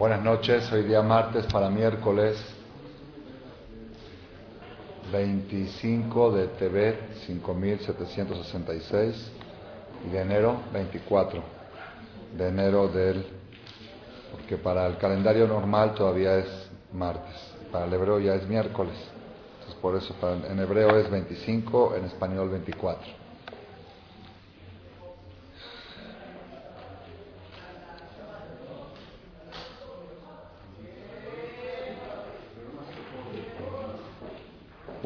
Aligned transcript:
Buenas 0.00 0.22
noches, 0.22 0.72
hoy 0.72 0.84
día 0.84 1.02
martes 1.02 1.44
para 1.52 1.68
miércoles 1.68 2.42
25 5.12 6.32
de 6.32 6.46
Tebet 6.46 7.16
5766 7.26 9.30
y 10.06 10.08
de 10.08 10.20
enero 10.22 10.56
24 10.72 11.42
de 12.34 12.48
enero 12.48 12.88
del 12.88 13.26
porque 14.32 14.56
para 14.56 14.86
el 14.86 14.96
calendario 14.96 15.46
normal 15.46 15.94
todavía 15.94 16.38
es 16.38 16.70
martes, 16.94 17.36
para 17.70 17.84
el 17.84 17.92
hebreo 17.92 18.20
ya 18.20 18.36
es 18.36 18.48
miércoles. 18.48 18.96
Entonces 19.58 19.78
por 19.82 19.96
eso 19.96 20.14
en 20.50 20.58
hebreo 20.60 20.96
es 20.96 21.10
25, 21.10 21.96
en 21.96 22.06
español 22.06 22.48
24. 22.48 23.29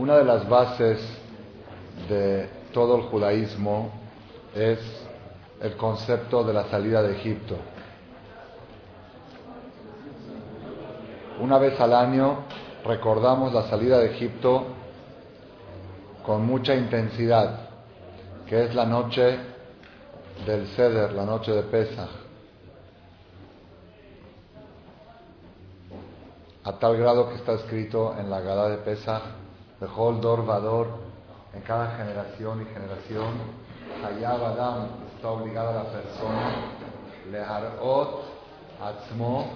Una 0.05 0.17
de 0.17 0.25
las 0.25 0.47
bases 0.47 1.01
de 2.11 2.47
todo 2.75 2.97
el 2.97 3.05
judaísmo 3.05 3.91
es 4.55 4.79
el 5.62 5.79
concepto 5.79 6.45
de 6.45 6.53
la 6.53 6.65
salida 6.65 7.03
de 7.03 7.17
Egipto. 7.17 7.57
Una 11.41 11.57
vez 11.57 11.81
al 11.81 11.95
año 11.95 12.41
recordamos 12.85 13.55
la 13.55 13.62
salida 13.62 13.97
de 13.97 14.15
Egipto 14.15 14.67
con 16.23 16.45
mucha 16.45 16.75
intensidad, 16.75 17.71
que 18.47 18.65
es 18.65 18.75
la 18.75 18.84
noche 18.84 19.39
del 20.45 20.67
Seder, 20.77 21.12
la 21.12 21.25
noche 21.25 21.51
de 21.51 21.62
Pesach. 21.62 22.11
A 26.62 26.73
tal 26.73 26.95
grado 26.98 27.31
que 27.31 27.37
está 27.37 27.55
escrito 27.55 28.15
en 28.19 28.28
la 28.28 28.43
Gada 28.43 28.69
de 28.69 28.77
Pesach 28.77 29.44
Dor 30.21 30.45
Vador, 30.45 30.89
en 31.55 31.63
cada 31.63 31.97
generación 31.97 32.63
y 32.63 32.65
generación, 32.67 33.65
Hayab 34.05 34.89
está 35.15 35.31
obligada 35.31 35.71
a 35.71 35.85
la 35.85 35.91
persona, 35.91 36.53
Leharot 37.31 38.25
Atzmo, 38.83 39.47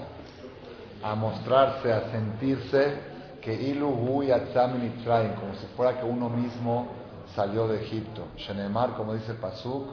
a 1.02 1.14
mostrarse, 1.14 1.92
a 1.92 2.10
sentirse 2.10 2.98
que 3.40 3.54
Ilu 3.54 3.88
Hu 3.88 4.22
como 4.22 5.54
si 5.54 5.66
fuera 5.76 5.98
que 5.98 6.04
uno 6.04 6.28
mismo 6.28 6.88
salió 7.34 7.68
de 7.68 7.82
Egipto. 7.82 8.28
Shenemar, 8.36 8.94
como 8.94 9.14
dice 9.14 9.34
Pasuk, 9.34 9.88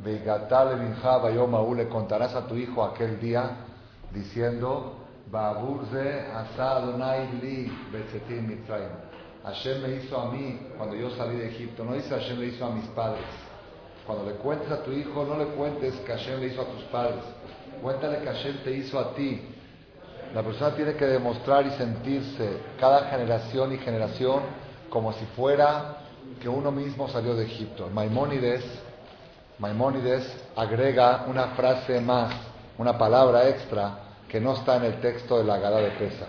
Veigatal 0.00 0.96
Bayom 1.22 1.76
le 1.76 1.88
contarás 1.88 2.34
a 2.34 2.46
tu 2.46 2.56
hijo 2.56 2.82
aquel 2.82 3.20
día 3.20 3.56
diciendo, 4.12 4.94
Baburze 5.30 6.26
Asa 6.32 6.76
Adonai 6.76 7.32
Li 7.40 7.72
Betzetim 7.92 8.48
Mitzrayim. 8.48 9.01
Hashem 9.44 9.82
me 9.82 9.96
hizo 9.96 10.16
a 10.16 10.30
mí 10.30 10.58
cuando 10.76 10.94
yo 10.94 11.10
salí 11.10 11.36
de 11.36 11.48
Egipto. 11.48 11.84
No 11.84 11.94
dice 11.94 12.10
Hashem 12.10 12.38
le 12.38 12.46
hizo 12.46 12.64
a 12.64 12.70
mis 12.70 12.86
padres. 12.88 13.24
Cuando 14.06 14.24
le 14.26 14.32
cuentes 14.36 14.70
a 14.70 14.82
tu 14.82 14.92
hijo, 14.92 15.24
no 15.24 15.36
le 15.36 15.46
cuentes 15.46 15.94
que 15.94 16.12
Hashem 16.12 16.40
le 16.40 16.46
hizo 16.48 16.62
a 16.62 16.66
tus 16.66 16.82
padres. 16.84 17.22
Cuéntale 17.80 18.18
que 18.20 18.26
Hashem 18.26 18.62
te 18.62 18.72
hizo 18.72 18.98
a 18.98 19.14
ti. 19.14 19.40
La 20.34 20.42
persona 20.42 20.74
tiene 20.74 20.94
que 20.94 21.06
demostrar 21.06 21.66
y 21.66 21.70
sentirse 21.72 22.58
cada 22.78 23.10
generación 23.10 23.72
y 23.72 23.78
generación 23.78 24.42
como 24.88 25.12
si 25.12 25.24
fuera 25.36 25.98
que 26.40 26.48
uno 26.48 26.70
mismo 26.70 27.08
salió 27.08 27.34
de 27.34 27.44
Egipto. 27.44 27.88
Maimónides, 27.92 28.64
Maimónides 29.58 30.24
agrega 30.56 31.26
una 31.28 31.48
frase 31.48 32.00
más, 32.00 32.32
una 32.78 32.96
palabra 32.96 33.48
extra 33.48 33.98
que 34.28 34.40
no 34.40 34.54
está 34.54 34.76
en 34.76 34.84
el 34.84 35.00
texto 35.00 35.38
de 35.38 35.44
la 35.44 35.58
Gada 35.58 35.78
de 35.78 35.90
Pesach. 35.90 36.28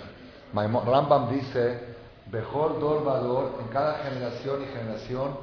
Rambam 0.53 1.29
dice 1.29 1.92
Bejor 2.33 2.79
Dor 2.79 3.51
en 3.59 3.67
cada 3.67 3.99
generación 3.99 4.63
y 4.63 4.65
generación, 4.65 5.37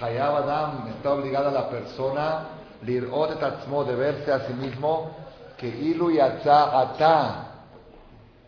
Hayab 0.00 0.38
Adam 0.38 0.88
está 0.88 1.12
obligada 1.12 1.50
a 1.50 1.52
la 1.52 1.70
persona, 1.70 2.48
Lirot 2.82 3.38
Tatzmo, 3.38 3.84
de 3.84 3.94
verse 3.94 4.32
a 4.32 4.40
sí 4.40 4.52
mismo, 4.52 5.14
que 5.56 5.68
Ilu 5.68 6.10
Yatza 6.10 6.80
Ata 6.80 7.46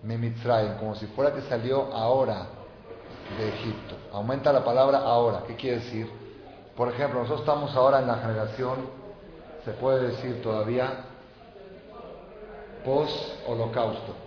Mimitzrayim, 0.02 0.74
como 0.78 0.96
si 0.96 1.06
fuera 1.06 1.32
que 1.32 1.42
salió 1.42 1.94
ahora 1.94 2.46
de 3.38 3.48
Egipto. 3.50 3.94
Aumenta 4.12 4.52
la 4.52 4.64
palabra 4.64 4.98
ahora. 4.98 5.44
¿Qué 5.46 5.54
quiere 5.54 5.76
decir? 5.76 6.10
Por 6.76 6.88
ejemplo, 6.88 7.20
nosotros 7.20 7.42
estamos 7.42 7.76
ahora 7.76 8.00
en 8.00 8.08
la 8.08 8.16
generación, 8.16 8.74
se 9.64 9.70
puede 9.70 10.08
decir 10.08 10.42
todavía, 10.42 11.04
post-holocausto. 12.84 14.24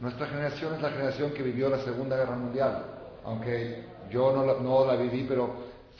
Nuestra 0.00 0.26
generación 0.26 0.74
es 0.74 0.82
la 0.82 0.90
generación 0.90 1.32
que 1.32 1.42
vivió 1.42 1.70
la 1.70 1.78
Segunda 1.78 2.16
Guerra 2.16 2.36
Mundial, 2.36 2.93
aunque 3.24 3.84
yo 4.10 4.32
no 4.32 4.44
la, 4.44 4.54
no 4.54 4.84
la 4.84 4.96
viví, 4.96 5.24
pero 5.28 5.50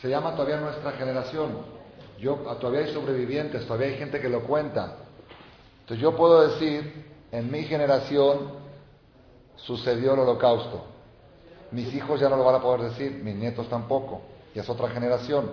se 0.01 0.09
llama 0.09 0.33
todavía 0.33 0.59
nuestra 0.59 0.93
generación. 0.93 1.75
Yo, 2.19 2.37
todavía 2.61 2.87
hay 2.87 2.93
sobrevivientes, 2.93 3.67
todavía 3.67 3.89
hay 3.89 3.97
gente 3.97 4.21
que 4.21 4.29
lo 4.29 4.43
cuenta. 4.43 4.97
Entonces 5.81 6.03
yo 6.03 6.17
puedo 6.17 6.49
decir, 6.49 7.05
en 7.33 7.51
mi 7.51 7.63
generación 7.65 8.53
sucedió 9.57 10.15
el 10.15 10.21
holocausto. 10.21 10.85
Mis 11.71 11.93
hijos 11.95 12.21
ya 12.21 12.29
no 12.29 12.37
lo 12.37 12.45
van 12.45 12.57
a 12.57 12.63
poder 12.63 12.91
decir, 12.91 13.21
mis 13.23 13.35
nietos 13.35 13.69
tampoco, 13.69 14.23
y 14.55 14.59
es 14.59 14.69
otra 14.69 14.89
generación. 14.91 15.51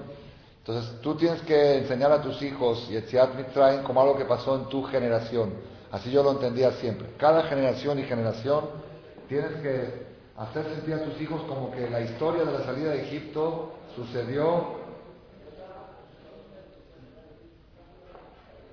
Entonces 0.59 1.01
tú 1.01 1.15
tienes 1.15 1.41
que 1.41 1.79
enseñar 1.79 2.11
a 2.11 2.21
tus 2.21 2.39
hijos 2.43 2.87
Yetziat 2.89 3.33
Mitzrayim 3.35 3.81
como 3.81 4.01
algo 4.01 4.15
que 4.15 4.25
pasó 4.25 4.55
en 4.55 4.65
tu 4.65 4.83
generación. 4.83 5.53
Así 5.91 6.11
yo 6.11 6.21
lo 6.21 6.31
entendía 6.31 6.71
siempre. 6.73 7.07
Cada 7.17 7.43
generación 7.43 7.97
y 7.99 8.03
generación 8.03 8.65
tienes 9.27 9.53
que 9.61 10.10
hacer 10.41 10.65
sentir 10.73 10.95
a 10.95 11.03
tus 11.03 11.21
hijos 11.21 11.41
como 11.43 11.71
que 11.71 11.89
la 11.89 12.01
historia 12.01 12.43
de 12.43 12.51
la 12.51 12.65
salida 12.65 12.91
de 12.91 13.03
Egipto 13.03 13.73
sucedió. 13.95 14.81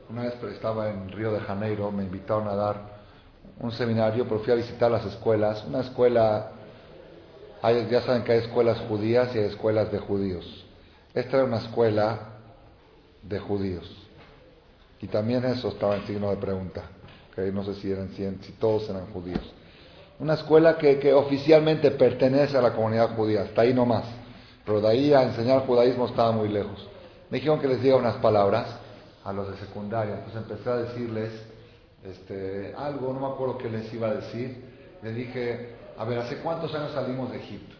Una 0.09 0.23
vez 0.23 0.35
estaba 0.55 0.89
en 0.89 1.11
Río 1.11 1.33
de 1.33 1.41
Janeiro, 1.41 1.91
me 1.91 2.05
invitaron 2.05 2.49
a 2.49 2.55
dar 2.55 2.99
un 3.61 3.71
seminario, 3.73 4.25
pero 4.27 4.41
fui 4.41 4.53
a 4.53 4.57
visitar 4.57 4.91
las 4.91 5.05
escuelas. 5.05 5.63
Una 5.65 5.81
escuela, 5.81 6.53
ya 7.63 8.01
saben 8.01 8.25
que 8.25 8.33
hay 8.33 8.39
escuelas 8.39 8.79
judías 8.89 9.35
y 9.35 9.39
hay 9.39 9.45
escuelas 9.45 9.93
de 9.93 9.99
judíos. 9.99 10.65
Esta 11.13 11.37
era 11.37 11.45
una 11.45 11.59
escuela 11.59 12.19
de 13.23 13.39
judíos. 13.39 13.91
Y 15.03 15.09
también 15.09 15.45
eso 15.45 15.69
estaba 15.69 15.97
en 15.97 16.07
signo 16.07 16.31
de 16.31 16.37
pregunta 16.37 16.83
no 17.53 17.65
sé 17.65 17.75
si 17.77 17.91
eran 17.91 18.09
100, 18.09 18.41
si 18.43 18.53
todos 18.53 18.89
eran 18.91 19.07
judíos. 19.13 19.41
Una 20.21 20.35
escuela 20.35 20.77
que, 20.77 20.99
que, 20.99 21.13
oficialmente 21.13 21.93
pertenece 21.93 22.57
a 22.57 22.63
la 22.63 22.73
comunidad 22.73 23.15
judía, 23.15 23.43
hasta 23.43 23.63
ahí 23.63 23.73
nomás. 23.73 24.05
Pero 24.65 24.81
de 24.81 24.89
ahí 24.89 25.13
a 25.13 25.23
enseñar 25.23 25.65
judaísmo 25.67 26.07
estaba 26.07 26.33
muy 26.33 26.49
lejos. 26.49 26.89
Me 27.31 27.39
dijeron 27.39 27.61
que 27.61 27.69
les 27.69 27.81
diga 27.81 27.97
unas 27.97 28.17
palabras 28.17 28.67
a 29.25 29.33
los 29.33 29.49
de 29.51 29.57
secundaria. 29.59 30.17
Entonces 30.17 30.43
empecé 30.43 30.71
a 30.71 30.77
decirles 30.77 31.31
este, 32.05 32.75
algo, 32.77 33.13
no 33.13 33.21
me 33.21 33.27
acuerdo 33.27 33.59
qué 33.59 33.71
les 33.71 33.93
iba 33.93 34.09
a 34.09 34.15
decir. 34.15 34.65
Le 35.03 35.13
dije, 35.13 35.77
a 35.97 36.05
ver, 36.05 36.19
¿hace 36.19 36.39
cuántos 36.39 36.75
años 36.75 36.93
salimos 36.93 37.31
de 37.31 37.39
Egipto? 37.39 37.77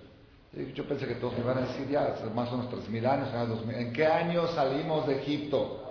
Yo 0.75 0.89
pensé 0.89 1.07
que 1.07 1.17
todos 1.17 1.35
me 1.35 1.41
iban 1.41 1.59
a 1.59 1.61
decir 1.63 1.89
ya, 1.89 2.15
más 2.35 2.51
o 2.53 2.57
menos 2.57 2.73
3.000 2.73 3.07
años, 3.07 3.29
¿en 3.75 3.93
qué 3.93 4.07
año 4.07 4.47
salimos 4.49 5.07
de 5.07 5.19
Egipto? 5.19 5.88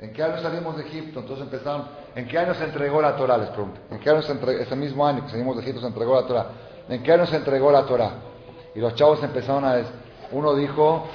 ¿En 0.00 0.14
qué 0.14 0.22
año 0.22 0.40
salimos 0.40 0.76
de 0.78 0.84
Egipto? 0.84 1.20
Entonces 1.20 1.44
empezaron, 1.44 1.84
¿en 2.14 2.26
qué 2.26 2.38
año 2.38 2.54
se 2.54 2.64
entregó 2.64 3.02
la 3.02 3.14
Torah? 3.16 3.36
Les 3.36 3.50
pregunto. 3.50 3.80
¿En 3.90 3.98
qué 3.98 4.08
año 4.08 4.22
se 4.22 4.32
entregó, 4.32 4.60
ese 4.62 4.74
mismo 4.74 5.06
año 5.06 5.24
que 5.24 5.30
salimos 5.30 5.56
de 5.56 5.62
Egipto 5.62 5.82
se 5.82 5.88
entregó 5.88 6.14
la 6.14 6.26
Torah? 6.26 6.46
¿En 6.88 7.02
qué 7.02 7.12
año 7.12 7.26
se 7.26 7.36
entregó 7.36 7.70
la 7.70 7.84
Torah? 7.84 8.12
Y 8.74 8.80
los 8.80 8.94
chavos 8.94 9.22
empezaron 9.22 9.64
a 9.64 9.76
decir, 9.76 9.92
uno 10.32 10.54
dijo 10.54 11.06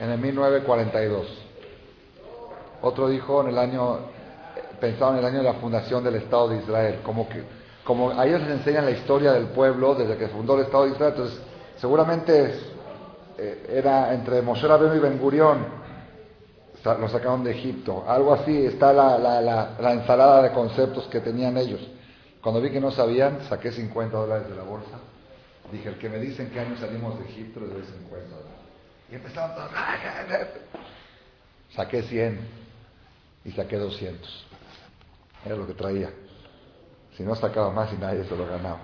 en 0.00 0.10
el 0.10 0.18
1942, 0.18 1.26
otro 2.82 3.08
dijo 3.08 3.42
en 3.42 3.48
el 3.48 3.58
año, 3.58 3.98
pensaron 4.80 5.14
en 5.14 5.20
el 5.20 5.26
año 5.26 5.38
de 5.38 5.44
la 5.44 5.54
fundación 5.54 6.02
del 6.02 6.16
Estado 6.16 6.48
de 6.48 6.56
Israel, 6.56 6.98
como 7.04 7.28
que, 7.28 7.44
como 7.84 8.10
a 8.10 8.26
ellos 8.26 8.40
les 8.40 8.50
enseñan 8.50 8.86
la 8.86 8.90
historia 8.90 9.32
del 9.32 9.46
pueblo 9.46 9.94
desde 9.94 10.16
que 10.16 10.26
fundó 10.28 10.56
el 10.56 10.62
Estado 10.62 10.86
de 10.86 10.90
Israel, 10.90 11.12
entonces 11.16 11.40
seguramente 11.76 12.54
eh, 13.38 13.66
era 13.72 14.12
entre 14.12 14.42
Moshe 14.42 14.66
Rabbeinu 14.66 14.96
y 14.96 14.98
Ben 14.98 15.18
Gurión, 15.18 15.85
lo 16.94 17.08
sacaron 17.08 17.42
de 17.44 17.52
Egipto. 17.52 18.04
Algo 18.08 18.34
así, 18.34 18.66
está 18.66 18.92
la, 18.92 19.18
la, 19.18 19.40
la, 19.40 19.92
ensalada 19.92 20.42
de 20.42 20.52
conceptos 20.52 21.06
que 21.08 21.20
tenían 21.20 21.56
ellos. 21.56 21.80
Cuando 22.40 22.60
vi 22.60 22.70
que 22.70 22.80
no 22.80 22.90
sabían, 22.90 23.40
saqué 23.48 23.72
50 23.72 24.16
dólares 24.16 24.48
de 24.48 24.54
la 24.54 24.62
bolsa. 24.62 24.98
Dije, 25.72 25.88
el 25.88 25.98
que 25.98 26.08
me 26.08 26.18
dicen 26.18 26.50
qué 26.50 26.60
año 26.60 26.76
salimos 26.76 27.18
de 27.18 27.24
Egipto, 27.26 27.60
les 27.60 27.70
doy 27.70 27.82
50 27.82 28.28
dólares. 28.28 28.58
Y 29.10 29.14
empezaron 29.16 29.56
todos. 29.56 29.70
Saqué 31.74 32.02
100 32.02 32.40
y 33.44 33.52
saqué 33.52 33.76
200. 33.76 34.46
Era 35.44 35.56
lo 35.56 35.66
que 35.66 35.74
traía. 35.74 36.10
Si 37.16 37.22
no 37.22 37.34
sacaba 37.34 37.70
más 37.70 37.92
y 37.92 37.96
nadie 37.96 38.24
se 38.24 38.36
lo 38.36 38.46
ganaba. 38.46 38.80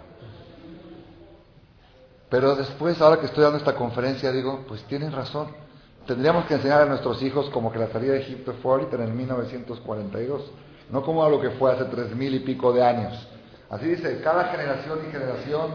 Pero 2.28 2.56
después, 2.56 3.00
ahora 3.00 3.20
que 3.20 3.26
estoy 3.26 3.44
dando 3.44 3.58
esta 3.58 3.74
conferencia, 3.74 4.32
digo, 4.32 4.64
pues 4.66 4.82
tienen 4.84 5.12
razón. 5.12 5.61
Tendríamos 6.06 6.46
que 6.46 6.54
enseñar 6.54 6.82
a 6.82 6.86
nuestros 6.86 7.22
hijos 7.22 7.48
como 7.50 7.70
que 7.70 7.78
la 7.78 7.88
salida 7.88 8.14
de 8.14 8.20
Egipto 8.20 8.54
fue 8.62 8.72
ahorita 8.72 8.96
en 8.96 9.02
el 9.02 9.12
1942, 9.12 10.50
no 10.90 11.02
como 11.02 11.24
a 11.24 11.28
lo 11.28 11.40
que 11.40 11.50
fue 11.50 11.72
hace 11.72 11.84
tres 11.84 12.14
mil 12.14 12.34
y 12.34 12.40
pico 12.40 12.72
de 12.72 12.84
años. 12.84 13.28
Así 13.70 13.86
dice, 13.86 14.20
cada 14.22 14.44
generación 14.46 14.98
y 15.08 15.12
generación 15.12 15.70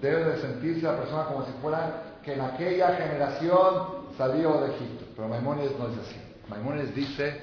debe 0.00 0.24
de 0.24 0.38
sentirse 0.38 0.82
la 0.82 0.96
persona 0.96 1.24
como 1.24 1.44
si 1.44 1.52
fuera 1.62 2.02
que 2.24 2.34
en 2.34 2.40
aquella 2.40 2.94
generación 2.96 4.06
salió 4.16 4.60
de 4.62 4.74
Egipto. 4.74 5.04
Pero 5.14 5.28
Maimónides 5.28 5.78
no 5.78 5.86
es 5.88 5.98
así. 5.98 6.20
Maimónides 6.48 6.94
dice, 6.94 7.40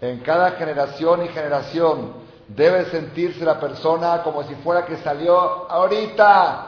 en 0.00 0.20
cada 0.20 0.52
generación 0.52 1.24
y 1.24 1.28
generación 1.28 2.12
debe 2.48 2.84
sentirse 2.86 3.44
la 3.44 3.58
persona 3.58 4.22
como 4.22 4.42
si 4.42 4.54
fuera 4.56 4.84
que 4.84 4.96
salió 4.98 5.70
ahorita. 5.70 6.66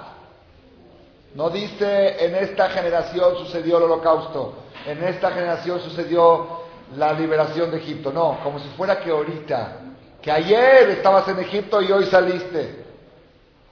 No 1.34 1.50
dice, 1.50 2.24
en 2.24 2.34
esta 2.36 2.70
generación 2.70 3.36
sucedió 3.36 3.76
el 3.76 3.84
holocausto, 3.84 4.54
en 4.86 5.02
esta 5.04 5.30
generación 5.32 5.80
sucedió 5.80 6.60
la 6.96 7.12
liberación 7.12 7.70
de 7.70 7.78
Egipto. 7.78 8.12
No, 8.12 8.38
como 8.42 8.58
si 8.58 8.68
fuera 8.70 9.00
que 9.00 9.10
ahorita, 9.10 9.78
que 10.22 10.30
ayer 10.30 10.90
estabas 10.90 11.28
en 11.28 11.40
Egipto 11.40 11.82
y 11.82 11.90
hoy 11.90 12.06
saliste. 12.06 12.84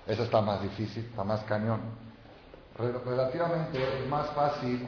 Eso 0.06 0.24
está 0.24 0.40
más 0.40 0.60
difícil, 0.62 1.04
está 1.04 1.24
más 1.24 1.42
cañón. 1.44 1.80
Relativamente 2.76 3.78
es 3.78 4.08
más 4.08 4.28
fácil 4.30 4.86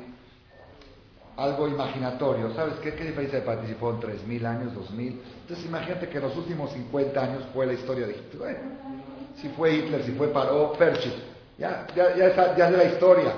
algo 1.36 1.68
imaginatorio. 1.68 2.52
¿Sabes 2.54 2.74
qué? 2.82 2.94
¿Qué 2.94 3.04
diferencia 3.04 3.44
participó 3.44 3.90
en 3.90 4.00
3.000 4.00 4.46
años, 4.46 4.72
2.000? 4.74 5.20
Entonces 5.42 5.64
imagínate 5.64 6.08
que 6.08 6.16
en 6.16 6.24
los 6.24 6.36
últimos 6.36 6.72
50 6.72 7.20
años 7.20 7.44
fue 7.54 7.66
la 7.66 7.74
historia 7.74 8.06
de 8.06 8.12
Egipto. 8.12 8.38
Bueno, 8.38 8.58
si 9.40 9.48
fue 9.50 9.74
Hitler, 9.74 10.02
si 10.02 10.12
fue 10.12 10.28
Paró, 10.28 10.72
Perchit, 10.72 11.14
ya, 11.58 11.86
ya, 11.94 12.16
ya, 12.16 12.68
es 12.68 12.76
la 12.76 12.84
historia. 12.84 13.32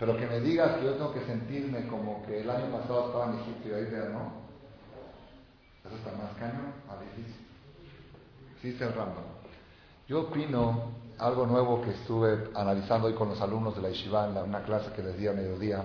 Pero 0.00 0.16
que 0.16 0.26
me 0.26 0.40
digas 0.40 0.78
que 0.78 0.86
yo 0.86 0.94
tengo 0.94 1.12
que 1.12 1.26
sentirme 1.26 1.86
como 1.86 2.24
que 2.24 2.40
el 2.40 2.48
año 2.48 2.72
pasado 2.72 3.08
estaba 3.08 3.26
en 3.26 3.40
Egipto 3.40 3.68
y 3.68 3.72
ahí 3.72 3.88
ya 3.92 4.08
no. 4.08 4.32
Eso 5.84 5.94
está 5.94 6.12
más 6.12 6.32
cañón, 6.38 6.72
más 6.88 7.00
difícil. 7.00 7.46
Sí, 8.62 8.72
cerrando. 8.78 9.20
Yo 10.08 10.22
opino 10.22 10.92
algo 11.18 11.46
nuevo 11.46 11.82
que 11.82 11.90
estuve 11.90 12.48
analizando 12.54 13.08
hoy 13.08 13.14
con 13.14 13.28
los 13.28 13.42
alumnos 13.42 13.76
de 13.76 13.82
la 13.82 13.90
Yeshiva 13.90 14.26
en 14.26 14.38
una 14.38 14.62
clase 14.62 14.90
que 14.92 15.02
les 15.02 15.18
di 15.18 15.28
a 15.28 15.34
mediodía. 15.34 15.84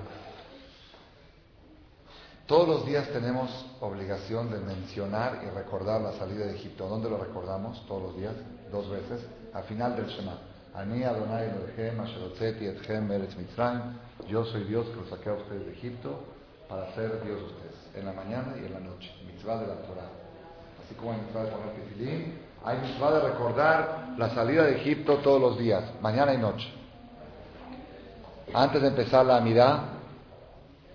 Todos 2.48 2.70
los 2.70 2.86
días 2.86 3.10
tenemos 3.10 3.66
obligación 3.82 4.50
de 4.50 4.60
mencionar 4.60 5.42
y 5.46 5.50
recordar 5.50 6.00
la 6.00 6.14
salida 6.14 6.46
de 6.46 6.56
Egipto. 6.56 6.88
¿Dónde 6.88 7.10
lo 7.10 7.18
recordamos? 7.18 7.86
Todos 7.86 8.04
los 8.04 8.18
días, 8.18 8.34
dos 8.72 8.90
veces, 8.90 9.26
al 9.54 9.64
final 9.66 9.98
del 9.98 10.08
Shema. 10.08 10.55
Ani 10.78 11.06
Adonai 11.06 11.48
Elohim 11.50 12.00
Asherotzeti 12.02 12.66
Etchem 12.68 13.10
Eretz 13.10 13.36
Mitzrayim. 13.38 13.96
Yo 14.28 14.44
soy 14.44 14.66
Dios 14.66 14.86
que 14.88 14.96
los 14.98 15.10
saqué 15.10 15.30
a 15.30 15.34
ustedes 15.34 15.66
de 15.68 15.72
Egipto 15.72 16.20
para 16.68 16.94
ser 16.96 17.24
Dios 17.24 17.40
de 17.40 17.46
ustedes, 17.46 17.90
en 17.96 18.06
la 18.06 18.12
mañana 18.12 18.56
y 18.62 18.66
en 18.66 18.74
la 18.74 18.82
noche. 18.82 19.10
Mitzvah 19.26 19.58
de 19.60 19.68
la 19.68 19.76
Torah. 19.76 20.10
Así 20.84 20.96
como 20.96 21.14
hay 21.14 21.20
mitzvah 21.20 21.44
de 21.44 21.52
poner 21.52 21.70
tefilín, 21.76 22.40
hay 22.66 22.78
mitzvah 22.80 23.12
de 23.14 23.20
recordar 23.22 24.16
la 24.18 24.30
salida 24.32 24.66
de 24.66 24.76
Egipto 24.76 25.18
todos 25.18 25.40
los 25.40 25.58
días, 25.58 25.84
mañana 26.02 26.34
y 26.34 26.38
noche. 26.40 26.68
Antes 28.54 28.82
de 28.82 28.90
empezar 28.90 29.26
la 29.26 29.38
Amidah, 29.38 29.80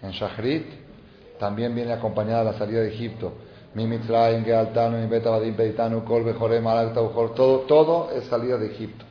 en 0.03 0.11
Shachrit, 0.11 0.67
también 1.38 1.75
viene 1.75 1.93
acompañada 1.93 2.44
la 2.44 2.59
salida 2.59 2.81
de 2.81 2.88
Egipto. 2.88 3.33
Mi 3.75 3.87
Mitzrayim, 3.87 4.44
Gealtanu, 4.44 4.99
Mi 4.99 5.06
Betabadim, 5.06 5.56
Kol, 6.05 6.25
Bejorem, 6.25 6.65
todo, 6.93 7.61
todo 7.61 8.11
es 8.11 8.25
salida 8.25 8.59
de 8.59 8.67
Egipto. 8.67 9.10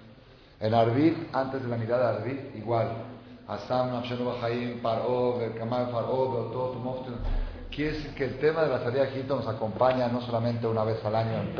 En 0.59 0.73
Arbit, 0.73 1.33
antes 1.33 1.63
de 1.63 1.67
la 1.69 1.77
mirada 1.77 2.11
de 2.11 2.17
Arbit, 2.17 2.55
igual. 2.55 2.87
Asam, 3.47 3.91
Nafshenu 3.91 4.25
Bahaim, 4.25 4.81
Paró, 4.81 5.39
Kamal, 5.57 5.89
Paró, 5.89 6.51
todo, 6.51 7.05
Quiere 7.71 7.93
decir 7.93 8.13
que 8.13 8.25
el 8.25 8.39
tema 8.39 8.63
de 8.63 8.69
la 8.69 8.79
salida 8.79 9.03
de 9.03 9.09
Egipto 9.09 9.37
nos 9.37 9.47
acompaña 9.47 10.07
no 10.07 10.21
solamente 10.21 10.67
una 10.67 10.83
vez 10.83 11.03
al 11.05 11.15
año 11.15 11.39
en 11.39 11.55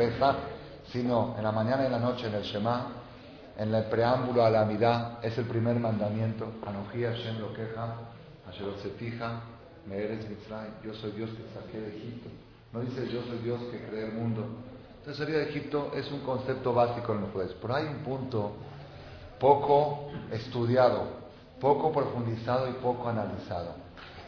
sino 0.92 1.34
en 1.38 1.44
la 1.44 1.52
mañana 1.52 1.84
y 1.84 1.86
en 1.86 1.92
la 1.92 1.98
noche 1.98 2.26
en 2.26 2.34
el 2.34 2.42
Shema, 2.42 2.88
en 3.56 3.74
el 3.74 3.84
preámbulo 3.84 4.44
a 4.44 4.50
la 4.50 4.62
Amidad, 4.62 5.24
es 5.24 5.38
el 5.38 5.44
primer 5.46 5.78
mandamiento. 5.78 6.46
Anoji 6.66 7.04
Hashem 7.04 7.38
lo 7.38 7.52
queja, 7.52 7.94
Asherotzetija, 8.48 9.40
me 9.86 9.96
eres 9.96 10.28
Mitzrayim, 10.28 10.74
yo 10.84 10.94
soy 10.94 11.12
Dios 11.12 11.30
que 11.30 11.44
saqué 11.54 11.80
de 11.80 11.96
Egipto. 11.96 12.28
No 12.72 12.80
dice 12.80 13.08
yo 13.08 13.22
soy 13.22 13.38
Dios 13.38 13.60
que 13.70 13.86
creé 13.86 14.06
el 14.06 14.12
mundo. 14.12 14.44
Entonces, 14.98 15.16
salida 15.16 15.38
de 15.38 15.50
Egipto 15.50 15.92
es 15.94 16.10
un 16.12 16.20
concepto 16.20 16.72
básico 16.72 17.12
en 17.14 17.22
los 17.22 17.30
jueces. 17.30 17.56
Pero 17.60 17.74
hay 17.74 17.86
un 17.86 17.98
punto 17.98 18.52
poco 19.40 20.10
estudiado, 20.30 21.08
poco 21.60 21.90
profundizado 21.90 22.68
y 22.68 22.74
poco 22.74 23.08
analizado. 23.08 23.74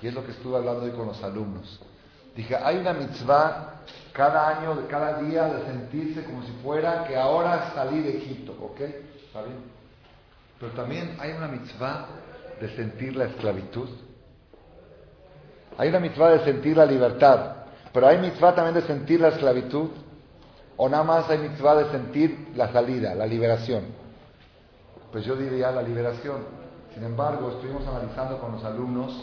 Y 0.01 0.09
es 0.09 0.15
lo 0.15 0.25
que 0.25 0.33
estuve 0.33 0.57
hablando 0.57 0.83
hoy 0.83 0.91
con 0.91 1.07
los 1.07 1.23
alumnos. 1.23 1.79
Dije, 2.35 2.57
hay 2.57 2.79
una 2.79 2.95
mitzvah 2.95 3.75
cada 4.13 4.49
año, 4.49 4.89
cada 4.89 5.21
día 5.21 5.45
de 5.45 5.67
sentirse 5.67 6.25
como 6.25 6.43
si 6.43 6.53
fuera 6.63 7.05
que 7.05 7.15
ahora 7.15 7.73
salí 7.75 8.01
de 8.01 8.17
Egipto, 8.17 8.53
¿ok? 8.61 8.81
¿Está 8.81 9.43
bien? 9.43 9.59
Pero 10.59 10.73
también 10.73 11.17
hay 11.21 11.33
una 11.33 11.47
mitzvah 11.47 12.07
de 12.59 12.75
sentir 12.75 13.15
la 13.15 13.27
esclavitud. 13.27 13.89
Hay 15.77 15.89
una 15.89 16.01
mitzvah 16.01 16.31
de 16.31 16.45
sentir 16.45 16.77
la 16.77 16.87
libertad, 16.87 17.57
pero 17.93 18.09
hay 18.09 18.19
mitzvah 18.19 18.55
también 18.55 18.75
de 18.75 18.83
sentir 18.83 19.21
la 19.21 19.29
esclavitud, 19.29 19.91
o 20.77 20.89
nada 20.89 21.05
más 21.05 21.29
hay 21.29 21.39
mitzvah 21.39 21.77
de 21.77 21.91
sentir 21.91 22.49
la 22.57 22.73
salida, 22.73 23.15
la 23.15 23.27
liberación. 23.27 24.02
Pues 25.13 25.27
yo 25.27 25.37
diría 25.37 25.71
la 25.71 25.83
liberación. 25.83 26.39
Sin 26.95 27.05
embargo, 27.05 27.51
estuvimos 27.51 27.87
analizando 27.87 28.39
con 28.39 28.53
los 28.53 28.65
alumnos, 28.65 29.23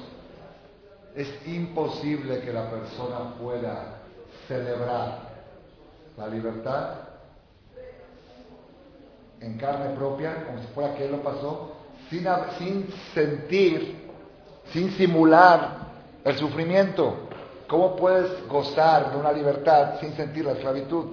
es 1.15 1.27
imposible 1.47 2.41
que 2.41 2.53
la 2.53 2.69
persona 2.69 3.33
pueda 3.41 3.97
celebrar 4.47 5.29
la 6.15 6.27
libertad 6.27 6.89
en 9.41 9.57
carne 9.57 9.95
propia, 9.95 10.45
como 10.45 10.59
si 10.59 10.67
fuera 10.67 10.93
que 10.93 11.05
él 11.05 11.11
lo 11.11 11.23
pasó, 11.23 11.71
sin, 12.09 12.87
sentir, 13.13 14.09
sin 14.71 14.91
simular 14.91 15.87
el 16.23 16.37
sufrimiento. 16.37 17.15
¿Cómo 17.67 17.95
puedes 17.95 18.47
gozar 18.47 19.11
de 19.11 19.17
una 19.17 19.31
libertad 19.31 19.99
sin 19.99 20.13
sentir 20.13 20.45
la 20.45 20.53
esclavitud? 20.53 21.05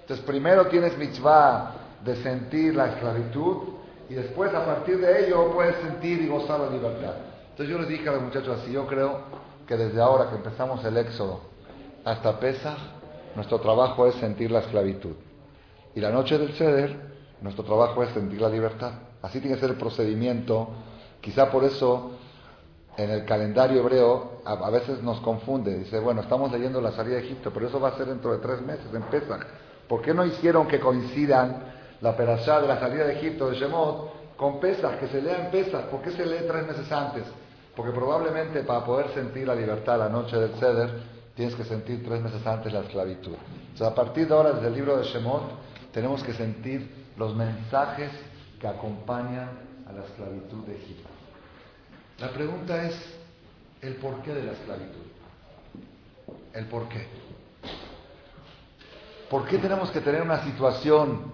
Entonces, 0.00 0.24
primero 0.24 0.66
tienes 0.66 0.96
mitzvah 0.98 1.74
de 2.04 2.16
sentir 2.16 2.74
la 2.74 2.86
esclavitud 2.86 3.83
y 4.14 4.16
después, 4.16 4.54
a 4.54 4.64
partir 4.64 4.98
de 5.00 5.26
ello, 5.26 5.50
puedes 5.52 5.74
sentir 5.78 6.22
y 6.22 6.28
gozar 6.28 6.60
la 6.60 6.70
libertad. 6.70 7.14
Entonces, 7.50 7.68
yo 7.68 7.80
les 7.80 7.88
dije 7.88 8.08
a 8.08 8.12
los 8.12 8.22
muchachos 8.22 8.60
así: 8.60 8.70
yo 8.70 8.86
creo 8.86 9.22
que 9.66 9.76
desde 9.76 10.00
ahora 10.00 10.30
que 10.30 10.36
empezamos 10.36 10.84
el 10.84 10.96
éxodo 10.98 11.40
hasta 12.04 12.38
Pesach, 12.38 12.78
nuestro 13.34 13.58
trabajo 13.58 14.06
es 14.06 14.14
sentir 14.14 14.52
la 14.52 14.60
esclavitud. 14.60 15.16
Y 15.96 16.00
la 16.00 16.10
noche 16.10 16.38
del 16.38 16.52
ceder, 16.52 16.96
nuestro 17.40 17.64
trabajo 17.64 18.04
es 18.04 18.10
sentir 18.10 18.40
la 18.40 18.48
libertad. 18.48 18.92
Así 19.20 19.40
tiene 19.40 19.56
que 19.56 19.62
ser 19.62 19.70
el 19.70 19.78
procedimiento. 19.78 20.68
Quizá 21.20 21.50
por 21.50 21.64
eso 21.64 22.12
en 22.96 23.10
el 23.10 23.24
calendario 23.24 23.80
hebreo 23.80 24.42
a, 24.44 24.70
veces 24.70 25.02
nos 25.02 25.18
confunde. 25.22 25.76
Dice, 25.76 25.98
bueno, 25.98 26.20
estamos 26.20 26.52
leyendo 26.52 26.80
la 26.80 26.92
salida 26.92 27.16
de 27.16 27.24
Egipto, 27.24 27.50
pero 27.52 27.66
eso 27.66 27.80
va 27.80 27.88
a 27.88 27.96
ser 27.96 28.06
dentro 28.06 28.30
de 28.30 28.38
tres 28.38 28.60
meses, 28.60 28.86
en. 28.92 29.44
¿Por 29.88 30.02
qué 30.02 30.14
no 30.14 30.24
hicieron 30.24 30.68
que 30.68 30.78
coincidan 30.78 31.74
la 32.04 32.14
perashá 32.14 32.60
de 32.60 32.68
la 32.68 32.78
salida 32.78 33.06
de 33.06 33.14
Egipto 33.14 33.48
de 33.48 33.56
Shemot 33.56 34.36
con 34.36 34.60
Pesach, 34.60 35.00
que 35.00 35.08
se 35.08 35.22
lea 35.22 35.46
en 35.46 35.50
Pesach? 35.50 35.86
¿Por 35.86 36.02
qué 36.02 36.10
se 36.10 36.26
lee 36.26 36.44
tres 36.46 36.66
meses 36.66 36.92
antes? 36.92 37.24
Porque 37.74 37.92
probablemente 37.92 38.62
para 38.62 38.84
poder 38.84 39.08
sentir 39.14 39.46
la 39.46 39.54
libertad 39.54 39.98
la 39.98 40.10
noche 40.10 40.36
del 40.36 40.54
Ceder, 40.56 40.90
tienes 41.34 41.54
que 41.54 41.64
sentir 41.64 42.04
tres 42.04 42.20
meses 42.20 42.46
antes 42.46 42.74
la 42.74 42.80
esclavitud. 42.80 43.32
O 43.72 43.76
sea, 43.78 43.86
a 43.88 43.94
partir 43.94 44.28
de 44.28 44.34
ahora, 44.34 44.52
desde 44.52 44.68
el 44.68 44.74
libro 44.74 44.98
de 44.98 45.04
Shemot, 45.04 45.44
tenemos 45.92 46.22
que 46.22 46.34
sentir 46.34 47.06
los 47.16 47.34
mensajes 47.34 48.10
que 48.60 48.68
acompañan 48.68 49.48
a 49.88 49.92
la 49.92 50.04
esclavitud 50.04 50.62
de 50.66 50.76
Egipto. 50.76 51.08
La 52.18 52.28
pregunta 52.28 52.84
es 52.84 53.00
el 53.80 53.94
porqué 53.94 54.34
de 54.34 54.42
la 54.42 54.52
esclavitud. 54.52 55.06
El 56.52 56.66
porqué. 56.66 57.06
¿Por 59.30 59.46
qué 59.46 59.56
tenemos 59.56 59.90
que 59.90 60.02
tener 60.02 60.20
una 60.20 60.44
situación 60.44 61.33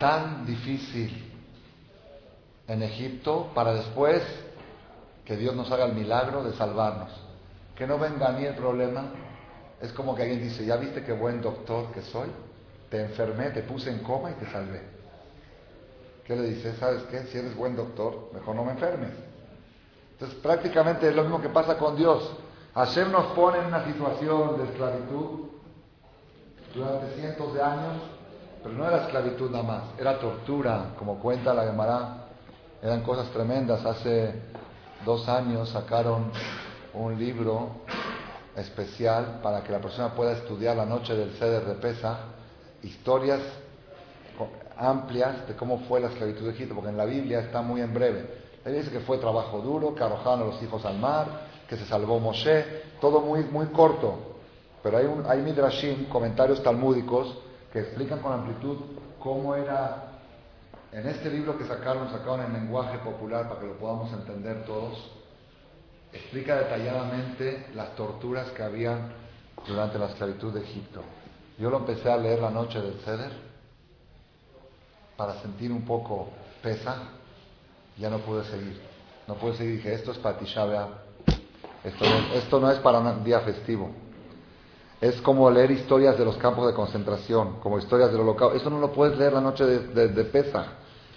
tan 0.00 0.46
difícil 0.46 1.30
en 2.66 2.82
Egipto 2.82 3.50
para 3.54 3.74
después 3.74 4.22
que 5.26 5.36
Dios 5.36 5.54
nos 5.54 5.70
haga 5.70 5.84
el 5.84 5.92
milagro 5.92 6.42
de 6.42 6.54
salvarnos? 6.54 7.10
Que 7.76 7.86
no 7.86 7.98
venga 7.98 8.28
a 8.28 8.32
mí 8.32 8.44
el 8.44 8.54
problema. 8.54 9.12
Es 9.80 9.92
como 9.92 10.16
que 10.16 10.22
alguien 10.22 10.42
dice, 10.42 10.64
¿ya 10.64 10.76
viste 10.76 11.04
qué 11.04 11.12
buen 11.12 11.42
doctor 11.42 11.92
que 11.92 12.00
soy? 12.02 12.28
Te 12.88 13.02
enfermé, 13.02 13.50
te 13.50 13.62
puse 13.62 13.90
en 13.90 13.98
coma 14.00 14.30
y 14.30 14.34
te 14.34 14.50
salvé. 14.50 14.82
¿Qué 16.24 16.34
le 16.34 16.42
dice? 16.44 16.74
¿Sabes 16.76 17.02
qué? 17.04 17.24
Si 17.24 17.38
eres 17.38 17.54
buen 17.54 17.76
doctor, 17.76 18.30
mejor 18.32 18.56
no 18.56 18.64
me 18.64 18.72
enfermes. 18.72 19.10
Entonces 20.12 20.38
prácticamente 20.40 21.08
es 21.08 21.14
lo 21.14 21.22
mismo 21.22 21.40
que 21.40 21.48
pasa 21.50 21.76
con 21.76 21.96
Dios. 21.96 22.36
Hashem 22.74 23.12
nos 23.12 23.26
pone 23.32 23.58
en 23.58 23.66
una 23.66 23.84
situación 23.84 24.56
de 24.58 24.64
esclavitud 24.64 25.48
durante 26.74 27.14
cientos 27.16 27.52
de 27.52 27.62
años, 27.62 28.02
pero 28.62 28.74
no 28.74 28.86
era 28.86 29.04
esclavitud 29.04 29.50
nada 29.50 29.64
más, 29.64 29.82
era 29.98 30.18
tortura, 30.18 30.94
como 30.98 31.18
cuenta 31.18 31.54
la 31.54 31.64
Gemara. 31.64 32.26
Eran 32.82 33.02
cosas 33.02 33.30
tremendas. 33.30 33.84
Hace 33.84 34.34
dos 35.04 35.28
años 35.28 35.68
sacaron 35.70 36.30
un 36.94 37.18
libro 37.18 37.70
especial 38.56 39.40
para 39.42 39.62
que 39.62 39.72
la 39.72 39.80
persona 39.80 40.14
pueda 40.14 40.32
estudiar 40.32 40.76
la 40.76 40.86
noche 40.86 41.14
del 41.14 41.32
Ceder 41.32 41.64
de 41.64 41.74
Pesa, 41.74 42.18
historias 42.82 43.40
amplias 44.76 45.46
de 45.46 45.54
cómo 45.54 45.80
fue 45.80 46.00
la 46.00 46.08
esclavitud 46.08 46.46
de 46.46 46.52
Egipto, 46.52 46.74
porque 46.74 46.90
en 46.90 46.96
la 46.96 47.04
Biblia 47.04 47.40
está 47.40 47.60
muy 47.62 47.80
en 47.80 47.92
breve. 47.92 48.40
Él 48.64 48.74
dice 48.74 48.90
que 48.90 49.00
fue 49.00 49.18
trabajo 49.18 49.60
duro, 49.60 49.94
que 49.94 50.02
arrojaron 50.02 50.42
a 50.42 50.44
los 50.46 50.62
hijos 50.62 50.84
al 50.84 50.98
mar, 50.98 51.26
que 51.68 51.76
se 51.76 51.84
salvó 51.86 52.18
Moshe, 52.18 52.64
todo 53.00 53.20
muy, 53.20 53.44
muy 53.44 53.66
corto. 53.66 54.18
Pero 54.82 54.96
hay, 54.96 55.06
un, 55.06 55.24
hay 55.26 55.40
midrashim, 55.42 56.06
comentarios 56.06 56.62
talmúdicos, 56.62 57.36
que 57.72 57.80
explican 57.80 58.20
con 58.20 58.32
amplitud 58.32 58.76
cómo 59.18 59.54
era, 59.54 60.20
en 60.92 61.06
este 61.06 61.30
libro 61.30 61.56
que 61.56 61.64
sacaron, 61.64 62.10
sacaron 62.10 62.42
en 62.46 62.52
lenguaje 62.52 62.98
popular 62.98 63.48
para 63.48 63.60
que 63.60 63.66
lo 63.66 63.78
podamos 63.78 64.12
entender 64.12 64.64
todos, 64.64 65.10
explica 66.12 66.56
detalladamente 66.56 67.68
las 67.74 67.94
torturas 67.94 68.50
que 68.50 68.62
había 68.62 68.98
durante 69.66 69.98
la 69.98 70.06
esclavitud 70.06 70.52
de 70.52 70.62
Egipto. 70.62 71.02
Yo 71.58 71.70
lo 71.70 71.78
empecé 71.78 72.10
a 72.10 72.16
leer 72.16 72.40
la 72.40 72.50
noche 72.50 72.80
del 72.80 72.94
Ceder 73.00 73.30
para 75.16 75.34
sentir 75.42 75.70
un 75.70 75.84
poco 75.84 76.30
pesa, 76.62 76.96
ya 77.98 78.08
no 78.08 78.18
pude 78.18 78.44
seguir. 78.44 78.80
No 79.28 79.34
pude 79.34 79.54
seguir, 79.54 79.76
dije, 79.76 79.94
esto 79.94 80.12
es 80.12 80.18
para 80.18 80.38
Tisha 80.38 80.66
esto, 81.84 82.04
esto 82.34 82.60
no 82.60 82.70
es 82.70 82.78
para 82.80 82.98
un 82.98 83.22
día 83.24 83.40
festivo. 83.40 83.90
Es 85.00 85.20
como 85.22 85.50
leer 85.50 85.70
historias 85.70 86.18
de 86.18 86.24
los 86.24 86.36
campos 86.36 86.66
de 86.66 86.74
concentración, 86.74 87.60
como 87.60 87.78
historias 87.78 88.12
del 88.12 88.20
holocausto. 88.20 88.56
Eso 88.56 88.68
no 88.68 88.78
lo 88.78 88.92
puedes 88.92 89.18
leer 89.18 89.32
la 89.32 89.40
noche 89.40 89.64
de, 89.64 90.08
de, 90.08 90.24
Pesa. 90.24 90.66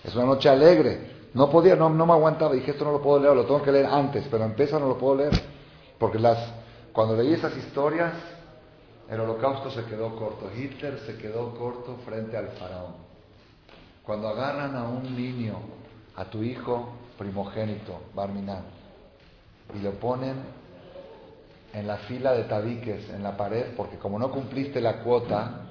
Es 0.04 0.16
una 0.16 0.26
noche 0.26 0.48
alegre. 0.48 1.12
No 1.34 1.50
podía, 1.50 1.76
no, 1.76 1.90
no 1.90 2.06
me 2.06 2.14
aguantaba. 2.14 2.54
Dije, 2.54 2.72
esto 2.72 2.86
no 2.86 2.94
lo 2.94 3.02
puedo 3.02 3.20
leer, 3.20 3.36
lo 3.36 3.46
tengo 3.46 3.62
que 3.62 3.72
leer 3.72 3.88
antes, 3.88 4.26
pero 4.32 4.46
en 4.46 4.56
Pesa 4.56 4.80
no 4.80 4.88
lo 4.88 4.98
puedo 4.98 5.16
leer. 5.16 5.34
Porque 6.00 6.18
las, 6.18 6.38
cuando 6.94 7.16
leí 7.16 7.34
esas 7.34 7.58
historias, 7.58 8.14
el 9.10 9.20
holocausto 9.20 9.70
se 9.70 9.84
quedó 9.84 10.16
corto. 10.16 10.50
Hitler 10.56 11.00
se 11.06 11.18
quedó 11.18 11.54
corto 11.54 11.98
frente 12.06 12.38
al 12.38 12.50
faraón. 12.50 12.94
Cuando 14.06 14.30
agarran 14.30 14.76
a 14.78 14.84
un 14.84 15.16
niño, 15.16 15.56
a 16.16 16.26
tu 16.26 16.42
hijo 16.42 16.90
primogénito, 17.18 18.00
Barminan, 18.14 18.64
y 19.74 19.80
lo 19.80 19.92
ponen 19.92 20.36
en 21.74 21.88
la 21.88 21.98
fila 21.98 22.34
de 22.34 22.44
tabiques 22.44 23.10
en 23.10 23.24
la 23.24 23.36
pared, 23.36 23.74
porque 23.76 23.98
como 23.98 24.20
no 24.20 24.32
cumpliste 24.32 24.80
la 24.80 25.00
cuota, 25.00 25.62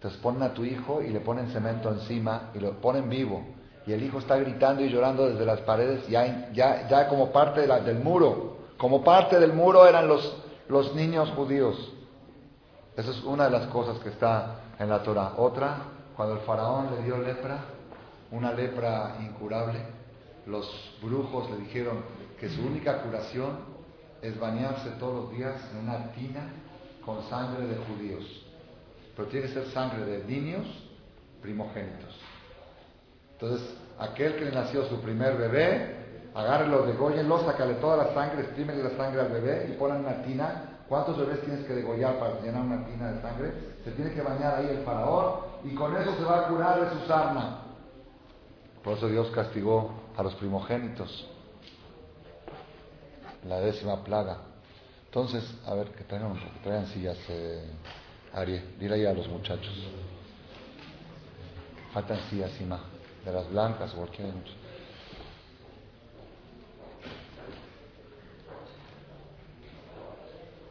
te 0.00 0.08
ponen 0.22 0.42
a 0.42 0.52
tu 0.52 0.64
hijo 0.64 1.02
y 1.02 1.08
le 1.08 1.20
ponen 1.20 1.48
cemento 1.48 1.90
encima 1.90 2.50
y 2.54 2.58
lo 2.58 2.80
ponen 2.80 3.08
vivo. 3.08 3.42
Y 3.86 3.92
el 3.92 4.02
hijo 4.02 4.18
está 4.18 4.36
gritando 4.36 4.82
y 4.82 4.90
llorando 4.90 5.28
desde 5.28 5.44
las 5.44 5.60
paredes, 5.60 6.06
ya, 6.08 6.50
ya, 6.52 6.88
ya 6.88 7.08
como 7.08 7.32
parte 7.32 7.66
del 7.66 7.98
muro. 8.00 8.58
Como 8.76 9.02
parte 9.02 9.40
del 9.40 9.52
muro 9.52 9.86
eran 9.86 10.06
los, 10.06 10.36
los 10.68 10.94
niños 10.94 11.30
judíos. 11.30 11.92
Esa 12.96 13.10
es 13.10 13.22
una 13.24 13.44
de 13.44 13.50
las 13.50 13.66
cosas 13.68 13.98
que 13.98 14.10
está 14.10 14.60
en 14.78 14.88
la 14.90 15.02
Torah. 15.02 15.34
Otra, 15.38 15.76
cuando 16.16 16.34
el 16.34 16.40
faraón 16.40 16.90
le 16.94 17.02
dio 17.02 17.18
lepra, 17.18 17.64
una 18.30 18.52
lepra 18.52 19.16
incurable, 19.20 19.80
los 20.46 20.66
brujos 21.02 21.50
le 21.50 21.56
dijeron 21.58 22.02
que 22.38 22.48
su 22.48 22.60
única 22.62 23.02
curación 23.02 23.69
es 24.22 24.38
bañarse 24.38 24.90
todos 24.98 25.24
los 25.24 25.32
días 25.32 25.56
en 25.72 25.88
una 25.88 26.12
tina 26.12 26.48
con 27.04 27.22
sangre 27.28 27.66
de 27.66 27.76
judíos. 27.76 28.24
Pero 29.16 29.28
tiene 29.28 29.46
que 29.46 29.54
ser 29.54 29.66
sangre 29.68 30.04
de 30.04 30.24
niños 30.24 30.66
primogénitos. 31.40 32.14
Entonces, 33.32 33.74
aquel 33.98 34.36
que 34.36 34.44
le 34.46 34.52
nació 34.52 34.84
su 34.86 35.00
primer 35.00 35.36
bebé, 35.36 36.30
agárrelo, 36.34 36.86
degóyenlo, 36.86 37.44
sácale 37.44 37.74
toda 37.74 38.04
la 38.04 38.14
sangre, 38.14 38.42
exprímele 38.42 38.82
la 38.82 38.96
sangre 38.96 39.22
al 39.22 39.28
bebé 39.28 39.68
y 39.70 39.78
ponle 39.78 39.98
una 39.98 40.22
tina. 40.22 40.66
¿Cuántos 40.88 41.16
bebés 41.18 41.40
tienes 41.42 41.64
que 41.66 41.74
degollar 41.74 42.18
para 42.18 42.40
llenar 42.40 42.62
una 42.62 42.84
tina 42.84 43.12
de 43.12 43.22
sangre? 43.22 43.52
Se 43.84 43.92
tiene 43.92 44.12
que 44.12 44.22
bañar 44.22 44.56
ahí 44.56 44.68
el 44.70 44.84
faraón 44.84 45.40
y 45.64 45.74
con 45.74 45.96
eso 45.96 46.14
se 46.16 46.24
va 46.24 46.40
a 46.40 46.48
curar 46.48 46.80
de 46.80 46.90
su 46.98 47.06
sarna. 47.06 47.60
Por 48.82 48.96
eso 48.96 49.08
Dios 49.08 49.30
castigó 49.30 49.92
a 50.16 50.22
los 50.22 50.34
primogénitos 50.34 51.28
la 53.46 53.60
décima 53.60 54.02
plaga. 54.04 54.38
Entonces, 55.06 55.44
a 55.66 55.74
ver, 55.74 55.88
que 55.88 56.04
traigan, 56.04 56.34
que 56.34 56.60
traigan 56.62 56.86
sillas, 56.86 57.18
eh, 57.28 57.64
dile 58.78 58.94
ahí 58.94 59.06
a 59.06 59.12
los 59.12 59.28
muchachos. 59.28 59.74
Faltan 61.92 62.18
sillas, 62.30 62.52
Sima, 62.52 62.80
de 63.24 63.32
las 63.32 63.50
blancas 63.50 63.90
cualquier. 63.92 64.32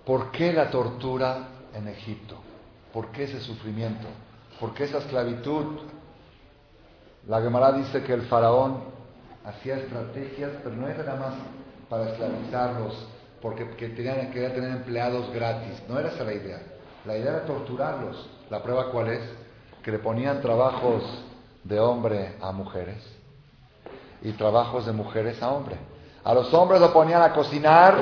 ¿Por 0.06 0.32
qué 0.32 0.54
la 0.54 0.72
tortura 0.72 1.50
en 1.74 1.88
Egipto? 1.88 2.36
¿Por 2.94 3.12
qué 3.12 3.26
ese 3.26 3.42
sufrimiento? 3.42 4.08
¿Por 4.60 4.74
qué 4.74 4.86
esa 4.86 5.00
esclavitud? 5.00 5.82
La 7.28 7.42
Gemara 7.42 7.74
dice 7.74 8.02
que 8.04 8.14
el 8.14 8.24
faraón 8.24 8.86
hacía 9.46 9.76
estrategias, 9.78 10.52
pero 10.64 10.76
no 10.76 10.88
era 10.88 11.04
nada 11.04 11.20
más 11.20 11.34
para 11.90 12.10
esclavizarlos, 12.10 13.08
porque 13.42 13.68
querían, 13.72 14.32
querían 14.32 14.54
tener 14.54 14.70
empleados 14.72 15.32
gratis. 15.34 15.82
No 15.88 16.00
era 16.00 16.10
esa 16.10 16.24
la 16.24 16.34
idea. 16.34 16.62
La 17.06 17.18
idea 17.18 17.32
era 17.32 17.46
torturarlos. 17.46 18.30
¿La 18.50 18.62
prueba 18.62 18.92
cuál 18.92 19.10
es? 19.10 19.22
Que 19.84 19.92
le 19.92 20.00
ponían 20.00 20.42
trabajos 20.42 21.04
de 21.64 21.80
hombre 21.80 22.36
a 22.42 22.52
mujeres 22.52 22.98
y 24.22 24.32
trabajos 24.34 24.86
de 24.86 24.92
mujeres 24.92 25.42
a 25.42 25.50
hombre. 25.50 25.78
A 26.24 26.34
los 26.34 26.54
hombres 26.54 26.82
lo 26.82 26.92
ponían 26.92 27.22
a 27.22 27.34
cocinar 27.34 27.98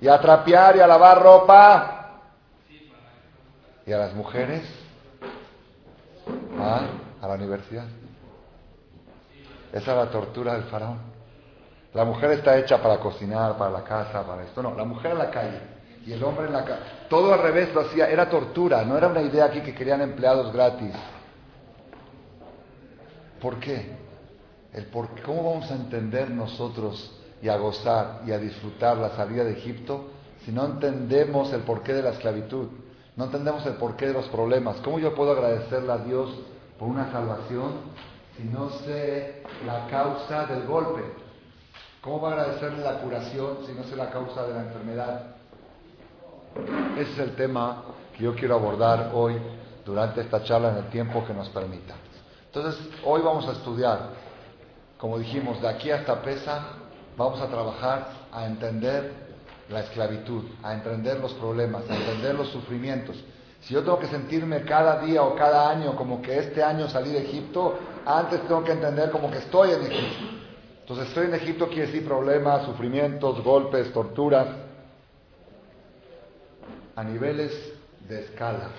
y 0.00 0.08
a 0.08 0.20
trapear 0.20 0.76
y 0.76 0.80
a 0.80 0.86
lavar 0.86 1.22
ropa. 1.22 1.92
Y 3.84 3.92
a 3.92 3.98
las 3.98 4.14
mujeres 4.14 4.62
a, 6.58 6.80
a 7.24 7.28
la 7.28 7.34
universidad. 7.34 7.86
Esa 9.72 9.90
es 9.90 9.96
la 9.96 10.10
tortura 10.10 10.54
del 10.54 10.64
faraón. 10.64 11.15
La 11.96 12.04
mujer 12.04 12.32
está 12.32 12.58
hecha 12.58 12.76
para 12.82 12.98
cocinar, 12.98 13.56
para 13.56 13.70
la 13.70 13.82
casa, 13.82 14.22
para 14.22 14.42
esto. 14.42 14.62
No, 14.62 14.74
la 14.74 14.84
mujer 14.84 15.12
en 15.12 15.18
la 15.18 15.30
calle 15.30 15.60
y 16.04 16.12
el 16.12 16.22
hombre 16.22 16.44
en 16.44 16.52
la 16.52 16.62
casa. 16.62 16.82
Todo 17.08 17.32
al 17.32 17.40
revés 17.40 17.72
lo 17.72 17.80
hacía, 17.80 18.10
era 18.10 18.28
tortura, 18.28 18.84
no 18.84 18.98
era 18.98 19.08
una 19.08 19.22
idea 19.22 19.46
aquí 19.46 19.62
que 19.62 19.74
querían 19.74 20.02
empleados 20.02 20.52
gratis. 20.52 20.92
¿Por 23.40 23.58
qué? 23.60 23.96
El 24.74 24.84
por, 24.88 25.08
¿Cómo 25.22 25.42
vamos 25.50 25.70
a 25.70 25.74
entender 25.74 26.30
nosotros 26.30 27.18
y 27.40 27.48
a 27.48 27.56
gozar 27.56 28.20
y 28.26 28.32
a 28.32 28.38
disfrutar 28.38 28.98
la 28.98 29.16
salida 29.16 29.44
de 29.44 29.52
Egipto 29.52 30.10
si 30.44 30.52
no 30.52 30.66
entendemos 30.66 31.50
el 31.54 31.62
porqué 31.62 31.94
de 31.94 32.02
la 32.02 32.10
esclavitud? 32.10 32.68
No 33.16 33.24
entendemos 33.24 33.64
el 33.64 33.76
porqué 33.76 34.08
de 34.08 34.12
los 34.12 34.28
problemas. 34.28 34.76
¿Cómo 34.84 34.98
yo 34.98 35.14
puedo 35.14 35.32
agradecerle 35.32 35.92
a 35.92 35.96
Dios 35.96 36.28
por 36.78 36.88
una 36.88 37.10
salvación 37.10 37.72
si 38.36 38.42
no 38.42 38.68
sé 38.84 39.42
la 39.64 39.86
causa 39.86 40.44
del 40.44 40.66
golpe? 40.66 41.24
¿Cómo 42.06 42.20
va 42.20 42.28
a 42.28 42.32
agradecerle 42.34 42.84
la 42.84 43.00
curación 43.00 43.58
si 43.66 43.72
no 43.72 43.80
es 43.80 43.90
la 43.96 44.10
causa 44.10 44.46
de 44.46 44.54
la 44.54 44.60
enfermedad? 44.60 45.22
Ese 46.96 47.12
es 47.14 47.18
el 47.18 47.34
tema 47.34 47.82
que 48.16 48.22
yo 48.22 48.36
quiero 48.36 48.54
abordar 48.54 49.10
hoy 49.12 49.36
durante 49.84 50.20
esta 50.20 50.40
charla 50.44 50.70
en 50.70 50.76
el 50.76 50.90
tiempo 50.90 51.26
que 51.26 51.34
nos 51.34 51.48
permita. 51.48 51.94
Entonces, 52.44 52.80
hoy 53.04 53.22
vamos 53.22 53.48
a 53.48 53.52
estudiar, 53.52 54.10
como 54.98 55.18
dijimos, 55.18 55.60
de 55.60 55.66
aquí 55.66 55.90
hasta 55.90 56.22
Pesa, 56.22 56.66
vamos 57.16 57.40
a 57.40 57.48
trabajar 57.48 58.06
a 58.32 58.46
entender 58.46 59.12
la 59.68 59.80
esclavitud, 59.80 60.44
a 60.62 60.74
entender 60.74 61.18
los 61.18 61.32
problemas, 61.34 61.90
a 61.90 61.96
entender 61.96 62.36
los 62.36 62.50
sufrimientos. 62.50 63.16
Si 63.62 63.74
yo 63.74 63.82
tengo 63.82 63.98
que 63.98 64.06
sentirme 64.06 64.62
cada 64.62 65.00
día 65.00 65.24
o 65.24 65.34
cada 65.34 65.68
año 65.68 65.96
como 65.96 66.22
que 66.22 66.38
este 66.38 66.62
año 66.62 66.88
salí 66.88 67.10
de 67.10 67.24
Egipto, 67.24 67.76
antes 68.06 68.42
tengo 68.42 68.62
que 68.62 68.70
entender 68.70 69.10
como 69.10 69.28
que 69.28 69.38
estoy 69.38 69.72
en 69.72 69.82
Egipto. 69.82 70.45
Entonces, 70.86 71.08
estoy 71.08 71.26
en 71.26 71.34
Egipto 71.34 71.66
quiere 71.66 71.88
decir 71.88 72.06
problemas, 72.06 72.64
sufrimientos, 72.64 73.42
golpes, 73.42 73.92
torturas, 73.92 74.46
a 76.94 77.02
niveles 77.02 77.72
de 78.08 78.20
escala. 78.20 78.70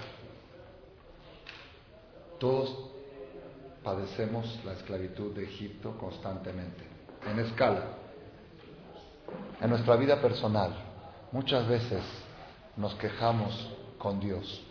Todos 2.40 2.92
padecemos 3.84 4.58
la 4.64 4.72
esclavitud 4.72 5.36
de 5.36 5.44
Egipto 5.44 5.98
constantemente, 5.98 6.82
en 7.30 7.40
escala. 7.40 7.88
En 9.60 9.70
nuestra 9.70 9.98
vida 9.98 10.22
personal, 10.22 10.74
muchas 11.34 11.68
veces 11.68 12.02
nos 12.78 12.96
quejamos 12.96 13.70
con 13.98 14.22
Dios. 14.22 14.66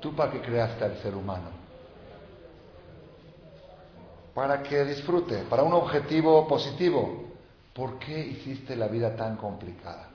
¿Tú 0.00 0.16
para 0.16 0.32
qué 0.32 0.40
creaste 0.40 0.86
al 0.86 0.96
ser 1.02 1.14
humano? 1.14 1.57
Para 4.38 4.62
que 4.62 4.84
disfrute, 4.84 5.38
para 5.50 5.64
un 5.64 5.72
objetivo 5.72 6.46
positivo. 6.46 7.24
¿Por 7.74 7.98
qué 7.98 8.16
hiciste 8.20 8.76
la 8.76 8.86
vida 8.86 9.16
tan 9.16 9.36
complicada? 9.36 10.10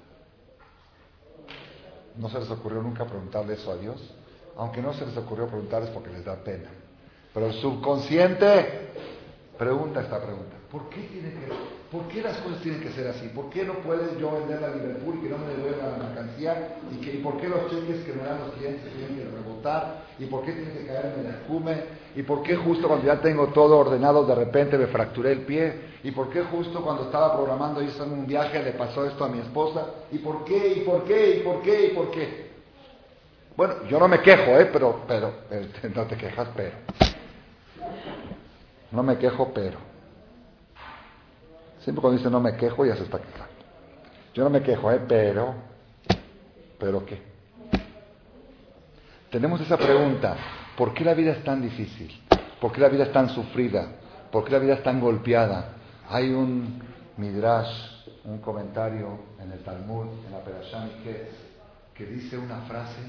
¿No 2.15 2.29
se 2.29 2.39
les 2.39 2.49
ocurrió 2.49 2.81
nunca 2.81 3.03
preguntarle 3.03 3.55
eso 3.55 3.69
a 3.69 3.75
Dios? 3.75 4.01
Aunque 4.55 4.81
no 4.81 4.93
se 4.93 5.05
les 5.05 5.17
ocurrió 5.17 5.47
preguntarles 5.47 5.89
porque 5.89 6.09
les 6.09 6.23
da 6.23 6.37
pena. 6.37 6.69
Pero 7.33 7.47
el 7.47 7.53
subconsciente 7.55 8.91
pregunta 9.57 9.99
esta 9.99 10.21
pregunta. 10.21 10.55
¿Por 10.71 10.87
qué 10.87 11.01
tiene 11.01 11.29
que, 11.29 11.49
¿Por 11.93 12.07
qué 12.07 12.23
las 12.23 12.35
cosas 12.37 12.59
tienen 12.61 12.81
que 12.81 12.89
ser 12.89 13.07
así? 13.07 13.27
¿Por 13.27 13.51
qué 13.51 13.63
no 13.63 13.73
puedes 13.73 14.17
yo 14.17 14.31
vender 14.31 14.59
la 14.59 14.69
Liverpool 14.69 15.19
y 15.19 15.21
que 15.21 15.29
no 15.29 15.37
me 15.37 15.53
devuelva 15.53 15.91
la 15.91 16.03
mercancía? 16.03 16.77
¿Y, 16.91 16.95
que, 16.95 17.19
por 17.19 17.39
qué 17.39 17.47
los 17.47 17.69
cheques 17.69 18.03
que 18.03 18.13
me 18.13 18.23
dan 18.23 18.39
los 18.39 18.55
clientes 18.55 18.91
tienen 18.93 19.15
que 19.15 19.25
rebotar? 19.25 20.01
¿Y 20.17 20.25
por 20.25 20.43
qué 20.43 20.53
tiene 20.53 20.71
que 20.71 20.87
caerme 20.87 21.21
la 21.21 21.29
escume? 21.29 21.83
¿Y 22.15 22.23
por 22.23 22.41
qué 22.41 22.55
justo 22.55 22.87
cuando 22.87 23.05
ya 23.05 23.21
tengo 23.21 23.49
todo 23.49 23.77
ordenado 23.77 24.25
de 24.25 24.33
repente 24.33 24.75
me 24.75 24.87
fracturé 24.87 25.33
el 25.33 25.41
pie? 25.41 25.93
¿Y 26.03 26.09
por 26.09 26.31
qué 26.31 26.41
justo 26.41 26.83
cuando 26.83 27.03
estaba 27.03 27.35
programando 27.35 27.79
irse 27.79 28.01
en 28.01 28.11
un 28.11 28.25
viaje 28.25 28.63
le 28.63 28.71
pasó 28.71 29.05
esto 29.05 29.23
a 29.25 29.29
mi 29.29 29.37
esposa? 29.37 29.85
¿Y 30.11 30.17
por 30.17 30.43
qué? 30.45 30.73
¿Y 30.77 30.79
por 30.79 31.03
qué? 31.03 31.37
¿Y 31.37 31.39
por 31.41 31.61
qué? 31.61 31.85
¿Y 31.85 31.89
por 31.95 32.09
qué? 32.09 32.53
Bueno, 33.55 33.75
yo 33.87 33.99
no 33.99 34.07
me 34.07 34.19
quejo, 34.19 34.57
¿eh? 34.59 34.67
Pero, 34.73 35.01
pero, 35.07 35.31
no 35.93 36.07
te 36.07 36.17
quejas, 36.17 36.47
pero. 36.55 36.75
No 38.89 39.03
me 39.03 39.15
quejo, 39.19 39.51
pero. 39.53 39.92
Siempre 41.83 42.01
cuando 42.01 42.17
dice 42.17 42.29
no 42.29 42.39
me 42.39 42.55
quejo, 42.55 42.85
ya 42.85 42.95
se 42.95 43.03
está 43.03 43.19
quejando. 43.19 43.53
Yo 44.33 44.43
no 44.43 44.49
me 44.49 44.61
quejo, 44.61 44.91
¿eh? 44.91 45.01
Pero, 45.07 45.53
¿pero 46.79 47.05
qué? 47.05 47.21
Tenemos 49.29 49.59
esa 49.61 49.77
pregunta, 49.77 50.35
¿por 50.77 50.93
qué 50.93 51.03
la 51.03 51.13
vida 51.13 51.31
es 51.31 51.43
tan 51.43 51.61
difícil? 51.61 52.11
¿Por 52.61 52.71
qué 52.71 52.81
la 52.81 52.89
vida 52.89 53.03
es 53.03 53.11
tan 53.11 53.29
sufrida? 53.29 53.87
¿Por 54.31 54.45
qué 54.45 54.51
la 54.51 54.59
vida 54.59 54.75
es 54.75 54.83
tan 54.83 54.99
golpeada? 54.99 55.73
Hay 56.09 56.31
un 56.31 56.81
midrash, 57.17 58.07
un 58.25 58.39
comentario 58.39 59.19
en 59.39 59.51
el 59.51 59.59
Talmud, 59.63 60.07
en 60.25 60.31
la 60.31 60.39
Perashá 60.39 60.87
que 61.93 62.05
dice 62.05 62.37
una 62.37 62.61
frase 62.61 63.01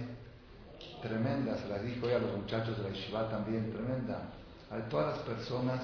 tremenda, 1.01 1.57
se 1.59 1.69
la 1.69 1.79
dijo 1.79 2.07
a 2.07 2.19
los 2.19 2.37
muchachos 2.37 2.77
de 2.79 2.85
la 2.85 2.91
Yeshiva 2.91 3.29
también, 3.29 3.73
tremenda. 3.73 4.23
A 4.71 4.89
todas 4.89 5.17
las 5.17 5.27
personas 5.27 5.81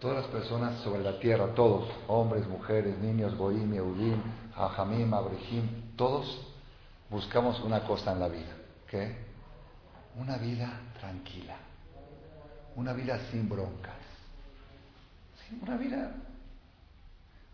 todas 0.00 0.18
las 0.18 0.26
personas 0.26 0.78
sobre 0.80 1.02
la 1.02 1.18
tierra, 1.18 1.54
todos, 1.54 1.88
hombres, 2.06 2.46
mujeres, 2.46 2.98
niños, 2.98 3.36
goim, 3.36 3.72
eudim, 3.74 4.20
ajamim, 4.56 5.12
abrejim, 5.12 5.96
todos 5.96 6.40
buscamos 7.10 7.60
una 7.60 7.80
cosa 7.80 8.12
en 8.12 8.20
la 8.20 8.28
vida, 8.28 8.52
¿qué? 8.88 9.16
Una 10.16 10.36
vida 10.36 10.80
tranquila, 11.00 11.56
una 12.76 12.92
vida 12.92 13.18
sin 13.30 13.48
broncas, 13.48 13.94
una 15.62 15.76
vida... 15.76 16.12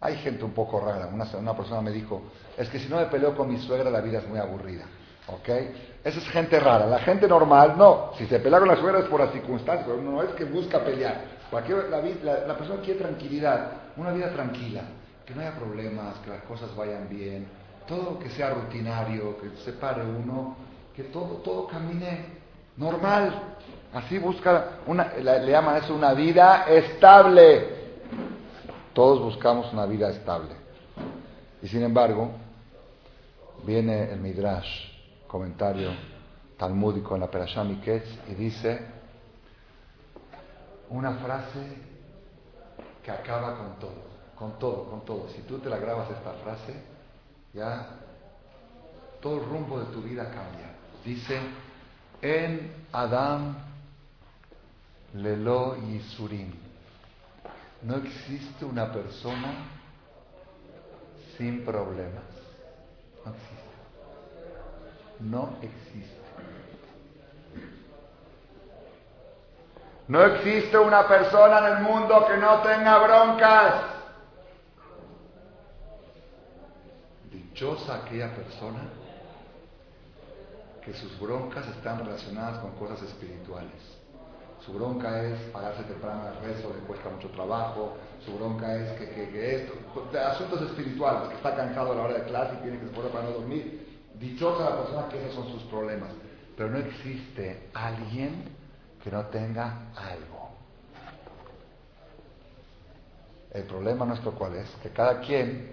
Hay 0.00 0.16
gente 0.18 0.44
un 0.44 0.52
poco 0.52 0.80
rara, 0.80 1.06
una, 1.06 1.24
una 1.38 1.56
persona 1.56 1.80
me 1.80 1.90
dijo, 1.90 2.24
es 2.58 2.68
que 2.68 2.78
si 2.78 2.88
no 2.88 2.96
me 2.96 3.06
peleo 3.06 3.34
con 3.34 3.48
mi 3.48 3.58
suegra 3.58 3.88
la 3.88 4.02
vida 4.02 4.18
es 4.18 4.28
muy 4.28 4.38
aburrida. 4.38 4.84
¿Ok? 5.26 5.48
Esa 6.04 6.18
es 6.18 6.28
gente 6.28 6.60
rara. 6.60 6.86
La 6.86 6.98
gente 6.98 7.26
normal, 7.26 7.78
no. 7.78 8.10
Si 8.18 8.26
se 8.26 8.38
pelea 8.38 8.58
con 8.58 8.68
la 8.68 8.76
suegra 8.76 8.98
es 8.98 9.06
por 9.06 9.20
las 9.20 9.32
circunstancias, 9.32 9.88
no 9.88 10.22
es 10.22 10.28
que 10.34 10.44
busca 10.44 10.84
pelear. 10.84 11.33
La, 11.54 12.46
la, 12.46 12.56
persona 12.56 12.80
quiere 12.82 12.98
tranquilidad, 12.98 13.70
una 13.96 14.12
vida 14.12 14.28
tranquila, 14.32 14.82
que 15.24 15.34
no 15.34 15.40
haya 15.40 15.54
problemas, 15.54 16.16
que 16.24 16.30
las 16.30 16.42
cosas 16.42 16.74
vayan 16.74 17.08
bien, 17.08 17.46
todo 17.86 18.18
que 18.18 18.28
sea 18.30 18.50
rutinario, 18.50 19.38
que 19.40 19.50
se 19.64 19.72
pare 19.72 20.02
uno, 20.02 20.56
que 20.96 21.04
todo, 21.04 21.36
todo 21.44 21.68
camine 21.68 22.26
normal. 22.76 23.54
Así 23.92 24.18
busca, 24.18 24.80
una, 24.86 25.12
le 25.14 25.50
llaman 25.50 25.76
eso 25.76 25.94
una 25.94 26.12
vida 26.12 26.64
estable. 26.68 27.84
Todos 28.92 29.20
buscamos 29.20 29.72
una 29.72 29.86
vida 29.86 30.10
estable. 30.10 30.50
Y 31.62 31.68
sin 31.68 31.82
embargo, 31.84 32.30
viene 33.64 34.10
el 34.10 34.20
Midrash 34.20 34.88
comentario 35.28 35.90
talmúdico 36.56 37.14
en 37.14 37.20
la 37.20 37.30
Perashá 37.30 37.64
Miketz 37.64 38.08
y 38.28 38.34
dice 38.34 38.80
una 40.90 41.12
frase 41.14 41.78
que 43.02 43.10
acaba 43.10 43.56
con 43.56 43.78
todo, 43.78 44.02
con 44.36 44.58
todo, 44.58 44.90
con 44.90 45.04
todo. 45.04 45.28
Si 45.28 45.42
tú 45.42 45.58
te 45.58 45.68
la 45.68 45.78
grabas 45.78 46.10
esta 46.10 46.32
frase, 46.34 46.74
ya 47.52 47.88
todo 49.20 49.42
el 49.42 49.48
rumbo 49.48 49.80
de 49.80 49.86
tu 49.92 50.02
vida 50.02 50.24
cambia. 50.24 50.74
Dice, 51.04 51.40
en 52.22 52.72
Adam 52.92 53.56
lelo 55.14 55.76
yisurim. 55.76 56.52
No 57.82 57.96
existe 57.96 58.64
una 58.64 58.90
persona 58.92 59.68
sin 61.36 61.64
problemas. 61.64 62.24
No 63.24 63.32
existe 63.32 63.64
no 65.20 65.56
existe. 65.62 66.23
No 70.06 70.22
existe 70.22 70.78
una 70.78 71.08
persona 71.08 71.58
en 71.58 71.76
el 71.76 71.82
mundo 71.82 72.26
que 72.26 72.36
no 72.36 72.60
tenga 72.60 72.98
broncas. 72.98 73.74
Dichosa 77.30 77.96
aquella 77.96 78.34
persona 78.34 78.80
que 80.84 80.92
sus 80.92 81.18
broncas 81.18 81.66
están 81.68 82.04
relacionadas 82.04 82.58
con 82.58 82.72
cosas 82.72 83.02
espirituales. 83.02 83.94
Su 84.64 84.72
bronca 84.74 85.22
es 85.22 85.38
pagarse 85.50 85.82
temprano 85.84 86.22
al 86.22 86.36
rezo, 86.42 86.72
le 86.74 86.86
cuesta 86.86 87.08
mucho 87.08 87.28
trabajo. 87.30 87.96
Su 88.24 88.36
bronca 88.36 88.74
es 88.76 88.92
que, 88.98 89.06
que, 89.08 89.56
esto, 89.56 89.74
asuntos 90.26 90.62
espirituales, 90.62 91.28
que 91.28 91.34
está 91.36 91.54
cansado 91.54 91.92
a 91.92 91.94
la 91.94 92.02
hora 92.02 92.14
de 92.14 92.24
clase 92.24 92.54
y 92.58 92.62
tiene 92.62 92.78
que 92.78 92.86
esforzar 92.86 93.12
para 93.12 93.24
no 93.24 93.30
dormir. 93.32 94.02
Dichosa 94.14 94.70
la 94.70 94.76
persona 94.82 95.08
que 95.08 95.20
esos 95.22 95.34
son 95.34 95.52
sus 95.52 95.62
problemas. 95.64 96.10
Pero 96.56 96.70
no 96.70 96.78
existe 96.78 97.68
alguien 97.74 98.63
que 99.04 99.10
no 99.10 99.26
tenga 99.26 99.90
algo. 99.94 100.48
El 103.52 103.64
problema 103.64 104.06
nuestro 104.06 104.32
cuál 104.32 104.56
es? 104.56 104.68
Que 104.82 104.88
cada 104.88 105.20
quien 105.20 105.72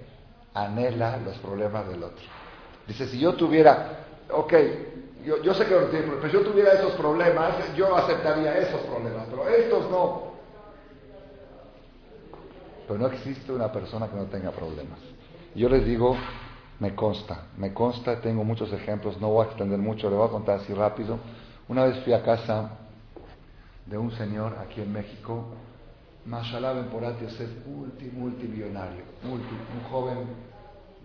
anhela 0.53 1.17
los 1.17 1.37
problemas 1.37 1.87
del 1.87 2.03
otro. 2.03 2.25
Dice, 2.85 3.07
si 3.07 3.19
yo 3.19 3.33
tuviera, 3.33 4.03
ok, 4.29 4.53
yo, 5.23 5.53
sé 5.53 5.65
que 5.65 5.75
no 5.75 5.85
tiene 5.85 6.07
pero 6.07 6.27
si 6.27 6.33
yo 6.33 6.41
tuviera 6.41 6.73
esos 6.73 6.91
problemas, 6.93 7.53
yo 7.75 7.95
aceptaría 7.95 8.57
esos 8.57 8.81
problemas, 8.81 9.27
pero 9.29 9.47
estos 9.47 9.89
no. 9.89 10.31
Pero 12.85 12.99
no 12.99 13.07
existe 13.07 13.53
una 13.53 13.71
persona 13.71 14.09
que 14.09 14.17
no 14.17 14.25
tenga 14.25 14.51
problemas. 14.51 14.99
Yo 15.55 15.69
les 15.69 15.85
digo, 15.85 16.17
me 16.79 16.93
consta, 16.95 17.45
me 17.57 17.73
consta, 17.73 18.19
tengo 18.19 18.43
muchos 18.43 18.73
ejemplos, 18.73 19.19
no 19.21 19.29
voy 19.29 19.45
a 19.45 19.47
extender 19.47 19.79
mucho, 19.79 20.09
le 20.09 20.17
voy 20.17 20.27
a 20.27 20.31
contar 20.31 20.59
así 20.59 20.73
rápido. 20.73 21.17
Una 21.69 21.85
vez 21.85 22.03
fui 22.03 22.11
a 22.11 22.21
casa 22.23 22.71
de 23.85 23.97
un 23.97 24.11
señor 24.11 24.57
aquí 24.59 24.81
en 24.81 24.93
México, 24.93 25.45
Mashallah 26.25 26.73
Ben 26.73 26.85
Porat 26.85 27.19
Yosef, 27.19 27.49
multi, 27.65 28.05
multimillonario, 28.05 29.03
un 29.23 29.89
joven 29.89 30.27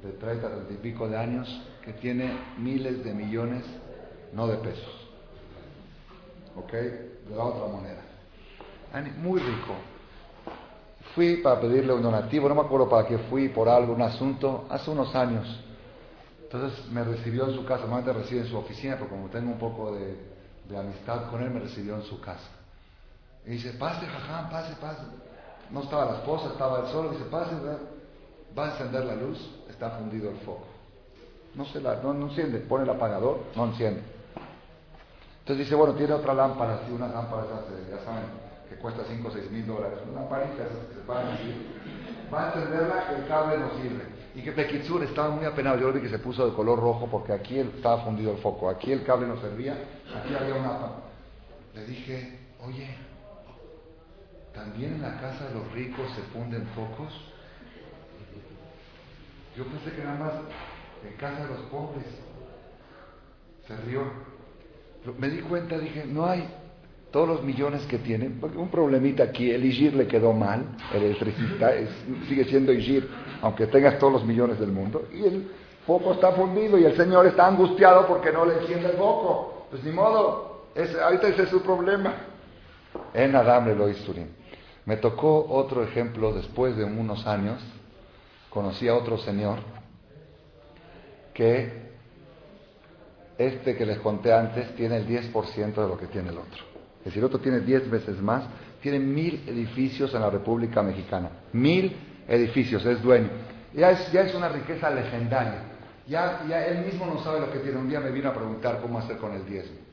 de 0.02 0.12
30, 0.12 0.48
30 0.48 0.72
y 0.72 0.76
pico 0.76 1.08
de 1.08 1.16
años 1.16 1.62
que 1.82 1.92
tiene 1.94 2.36
miles 2.58 3.02
de 3.02 3.14
millones, 3.14 3.64
no 4.32 4.46
de 4.46 4.56
pesos, 4.58 5.08
¿ok? 6.54 6.72
De 6.72 7.36
la 7.36 7.44
otra 7.44 7.66
moneda. 7.66 8.02
Muy 9.18 9.40
rico, 9.40 9.74
Fui 11.16 11.38
para 11.38 11.58
pedirle 11.58 11.94
un 11.94 12.02
donativo, 12.02 12.46
no 12.46 12.54
me 12.54 12.60
acuerdo 12.60 12.90
para 12.90 13.08
qué 13.08 13.16
fui, 13.16 13.48
por 13.48 13.70
algo, 13.70 13.94
un 13.94 14.02
asunto, 14.02 14.66
hace 14.68 14.90
unos 14.90 15.14
años. 15.14 15.46
Entonces 16.42 16.86
me 16.90 17.02
recibió 17.02 17.48
en 17.48 17.54
su 17.54 17.64
casa, 17.64 17.86
normalmente 17.86 18.12
recibe 18.12 18.42
en 18.42 18.48
su 18.48 18.56
oficina, 18.58 18.96
pero 18.96 19.08
como 19.08 19.28
tengo 19.28 19.50
un 19.50 19.58
poco 19.58 19.94
de, 19.94 20.76
amistad 20.76 21.30
con 21.30 21.42
él, 21.42 21.50
me 21.50 21.60
recibió 21.60 21.96
en 21.96 22.02
su 22.02 22.20
casa. 22.20 22.50
Y 23.46 23.50
dice, 23.50 23.72
pase, 23.74 24.06
jajam, 24.06 24.50
pase, 24.50 24.74
pase. 24.80 25.02
No 25.70 25.82
estaba 25.82 26.04
la 26.06 26.18
esposa, 26.18 26.48
estaba 26.48 26.80
él 26.80 26.86
solo. 26.88 27.10
Dice, 27.10 27.24
pase, 27.24 27.54
va 28.56 28.66
a 28.66 28.70
encender 28.72 29.04
la 29.04 29.14
luz, 29.14 29.38
está 29.70 29.90
fundido 29.90 30.30
el 30.30 30.36
foco. 30.38 30.66
No 31.54 31.64
se 31.66 31.80
la, 31.80 31.96
no, 31.96 32.12
enciende, 32.12 32.58
pone 32.58 32.84
el 32.84 32.90
apagador, 32.90 33.44
no 33.54 33.66
enciende. 33.66 34.02
Entonces 35.40 35.64
dice, 35.64 35.74
bueno, 35.76 35.94
tiene 35.94 36.12
otra 36.12 36.34
lámpara, 36.34 36.74
así, 36.74 36.92
una 36.92 37.08
lámpara, 37.08 37.44
ya 37.88 38.04
saben, 38.04 38.24
que 38.68 38.76
cuesta 38.76 39.02
5 39.08 39.28
o 39.28 39.30
6 39.30 39.50
mil 39.50 39.66
dólares, 39.66 40.00
una 40.10 40.22
lamparita 40.22 40.64
se 40.68 41.06
va 41.06 41.20
a 41.20 42.34
Va 42.34 42.50
a 42.50 42.54
encenderla, 42.54 43.14
el 43.16 43.28
cable 43.28 43.58
no 43.58 43.70
sirve. 43.80 44.04
Y 44.34 44.42
que 44.42 44.52
Pekitsur 44.52 45.02
estaba 45.04 45.30
muy 45.30 45.46
apenado. 45.46 45.78
Yo 45.78 45.92
vi 45.92 46.00
que 46.00 46.08
se 46.08 46.18
puso 46.18 46.46
de 46.46 46.54
color 46.54 46.78
rojo 46.78 47.08
porque 47.10 47.32
aquí 47.32 47.58
estaba 47.58 48.02
fundido 48.02 48.32
el 48.32 48.38
foco. 48.38 48.68
Aquí 48.68 48.92
el 48.92 49.04
cable 49.04 49.28
no 49.28 49.40
servía. 49.40 49.74
Aquí 50.14 50.34
había 50.34 50.56
una. 50.56 50.78
Le 51.74 51.86
dije, 51.86 52.38
oye, 52.62 52.94
¿también 54.56 54.94
en 54.94 55.02
la 55.02 55.20
casa 55.20 55.48
de 55.48 55.54
los 55.54 55.70
ricos 55.72 56.10
se 56.16 56.22
funden 56.32 56.66
focos? 56.74 57.12
Yo 59.56 59.64
pensé 59.64 59.92
que 59.92 60.02
nada 60.02 60.18
más 60.18 60.32
en 61.06 61.16
casa 61.16 61.42
de 61.42 61.48
los 61.48 61.60
pobres. 61.70 62.04
Se 63.66 63.76
rió. 63.88 64.02
me 65.18 65.28
di 65.28 65.40
cuenta, 65.40 65.78
dije, 65.78 66.04
no 66.06 66.26
hay 66.26 66.48
todos 67.10 67.28
los 67.28 67.42
millones 67.42 67.82
que 67.86 67.98
tiene, 67.98 68.26
un 68.26 68.68
problemita 68.68 69.24
aquí, 69.24 69.50
el 69.50 69.64
IGIR 69.64 69.94
le 69.94 70.06
quedó 70.06 70.32
mal, 70.32 70.76
el 70.92 71.02
electricista 71.04 71.72
sigue 72.28 72.44
siendo 72.44 72.72
IGIR, 72.72 73.08
aunque 73.42 73.66
tengas 73.68 73.98
todos 73.98 74.12
los 74.12 74.24
millones 74.24 74.60
del 74.60 74.70
mundo, 74.70 75.08
y 75.12 75.24
el 75.24 75.50
foco 75.86 76.12
está 76.12 76.32
fundido 76.32 76.78
y 76.78 76.84
el 76.84 76.96
señor 76.96 77.26
está 77.26 77.46
angustiado 77.46 78.06
porque 78.06 78.32
no 78.32 78.44
le 78.44 78.58
enciende 78.58 78.90
el 78.90 78.96
foco. 78.96 79.66
Pues 79.70 79.82
ni 79.82 79.92
modo, 79.92 80.66
ahorita 81.02 81.28
ese 81.28 81.44
es 81.44 81.48
su 81.48 81.62
problema. 81.62 82.14
En 83.14 83.34
Adam 83.34 83.76
lo 83.76 83.88
Me 84.86 84.96
tocó 84.96 85.46
otro 85.50 85.82
ejemplo 85.82 86.32
después 86.32 86.76
de 86.76 86.84
unos 86.84 87.26
años. 87.26 87.60
Conocí 88.50 88.88
a 88.88 88.94
otro 88.94 89.18
señor 89.18 89.58
que 91.34 91.86
este 93.36 93.76
que 93.76 93.84
les 93.84 93.98
conté 93.98 94.32
antes 94.32 94.74
tiene 94.76 94.96
el 94.96 95.06
10% 95.06 95.74
de 95.74 95.88
lo 95.88 95.98
que 95.98 96.06
tiene 96.06 96.30
el 96.30 96.38
otro. 96.38 96.64
Es 97.00 97.06
decir, 97.06 97.18
el 97.18 97.26
otro 97.26 97.40
tiene 97.40 97.60
10 97.60 97.90
veces 97.90 98.22
más. 98.22 98.44
Tiene 98.80 99.00
mil 99.00 99.44
edificios 99.46 100.14
en 100.14 100.20
la 100.20 100.30
República 100.30 100.82
Mexicana. 100.82 101.30
Mil 101.52 101.94
edificios, 102.28 102.86
es 102.86 103.02
dueño. 103.02 103.28
Ya 103.74 103.90
es, 103.90 104.10
ya 104.12 104.22
es 104.22 104.34
una 104.34 104.48
riqueza 104.48 104.88
legendaria. 104.90 105.62
Ya, 106.06 106.44
ya 106.48 106.64
él 106.64 106.84
mismo 106.84 107.06
no 107.06 107.22
sabe 107.22 107.40
lo 107.40 107.52
que 107.52 107.58
tiene. 107.58 107.78
Un 107.78 107.88
día 107.88 108.00
me 108.00 108.10
vino 108.10 108.28
a 108.28 108.34
preguntar 108.34 108.80
cómo 108.80 109.00
hacer 109.00 109.18
con 109.18 109.32
el 109.32 109.44
diezmo. 109.44 109.85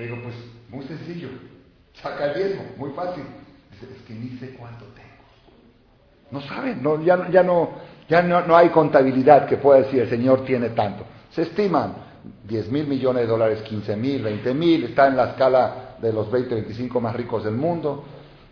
Le 0.00 0.06
digo, 0.06 0.18
pues 0.22 0.34
muy 0.70 0.82
sencillo. 0.86 1.28
Saca 1.92 2.32
el 2.32 2.34
diezmo, 2.34 2.62
muy 2.78 2.90
fácil. 2.92 3.22
Dice, 3.70 3.86
es 3.94 4.02
que 4.02 4.14
ni 4.14 4.30
sé 4.38 4.54
cuánto 4.58 4.86
tengo. 4.86 5.10
No 6.30 6.40
sabe, 6.40 6.74
no, 6.74 7.02
ya, 7.02 7.28
ya, 7.30 7.42
no, 7.42 7.68
ya 8.08 8.22
no, 8.22 8.46
no 8.46 8.56
hay 8.56 8.70
contabilidad 8.70 9.46
que 9.46 9.58
pueda 9.58 9.82
decir 9.82 10.00
el 10.00 10.08
Señor 10.08 10.46
tiene 10.46 10.70
tanto. 10.70 11.04
Se 11.32 11.42
estiman 11.42 11.96
10 12.44 12.70
mil 12.70 12.86
millones 12.86 13.24
de 13.24 13.28
dólares, 13.28 13.60
15 13.60 13.94
mil, 13.96 14.22
20 14.22 14.54
mil, 14.54 14.84
está 14.84 15.08
en 15.08 15.16
la 15.16 15.30
escala 15.30 15.96
de 16.00 16.12
los 16.14 16.30
20, 16.30 16.54
25 16.54 16.98
más 16.98 17.14
ricos 17.14 17.44
del 17.44 17.54
mundo. 17.54 18.04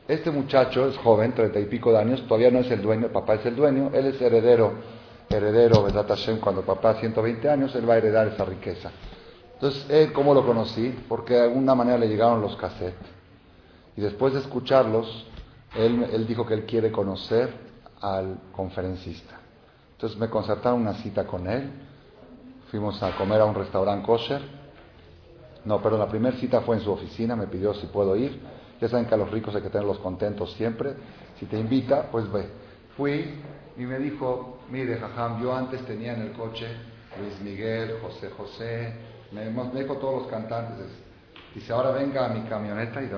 Este 0.07 0.31
muchacho 0.31 0.87
es 0.87 0.99
joven, 0.99 1.33
treinta 1.33 1.59
y 1.61 1.65
pico 1.65 1.93
de 1.93 1.99
años, 1.99 2.27
todavía 2.29 2.51
no 2.51 2.59
es 2.59 2.71
el 2.71 2.83
dueño, 2.83 3.09
papá 3.09 3.37
es 3.37 3.47
el 3.47 3.57
dueño, 3.57 3.91
él 3.95 4.07
es 4.07 4.21
heredero, 4.21 4.73
heredero, 5.31 5.87
de 5.87 5.93
Hashem, 5.93 6.41
cuando 6.41 6.61
papá 6.61 6.95
120 6.97 7.49
años, 7.49 7.75
él 7.75 7.89
va 7.89 7.95
a 7.95 7.99
heredar 7.99 8.29
esa 8.29 8.45
riqueza. 8.45 8.91
Entonces, 9.59 9.91
él, 9.91 10.13
¿cómo 10.13 10.35
lo 10.35 10.47
conocí? 10.47 10.97
Porque 11.09 11.35
de 11.35 11.43
alguna 11.43 11.75
manera 11.75 11.99
le 11.99 12.07
llegaron 12.07 12.41
los 12.41 12.55
cassettes. 12.55 13.09
Y 13.97 14.01
después 14.01 14.33
de 14.33 14.39
escucharlos, 14.39 15.27
él, 15.75 16.07
él 16.13 16.29
dijo 16.29 16.47
que 16.47 16.55
él 16.55 16.65
quiere 16.65 16.93
conocer 16.93 17.53
al 18.01 18.39
conferencista. 18.53 19.35
Entonces 19.95 20.17
me 20.17 20.31
concertaron 20.31 20.81
una 20.81 20.95
cita 20.95 21.27
con 21.27 21.49
él, 21.49 21.73
fuimos 22.71 23.03
a 23.03 23.17
comer 23.17 23.41
a 23.41 23.47
un 23.47 23.55
restaurante 23.57 24.07
kosher. 24.07 24.41
No, 25.65 25.83
pero 25.83 25.99
la 25.99 26.07
primera 26.07 26.37
cita 26.37 26.61
fue 26.61 26.77
en 26.77 26.83
su 26.83 26.93
oficina, 26.93 27.35
me 27.35 27.49
pidió 27.49 27.75
si 27.75 27.87
puedo 27.89 28.15
ir. 28.15 28.41
Ya 28.81 28.89
saben 28.89 29.07
que 29.07 29.15
a 29.15 29.17
los 29.17 29.29
ricos 29.29 29.57
hay 29.57 29.63
que 29.63 29.71
tenerlos 29.71 29.99
contentos 29.99 30.53
siempre. 30.53 30.95
Si 31.41 31.47
te 31.47 31.59
invita, 31.59 32.09
pues 32.13 32.31
ve. 32.31 32.49
Fui 32.97 33.41
y 33.77 33.81
me 33.81 33.99
dijo, 33.99 34.61
mire, 34.71 34.99
jajam, 34.99 35.43
yo 35.43 35.53
antes 35.53 35.85
tenía 35.85 36.15
en 36.15 36.23
el 36.23 36.33
coche 36.33 36.69
Luis 37.21 37.41
Miguel, 37.41 37.99
José 38.01 38.31
José, 38.31 38.95
me, 39.33 39.51
me 39.51 39.83
dijo 39.83 39.97
todos 39.97 40.23
los 40.23 40.31
cantantes. 40.31 40.87
Dice, 41.55 41.73
ahora 41.73 41.91
venga 41.91 42.27
a 42.27 42.29
mi 42.29 42.43
camioneta 42.43 43.03
y 43.03 43.11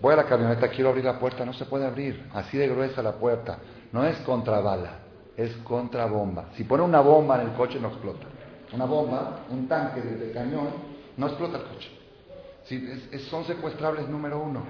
voy 0.00 0.12
a 0.12 0.16
la 0.16 0.24
camioneta, 0.24 0.68
quiero 0.68 0.90
abrir 0.90 1.04
la 1.04 1.18
puerta, 1.18 1.44
no 1.44 1.52
se 1.52 1.64
puede 1.64 1.86
abrir, 1.86 2.28
así 2.34 2.56
de 2.56 2.68
gruesa 2.68 3.02
la 3.02 3.12
puerta. 3.12 3.58
No 3.92 4.04
es 4.04 4.16
contra 4.18 4.60
bala, 4.60 4.98
es 5.36 5.56
contra 5.58 6.06
bomba. 6.06 6.50
Si 6.54 6.64
pone 6.64 6.82
una 6.82 7.00
bomba 7.00 7.40
en 7.40 7.48
el 7.48 7.54
coche, 7.54 7.80
no 7.80 7.88
explota. 7.88 8.26
Una 8.72 8.84
bomba, 8.84 9.40
un 9.50 9.66
tanque 9.66 10.00
de, 10.00 10.30
cañón, 10.32 10.68
no 11.16 11.26
explota 11.26 11.58
el 11.58 11.64
coche. 11.64 13.18
son 13.28 13.44
secuestrables 13.44 14.08
número 14.08 14.38
uno. 14.38 14.62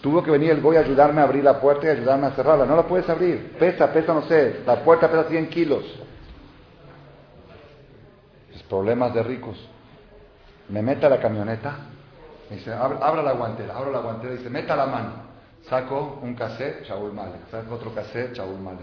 Tuvo 0.00 0.22
que 0.22 0.30
venir 0.30 0.50
el 0.50 0.60
Goy 0.60 0.76
a 0.76 0.80
ayudarme 0.80 1.20
a 1.20 1.24
abrir 1.24 1.44
la 1.44 1.60
puerta 1.60 1.86
y 1.86 1.90
ayudarme 1.90 2.26
a 2.26 2.30
cerrarla. 2.30 2.64
No 2.64 2.74
la 2.74 2.86
puedes 2.86 3.08
abrir. 3.08 3.52
Pesa, 3.58 3.92
pesa, 3.92 4.14
no 4.14 4.22
sé. 4.22 4.62
La 4.66 4.82
puerta 4.82 5.08
pesa 5.08 5.24
100 5.28 5.48
kilos. 5.48 5.84
Los 8.52 8.62
problemas 8.64 9.14
de 9.14 9.22
ricos. 9.22 9.68
Me 10.68 10.82
mete 10.82 11.06
a 11.06 11.08
la 11.08 11.18
camioneta. 11.18 11.76
Me 12.50 12.56
dice, 12.56 12.72
abra, 12.72 13.22
la 13.22 13.32
guantera. 13.32 13.76
Abro 13.76 13.90
la 13.90 14.00
guantera 14.00 14.34
dice, 14.34 14.50
meta 14.50 14.76
la 14.76 14.86
mano. 14.86 15.12
Saco 15.68 16.20
un 16.22 16.34
cassette, 16.34 16.84
Shaul 16.84 17.12
Male. 17.12 17.40
Saco 17.50 17.74
otro 17.74 17.94
cassette, 17.94 18.34
Shaul 18.34 18.58
Male. 18.58 18.80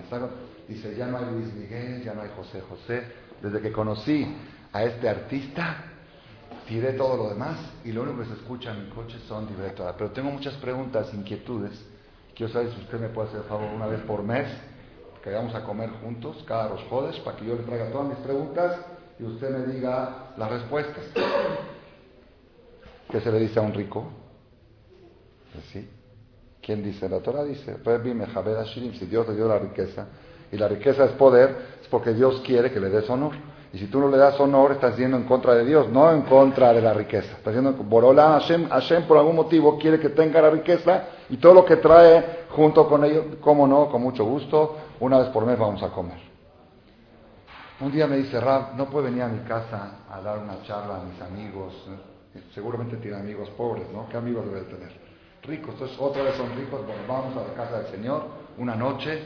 dice, 0.68 0.96
ya 0.96 1.08
no 1.08 1.18
hay 1.18 1.26
Luis 1.26 1.54
Miguel, 1.54 2.04
ya 2.04 2.14
no 2.14 2.22
hay 2.22 2.30
José 2.36 2.62
José. 2.62 3.04
Desde 3.42 3.62
que 3.62 3.72
conocí 3.72 4.36
a 4.74 4.84
este 4.84 5.08
artista, 5.10 5.78
tiré 6.68 6.94
todo 6.94 7.18
lo 7.18 7.30
demás 7.30 7.58
y 7.84 7.92
lo 7.92 8.04
único 8.04 8.20
que 8.20 8.26
se 8.26 8.34
escucha 8.34 8.72
en 8.72 8.86
mi 8.86 8.90
coche 8.90 9.18
son 9.28 9.48
directos. 9.48 9.94
Pero 9.98 10.12
tengo 10.12 10.32
muchas 10.32 10.54
preguntas, 10.56 11.14
inquietudes. 11.14 11.86
Quiero 12.36 12.52
saber 12.52 12.72
si 12.72 12.82
usted 12.82 13.00
me 13.00 13.10
puede 13.10 13.30
hacer 13.30 13.42
el 13.42 13.48
favor 13.48 13.70
una 13.74 13.88
vez 13.88 14.02
por 14.02 14.24
mes, 14.24 14.48
que 15.24 15.32
vayamos 15.32 15.56
a 15.56 15.64
comer 15.64 15.90
juntos 16.02 16.44
cada 16.48 16.68
dos 16.68 16.84
jodes, 16.90 17.18
para 17.20 17.38
que 17.38 17.46
yo 17.46 17.56
le 17.56 17.64
traiga 17.64 17.90
todas 17.92 18.10
mis 18.10 18.18
preguntas 18.18 18.78
y 19.18 19.24
usted 19.24 19.50
me 19.50 19.74
diga 19.74 20.34
las 20.38 20.52
respuestas. 20.52 21.04
¿Qué 23.10 23.20
se 23.20 23.32
le 23.32 23.40
dice 23.40 23.60
a 23.60 23.62
un 23.62 23.74
rico? 23.74 24.06
Pues 25.54 25.66
sí. 25.66 25.90
¿Quién 26.62 26.84
dice? 26.84 27.08
La 27.08 27.20
Torah 27.20 27.44
dice, 27.44 27.78
si 28.98 29.06
Dios 29.06 29.28
le 29.28 29.36
dio 29.36 29.48
la 29.48 29.60
riqueza, 29.60 30.08
y 30.52 30.58
la 30.58 30.68
riqueza 30.68 31.06
es 31.06 31.12
poder, 31.12 31.78
es 31.82 31.88
porque 31.88 32.14
Dios 32.14 32.42
quiere 32.46 32.72
que 32.72 32.80
le 32.80 32.90
des 32.90 33.10
honor. 33.10 33.34
Y 33.74 33.78
si 33.78 33.88
tú 33.88 34.00
no 34.00 34.08
le 34.08 34.18
das 34.18 34.40
honor, 34.40 34.72
estás 34.72 34.96
yendo 34.98 35.18
en 35.18 35.26
contra 35.26 35.54
de 35.54 35.66
Dios, 35.66 35.90
no 35.90 36.12
en 36.12 36.22
contra 36.22 36.72
de 36.72 36.82
la 36.82 36.94
riqueza. 36.94 37.38
Estás 37.38 37.54
yendo 37.54 37.74
Borola 37.74 38.40
Hashem 38.40 39.04
por 39.06 39.18
algún 39.18 39.36
motivo 39.36 39.78
quiere 39.78 40.00
que 40.00 40.10
tenga 40.10 40.42
la 40.42 40.50
riqueza 40.50 41.04
y 41.30 41.38
todo 41.38 41.54
lo 41.54 41.66
que 41.66 41.76
trae 41.76 42.46
junto 42.52 42.88
con 42.88 43.04
ello, 43.04 43.38
cómo 43.42 43.68
no, 43.68 43.90
con 43.90 44.02
mucho 44.02 44.24
gusto, 44.24 44.78
una 45.02 45.20
vez 45.20 45.28
por 45.28 45.46
mes 45.46 45.60
vamos 45.60 45.84
a 45.84 45.90
comer. 45.90 46.20
Un 47.82 47.92
día 47.92 48.08
me 48.08 48.16
dice 48.16 48.40
Rab, 48.40 48.76
no 48.78 48.90
puede 48.90 49.08
venir 49.08 49.24
a 49.24 49.28
mi 49.28 49.40
casa 49.40 50.06
a 50.10 50.22
dar 50.22 50.40
una 50.40 50.62
charla 50.64 50.96
a 50.96 51.04
mis 51.04 51.22
amigos. 51.22 51.74
Seguramente 52.54 52.98
tiene 52.98 53.18
amigos 53.18 53.50
pobres, 53.52 53.86
¿no? 53.92 54.08
¿Qué 54.10 54.18
amigos 54.18 54.46
debe 54.46 54.62
tener? 54.62 54.92
Ricos. 55.44 55.74
Entonces, 55.74 55.98
otra 56.00 56.24
vez 56.24 56.36
son 56.36 56.56
ricos. 56.56 56.86
Bueno, 56.86 57.02
vamos 57.08 57.38
a 57.38 57.48
la 57.48 57.54
casa 57.54 57.82
del 57.82 57.92
Señor 57.92 58.46
una 58.58 58.76
noche 58.76 59.22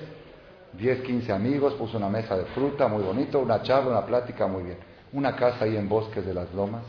10, 0.74 1.02
15 1.02 1.32
amigos, 1.32 1.74
puso 1.74 1.98
una 1.98 2.10
mesa 2.10 2.38
de 2.38 2.46
fruta, 2.46 2.88
muy 2.88 3.04
bonito, 3.04 3.40
una 3.40 3.62
charla, 3.62 3.92
una 3.92 4.06
plática, 4.06 4.48
muy 4.48 4.64
bien. 4.64 4.78
Una 5.14 5.36
casa 5.36 5.66
ahí 5.66 5.76
en 5.76 5.90
Bosques 5.90 6.26
de 6.26 6.34
las 6.34 6.54
Lomas, 6.54 6.84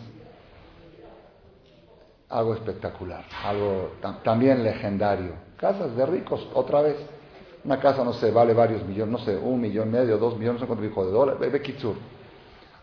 algo 2.29 2.55
espectacular, 2.55 3.25
algo 3.45 3.93
también 4.23 4.63
legendario. 4.63 5.33
Casas 5.57 5.97
de 5.97 6.07
ricos, 6.07 6.47
otra 6.55 6.83
vez. 6.83 6.97
Una 7.65 7.79
casa, 7.79 8.05
no 8.05 8.13
sé, 8.15 8.31
vale 8.31 8.55
varios 8.55 8.83
millones, 8.85 9.13
no 9.13 9.19
sé, 9.19 9.37
un 9.37 9.61
millón 9.61 9.91
medio, 9.91 10.17
dos 10.17 10.39
millones, 10.39 10.61
no 10.61 10.61
sé 10.61 10.67
cuánto 10.67 10.85
dijo 10.85 11.05
de 11.05 11.13
dólares, 11.13 11.41
Bebe 11.41 11.61
Kitsur. 11.61 11.97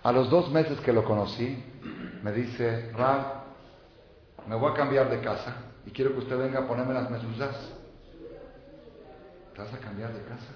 A 0.03 0.11
los 0.11 0.29
dos 0.29 0.51
meses 0.51 0.79
que 0.81 0.93
lo 0.93 1.03
conocí, 1.03 1.63
me 2.27 2.33
dice, 2.33 2.91
Rab, 2.91 3.45
me 4.49 4.55
voy 4.55 4.71
a 4.71 4.73
cambiar 4.73 5.09
de 5.09 5.21
casa 5.21 5.55
y 5.85 5.91
quiero 5.91 6.11
que 6.11 6.19
usted 6.19 6.37
venga 6.37 6.59
a 6.59 6.67
ponerme 6.67 6.93
las 6.93 7.09
mesuzas. 7.09 7.55
¿Te 9.53 9.61
vas 9.61 9.73
a 9.73 9.77
cambiar 9.77 10.11
de 10.11 10.21
casa? 10.23 10.51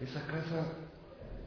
Esa 0.00 0.22
casa 0.22 0.64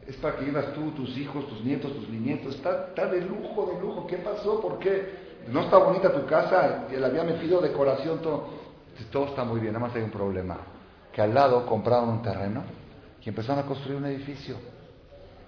es 0.05 0.15
para 0.17 0.35
que 0.35 0.45
vivas 0.45 0.73
tú, 0.73 0.91
tus 0.91 1.17
hijos, 1.17 1.47
tus 1.47 1.63
nietos, 1.63 1.91
tus 1.91 2.07
nietos. 2.07 2.53
Está, 2.53 2.89
está 2.89 3.07
de 3.07 3.21
lujo, 3.21 3.71
de 3.73 3.81
lujo. 3.81 4.05
¿Qué 4.05 4.17
pasó? 4.17 4.61
¿Por 4.61 4.77
qué? 4.77 5.41
No 5.47 5.61
está 5.61 5.77
bonita 5.77 6.13
tu 6.13 6.27
casa, 6.27 6.85
le 6.87 7.03
había 7.03 7.23
metido 7.23 7.61
decoración, 7.61 8.21
todo. 8.21 8.49
Todo 9.11 9.25
está 9.25 9.43
muy 9.43 9.59
bien, 9.59 9.73
nada 9.73 9.87
más 9.87 9.95
hay 9.95 10.03
un 10.03 10.11
problema. 10.11 10.57
Que 11.11 11.23
al 11.23 11.33
lado 11.33 11.65
compraron 11.65 12.09
un 12.09 12.21
terreno 12.21 12.63
y 13.23 13.27
empezaron 13.27 13.63
a 13.63 13.67
construir 13.67 13.97
un 13.97 14.05
edificio. 14.05 14.55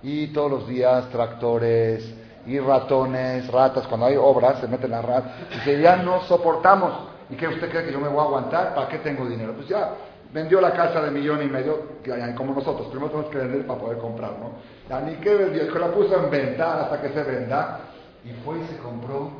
Y 0.01 0.27
todos 0.29 0.49
los 0.49 0.67
días 0.67 1.11
tractores 1.11 2.26
y 2.47 2.59
ratones, 2.59 3.51
ratas, 3.51 3.85
cuando 3.87 4.05
hay 4.05 4.15
obras 4.15 4.59
se 4.59 4.67
meten 4.67 4.91
las 4.91 5.03
ratas. 5.03 5.31
Dice, 5.51 5.81
ya 5.81 5.97
no 5.97 6.21
soportamos. 6.21 7.09
¿Y 7.29 7.35
qué 7.35 7.47
usted 7.47 7.69
cree 7.69 7.85
que 7.85 7.91
yo 7.91 7.99
me 7.99 8.07
voy 8.07 8.19
a 8.19 8.23
aguantar? 8.23 8.73
¿Para 8.73 8.87
qué 8.87 8.99
tengo 8.99 9.25
dinero? 9.25 9.53
Pues 9.53 9.67
ya, 9.67 9.93
vendió 10.33 10.61
la 10.61 10.71
casa 10.71 11.01
de 11.01 11.11
millón 11.11 11.43
y 11.43 11.47
medio, 11.47 11.97
como 12.35 12.53
nosotros, 12.53 12.87
primero 12.87 13.09
tenemos 13.09 13.31
que 13.31 13.37
vender 13.37 13.67
para 13.67 13.79
poder 13.79 13.97
comprar, 13.97 14.31
¿no? 14.39 14.51
Ya 14.89 15.01
ni 15.01 15.15
qué 15.15 15.35
vendió, 15.35 15.71
que 15.71 15.79
la 15.79 15.91
puso 15.91 16.23
en 16.23 16.31
venta 16.31 16.83
hasta 16.83 17.01
que 17.01 17.09
se 17.09 17.23
venda, 17.23 17.79
y 18.23 18.31
fue 18.45 18.59
y 18.59 18.67
se 18.67 18.77
compró 18.77 19.31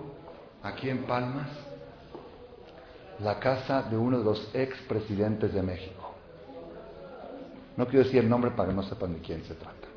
aquí 0.64 0.90
en 0.90 1.04
Palmas 1.04 1.48
la 3.20 3.40
casa 3.40 3.84
de 3.84 3.98
uno 3.98 4.20
de 4.20 4.26
los 4.26 4.50
expresidentes 4.54 5.54
de 5.54 5.64
México. 5.64 6.14
No 7.78 7.86
quiero 7.86 8.04
decir 8.04 8.20
el 8.22 8.30
nombre 8.30 8.52
para 8.52 8.70
que 8.70 8.76
no 8.76 8.84
sepan 8.84 9.14
de 9.14 9.20
quién 9.20 9.44
se 9.46 9.54
trata. 9.56 9.88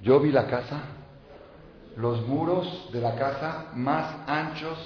Yo 0.00 0.20
vi 0.20 0.30
la 0.30 0.46
casa, 0.46 0.82
los 1.96 2.26
muros 2.26 2.88
de 2.92 3.00
la 3.00 3.14
casa 3.16 3.66
más 3.74 4.14
anchos 4.26 4.78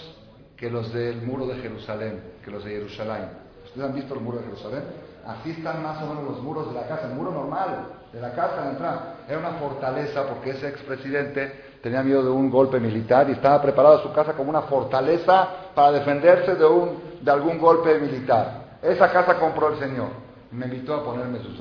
que 0.57 0.71
los 0.71 0.93
del 0.93 1.23
muro 1.23 1.47
de 1.47 1.57
Jerusalén, 1.57 2.23
que 2.45 2.51
los 2.51 2.65
de 2.65 2.73
Jerusalén. 2.73 3.29
¿Ustedes 3.65 3.87
han 3.87 3.95
visto 3.95 4.15
el 4.15 4.21
muro 4.21 4.39
de 4.39 4.45
Jerusalén? 4.45 4.83
Así 5.27 5.51
están 5.51 5.83
más 5.83 6.03
o 6.03 6.07
menos 6.07 6.25
los 6.25 6.43
muros 6.43 6.69
de 6.69 6.81
la 6.81 6.87
casa, 6.87 7.09
el 7.09 7.15
muro 7.15 7.33
normal 7.33 7.89
de 8.13 8.21
la 8.21 8.33
casa 8.33 8.63
de 8.63 8.71
entrada. 8.71 9.17
Era 9.29 9.39
una 9.39 9.53
fortaleza 9.53 10.27
porque 10.27 10.51
ese 10.51 10.69
expresidente 10.69 11.79
tenía 11.83 12.03
miedo 12.03 12.23
de 12.23 12.31
un 12.31 12.49
golpe 12.51 12.81
militar 12.81 13.29
y 13.29 13.33
estaba 13.33 13.61
preparado 13.61 14.03
su 14.03 14.13
casa 14.13 14.33
como 14.35 14.51
una 14.51 14.63
fortaleza 14.63 15.49
para 15.75 15.93
defenderse 15.93 16.55
de, 16.55 16.65
un, 16.65 17.19
de 17.21 17.31
algún 17.31 17.59
golpe 17.59 17.99
militar. 17.99 18.79
Esa 18.83 19.11
casa 19.11 19.39
compró 19.39 19.69
el 19.69 19.79
Señor 19.79 20.27
me 20.51 20.67
invitó 20.67 20.95
a 20.95 21.05
ponerme 21.05 21.39
sus. 21.41 21.59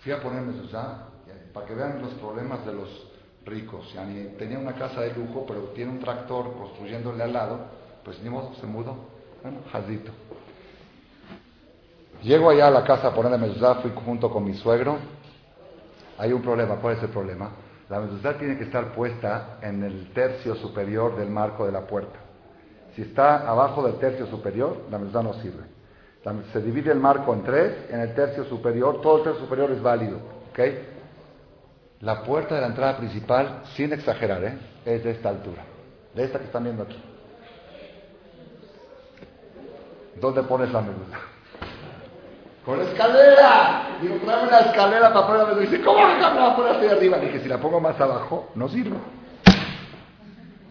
Fui 0.00 0.12
a 0.12 0.20
ponerme 0.20 0.54
sus 0.60 0.70
para 1.52 1.66
que 1.66 1.74
vean 1.74 2.00
los 2.00 2.12
problemas 2.14 2.64
de 2.64 2.72
los 2.72 3.09
ricos. 3.50 3.94
Tenía 4.38 4.58
una 4.58 4.74
casa 4.74 5.00
de 5.00 5.12
lujo, 5.12 5.44
pero 5.46 5.60
tiene 5.74 5.90
un 5.90 5.98
tractor 5.98 6.54
construyéndole 6.54 7.22
al 7.22 7.32
lado, 7.32 7.58
pues 8.04 8.22
ni 8.22 8.30
modo, 8.30 8.54
se 8.54 8.66
mudó. 8.66 8.96
Bueno, 9.42 9.58
jazito. 9.70 10.12
Llego 12.22 12.50
allá 12.50 12.68
a 12.68 12.70
la 12.70 12.84
casa 12.84 13.08
a 13.08 13.14
poner 13.14 13.32
la 13.32 13.38
mezuzá, 13.38 13.76
fui 13.76 13.92
junto 14.04 14.30
con 14.30 14.44
mi 14.44 14.54
suegro. 14.54 14.96
Hay 16.18 16.32
un 16.32 16.42
problema. 16.42 16.76
¿Cuál 16.76 16.96
es 16.96 17.02
el 17.02 17.08
problema? 17.08 17.50
La 17.88 17.98
mezuzá 17.98 18.38
tiene 18.38 18.56
que 18.56 18.64
estar 18.64 18.92
puesta 18.92 19.58
en 19.62 19.82
el 19.82 20.12
tercio 20.12 20.54
superior 20.54 21.16
del 21.16 21.30
marco 21.30 21.66
de 21.66 21.72
la 21.72 21.86
puerta. 21.86 22.18
Si 22.94 23.02
está 23.02 23.48
abajo 23.48 23.82
del 23.82 23.96
tercio 23.96 24.26
superior, 24.26 24.84
la 24.90 24.98
mezuzá 24.98 25.22
no 25.22 25.34
sirve. 25.34 25.64
Se 26.52 26.60
divide 26.60 26.92
el 26.92 27.00
marco 27.00 27.32
en 27.32 27.42
tres, 27.42 27.90
en 27.90 28.00
el 28.00 28.14
tercio 28.14 28.44
superior, 28.44 29.00
todo 29.00 29.18
el 29.18 29.24
tercio 29.24 29.40
superior 29.40 29.70
es 29.70 29.82
válido. 29.82 30.18
¿ok? 30.50 30.60
La 32.00 32.22
puerta 32.22 32.54
de 32.54 32.62
la 32.62 32.68
entrada 32.68 32.96
principal, 32.96 33.60
sin 33.74 33.92
exagerar, 33.92 34.42
¿eh? 34.42 34.58
es 34.86 35.04
de 35.04 35.10
esta 35.10 35.28
altura, 35.28 35.62
de 36.14 36.24
esta 36.24 36.38
que 36.38 36.46
están 36.46 36.64
viendo 36.64 36.82
aquí. 36.82 36.98
¿Dónde 40.18 40.42
pones 40.44 40.72
la 40.72 40.80
mezuzá? 40.80 41.18
Con 42.64 42.78
la 42.78 42.84
escalera. 42.84 43.98
Digo, 44.00 44.16
tráeme 44.24 44.50
la 44.50 44.60
escalera 44.60 45.12
para 45.12 45.26
poner 45.26 45.42
la 45.42 45.46
mezuzá. 45.48 45.70
Dice, 45.70 45.84
¿cómo 45.84 45.98
la 46.06 46.34
la 46.34 46.56
poner 46.56 46.76
así 46.76 46.86
arriba? 46.86 47.18
Dije, 47.18 47.40
si 47.40 47.48
la 47.48 47.58
pongo 47.58 47.80
más 47.80 48.00
abajo, 48.00 48.48
no 48.54 48.66
sirve. 48.68 48.96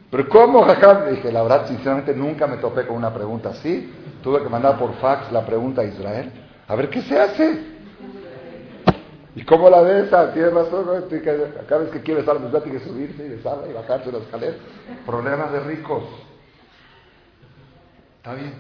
Pero 0.10 0.30
¿cómo, 0.30 0.64
jajam? 0.64 1.12
Dije, 1.12 1.32
la 1.32 1.44
verdad, 1.44 1.68
sinceramente, 1.68 2.16
nunca 2.16 2.48
me 2.48 2.58
topé 2.58 2.88
con 2.88 2.98
una 2.98 3.14
pregunta 3.14 3.50
así. 3.50 3.94
Tuve 4.24 4.42
que 4.42 4.50
mandar 4.50 4.80
por 4.80 4.96
fax 4.96 5.32
la 5.32 5.46
pregunta 5.46 5.82
a 5.82 5.86
Israel. 5.86 6.32
A 6.68 6.76
ver, 6.76 6.90
¿qué 6.90 7.04
se 7.04 7.20
hace? 7.20 7.79
¿Y 9.40 9.44
cómo 9.46 9.70
la 9.70 9.80
ves? 9.80 10.12
Ah, 10.12 10.34
tienes 10.34 10.54
razón, 10.54 10.86
cada 11.66 11.82
vez 11.82 11.90
que 11.92 12.02
quieres 12.02 12.28
estar 12.28 12.42
la 12.42 12.62
tiene 12.62 12.78
que 12.78 12.84
subirse 12.86 13.26
y 13.26 13.30
besarla 13.30 13.70
y 13.70 13.74
bajarse 13.74 14.12
la 14.12 14.18
escalera. 14.18 14.58
Problemas 15.06 15.54
de 15.54 15.62
ricos. 15.62 16.04
Está 18.18 18.34
bien. 18.34 18.54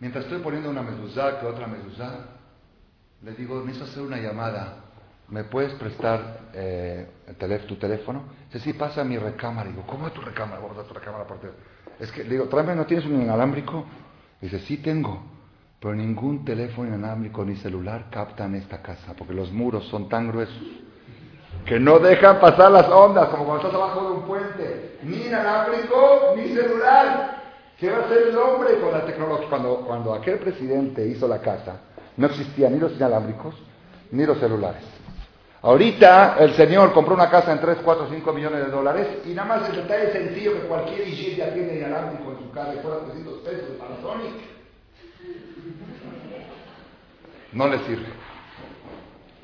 Mientras 0.00 0.24
estoy 0.24 0.40
poniendo 0.40 0.70
una 0.70 0.80
mezuzá 0.80 1.38
que 1.38 1.44
otra 1.44 1.66
mezuzá, 1.66 2.28
le 3.22 3.32
digo, 3.32 3.60
necesito 3.60 3.84
hacer 3.84 4.02
una 4.04 4.16
llamada. 4.16 4.76
¿Me 5.28 5.44
puedes 5.44 5.74
prestar 5.74 6.40
eh, 6.54 7.10
tu 7.68 7.76
teléfono? 7.76 8.24
Dice, 8.50 8.64
sí, 8.64 8.72
pasa 8.72 9.02
a 9.02 9.04
mi 9.04 9.18
recámara. 9.18 9.68
Digo, 9.68 9.84
¿cómo 9.86 10.06
es 10.06 10.14
tu 10.14 10.22
recámara? 10.22 10.62
Vamos 10.62 10.78
a 10.78 10.88
tu 10.88 10.94
recámara 10.94 11.26
por 11.26 11.40
Es 12.00 12.10
que, 12.10 12.24
le 12.24 12.30
digo, 12.30 12.46
tráeme, 12.46 12.74
¿no 12.74 12.86
tienes 12.86 13.04
un 13.04 13.20
inalámbrico? 13.20 13.84
Dice, 14.40 14.60
sí 14.60 14.78
tengo, 14.78 15.22
pero 15.82 15.96
ningún 15.96 16.44
teléfono 16.44 16.88
inalámbrico 16.88 17.44
ni 17.44 17.56
celular 17.56 18.06
captan 18.08 18.54
esta 18.54 18.80
casa, 18.80 19.14
porque 19.18 19.34
los 19.34 19.50
muros 19.50 19.84
son 19.88 20.08
tan 20.08 20.28
gruesos 20.28 20.62
que 21.66 21.80
no 21.80 21.98
dejan 21.98 22.38
pasar 22.38 22.70
las 22.70 22.88
ondas, 22.88 23.28
como 23.30 23.44
cuando 23.44 23.66
estás 23.66 23.74
abajo 23.74 24.00
de 24.00 24.14
un 24.14 24.22
puente. 24.22 24.98
Ni 25.02 25.26
inalámbrico, 25.26 26.34
ni 26.36 26.54
celular. 26.54 27.42
¿Qué 27.78 27.90
va 27.90 27.98
a 27.98 28.00
hacer 28.02 28.28
el 28.28 28.38
hombre 28.38 28.80
con 28.80 28.92
la 28.92 29.04
tecnología? 29.04 29.48
Cuando, 29.48 29.76
cuando 29.84 30.14
aquel 30.14 30.38
presidente 30.38 31.04
hizo 31.04 31.26
la 31.26 31.40
casa, 31.40 31.80
no 32.16 32.26
existían 32.28 32.72
ni 32.72 32.78
los 32.78 32.92
inalámbricos 32.92 33.54
ni 34.12 34.24
los 34.24 34.38
celulares. 34.38 34.84
Ahorita 35.62 36.36
el 36.38 36.54
señor 36.54 36.92
compró 36.92 37.14
una 37.14 37.28
casa 37.28 37.52
en 37.52 37.60
3, 37.60 37.78
4, 37.84 38.06
5 38.08 38.32
millones 38.32 38.66
de 38.66 38.70
dólares 38.70 39.08
y 39.24 39.30
nada 39.30 39.48
más 39.48 39.68
el 39.68 39.76
detalle 39.76 40.12
sencillo 40.12 40.52
que 40.54 40.68
cualquier 40.68 41.08
IG 41.08 41.36
tiene 41.54 41.78
inalámbrico 41.78 42.32
en 42.32 42.38
su 42.38 42.50
casa 42.52 42.74
y 42.74 42.78
fuera 42.78 42.98
300 42.98 43.38
pesos 43.38 43.68
de 43.68 43.74
Panasonic. 43.74 44.51
No 47.52 47.68
le 47.68 47.78
sirve. 47.80 48.08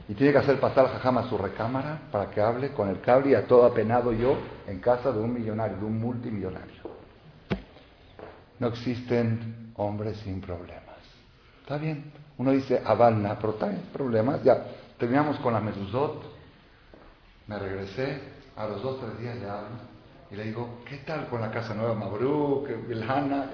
Y 0.09 0.15
tiene 0.15 0.33
que 0.33 0.39
hacer 0.39 0.59
pasar 0.59 0.87
a 0.87 0.89
Jajama 0.89 1.21
a 1.23 1.29
su 1.29 1.37
recámara 1.37 2.01
para 2.11 2.31
que 2.31 2.41
hable 2.41 2.73
con 2.73 2.89
el 2.89 3.01
cable 3.01 3.31
y 3.31 3.35
a 3.35 3.47
todo 3.47 3.67
apenado 3.67 4.13
yo 4.13 4.39
en 4.67 4.81
casa 4.81 5.13
de 5.13 5.21
un 5.21 5.35
millonario, 5.35 5.77
de 5.77 5.85
un 5.85 6.01
multimillonario. 6.01 6.83
No 8.59 8.69
existen 8.69 9.73
hombres 9.77 10.17
sin 10.19 10.41
problemas. 10.41 10.97
Está 11.61 11.77
bien. 11.77 12.11
Uno 12.39 12.53
dice 12.53 12.81
Avalna, 12.85 13.39
pero 13.39 13.55
también 13.55 13.83
problemas. 13.93 14.43
Ya, 14.43 14.65
terminamos 14.97 15.39
con 15.41 15.53
la 15.53 15.61
mezuzot. 15.61 16.23
Me 17.47 17.59
regresé, 17.59 18.21
a 18.57 18.67
los 18.67 18.83
dos, 18.83 19.01
tres 19.01 19.19
días 19.19 19.37
le 19.37 19.49
hablo 19.49 19.69
y 20.31 20.37
le 20.37 20.45
digo, 20.45 20.81
¿qué 20.87 20.99
tal 20.99 21.29
con 21.29 21.41
la 21.41 21.51
casa 21.51 21.75
nueva, 21.75 21.95
Mabruk, 21.95 22.69
Vilhana? 22.87 23.51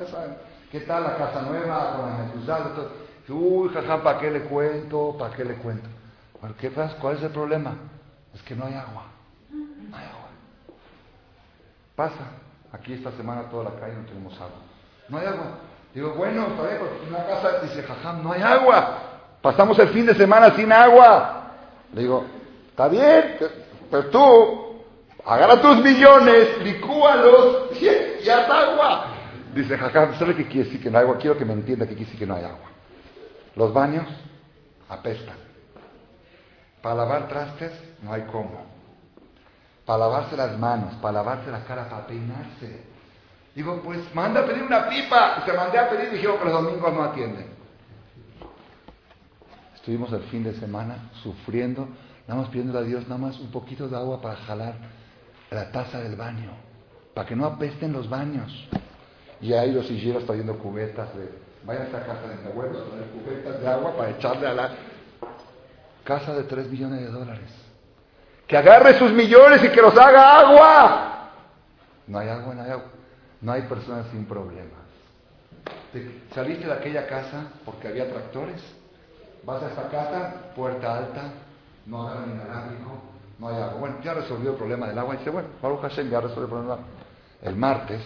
¿Qué 0.71 0.81
tal 0.81 1.03
la 1.03 1.17
casa 1.17 1.43
nueva 1.43 1.97
con 1.97 2.11
la 2.11 2.17
mezuzot? 2.19 3.04
Uy, 3.29 3.71
jaja, 3.71 4.03
¿para 4.03 4.19
qué 4.21 4.31
le 4.31 4.43
cuento? 4.43 5.17
¿Para 5.19 5.35
qué 5.35 5.45
le 5.45 5.55
cuento? 5.55 5.89
Bueno, 6.41 6.55
¿qué? 6.59 6.71
¿Cuál 6.71 7.17
es 7.17 7.23
el 7.23 7.31
problema? 7.31 7.75
Es 8.35 8.43
que 8.43 8.55
no 8.55 8.67
hay 8.67 8.75
agua. 8.75 9.05
No 9.51 9.97
hay 9.97 10.05
agua. 10.05 10.29
Pasa. 11.97 12.45
Aquí 12.73 12.93
esta 12.93 13.13
semana 13.13 13.49
toda 13.49 13.65
la 13.65 13.81
calle 13.81 13.95
no 13.95 14.05
tenemos 14.05 14.35
agua. 14.35 14.59
No 15.09 15.19
hay 15.19 15.27
agua. 15.27 15.59
Digo, 15.95 16.13
bueno, 16.15 16.49
está 16.49 16.63
bien, 16.65 16.79
porque 16.81 17.03
en 17.03 17.15
una 17.15 17.25
casa 17.25 17.61
dice, 17.63 17.83
jajam, 17.85 18.23
no 18.23 18.33
hay 18.33 18.43
agua. 18.43 18.99
Pasamos 19.41 19.79
el 19.79 19.89
fin 19.89 20.07
de 20.07 20.15
semana 20.15 20.55
sin 20.57 20.73
agua. 20.73 21.53
Le 21.93 22.03
digo, 22.03 22.25
está 22.71 22.89
bien, 22.89 23.37
pero 23.91 24.07
tú, 24.07 24.83
agarra 25.25 25.61
tus 25.61 25.77
millones, 25.85 26.59
licúalos 26.65 27.71
y, 27.81 28.29
haz 28.29 28.51
agua. 28.51 29.07
Dice, 29.55 29.79
jajam, 29.79 30.19
¿sabe 30.19 30.35
qué 30.35 30.49
quiere 30.49 30.65
decir 30.65 30.83
que 30.83 30.91
no 30.91 30.99
hay 30.99 31.05
agua? 31.05 31.19
Quiero 31.19 31.39
que 31.39 31.45
me 31.45 31.53
entienda 31.53 31.87
que 31.87 31.95
quiere 31.95 32.11
que 32.11 32.27
no 32.27 32.35
hay 32.35 32.45
agua. 32.45 32.74
Los 33.57 33.73
baños 33.73 34.07
apestan. 34.89 35.37
Para 36.83 36.97
lavar 36.97 37.29
trastes 37.29 37.73
no 38.03 38.13
hay 38.13 38.23
cómo. 38.23 38.67
Para 39.87 39.99
lavarse 40.01 40.37
las 40.37 40.59
manos, 40.59 40.95
para 40.97 41.13
lavarse 41.15 41.51
la 41.51 41.65
cara, 41.65 41.89
para 41.89 42.07
peinarse. 42.07 42.83
Digo, 43.55 43.81
pues 43.83 44.01
manda 44.15 44.41
a 44.41 44.47
pedir 44.47 44.63
una 44.63 44.89
pipa. 44.89 45.39
Y 45.39 45.49
se 45.49 45.57
mandé 45.57 45.79
a 45.79 45.89
pedir 45.89 46.09
y 46.09 46.17
dijeron 46.17 46.39
que 46.39 46.45
los 46.45 46.53
domingos 46.53 46.93
no 46.93 47.03
atienden. 47.05 47.47
Estuvimos 49.75 50.13
el 50.13 50.23
fin 50.25 50.43
de 50.43 50.55
semana 50.55 51.11
sufriendo, 51.23 51.87
nada 52.27 52.41
más 52.41 52.51
pidiendo 52.51 52.79
a 52.79 52.83
Dios 52.83 53.03
nada 53.05 53.19
más 53.19 53.39
un 53.39 53.51
poquito 53.51 53.87
de 53.87 53.97
agua 53.97 54.21
para 54.21 54.37
jalar 54.37 54.75
la 55.51 55.71
taza 55.71 56.01
del 56.01 56.17
baño, 56.17 56.53
para 57.13 57.29
que 57.29 57.37
no 57.37 57.45
apesten 57.45 57.93
los 57.93 58.09
baños. 58.09 58.51
Y 59.43 59.53
ahí 59.53 59.73
los 59.73 59.87
silleros 59.87 60.25
trayendo 60.25 60.59
cubetas 60.59 61.15
de, 61.15 61.29
vayan 61.65 61.83
a 61.83 61.87
esta 61.87 62.01
casa 62.05 62.29
de 62.29 62.37
mi 62.37 62.51
abuelo, 62.51 62.83
traer 62.83 63.07
cubetas 63.11 63.61
de 63.61 63.69
agua 63.69 63.97
para 63.97 64.11
echarle 64.11 64.47
a 64.47 64.55
la 64.55 64.71
casa 66.05 66.35
de 66.35 66.45
3 66.45 66.71
millones 66.71 67.01
de 67.01 67.07
dólares. 67.07 67.51
Que 68.47 68.57
agarre 68.57 68.99
sus 68.99 69.11
millones 69.13 69.65
y 69.65 69.71
que 69.71 69.81
los 69.81 69.97
haga 69.97 70.39
agua. 70.41 71.31
No 72.07 72.19
hay 72.19 72.29
agua, 72.29 72.55
no 72.55 72.63
hay 72.63 72.71
agua. 72.71 72.91
No 73.41 73.53
hay 73.53 73.63
personas 73.63 74.07
sin 74.11 74.27
problemas. 74.27 74.85
saliste 76.35 76.67
de 76.67 76.73
aquella 76.73 77.07
casa 77.07 77.45
porque 77.65 77.89
había 77.89 78.09
tractores. 78.11 78.63
Vas 79.45 79.63
a 79.63 79.69
esta 79.69 79.89
casa, 79.89 80.35
puerta 80.55 80.97
alta, 80.97 81.23
no 81.87 82.09
agarran 82.09 82.33
inalámbrico, 82.33 83.03
no 83.39 83.49
hay 83.49 83.57
agua. 83.57 83.75
Bueno, 83.81 83.97
ya 84.03 84.15
resolvió 84.15 84.53
el 84.53 84.57
problema 84.57 84.89
del 84.89 84.99
agua. 84.99 85.15
Y 85.15 85.19
dice, 85.19 85.31
bueno, 85.31 85.49
Baruch 85.63 85.81
Hashem 85.83 86.11
ya 86.11 86.21
resolvió 86.21 86.45
el 86.45 86.51
problema. 86.51 86.79
El 87.43 87.57
martes, 87.57 88.03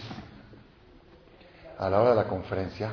a 1.77 1.89
la 1.89 2.01
hora 2.01 2.09
de 2.09 2.15
la 2.17 2.25
conferencia, 2.25 2.91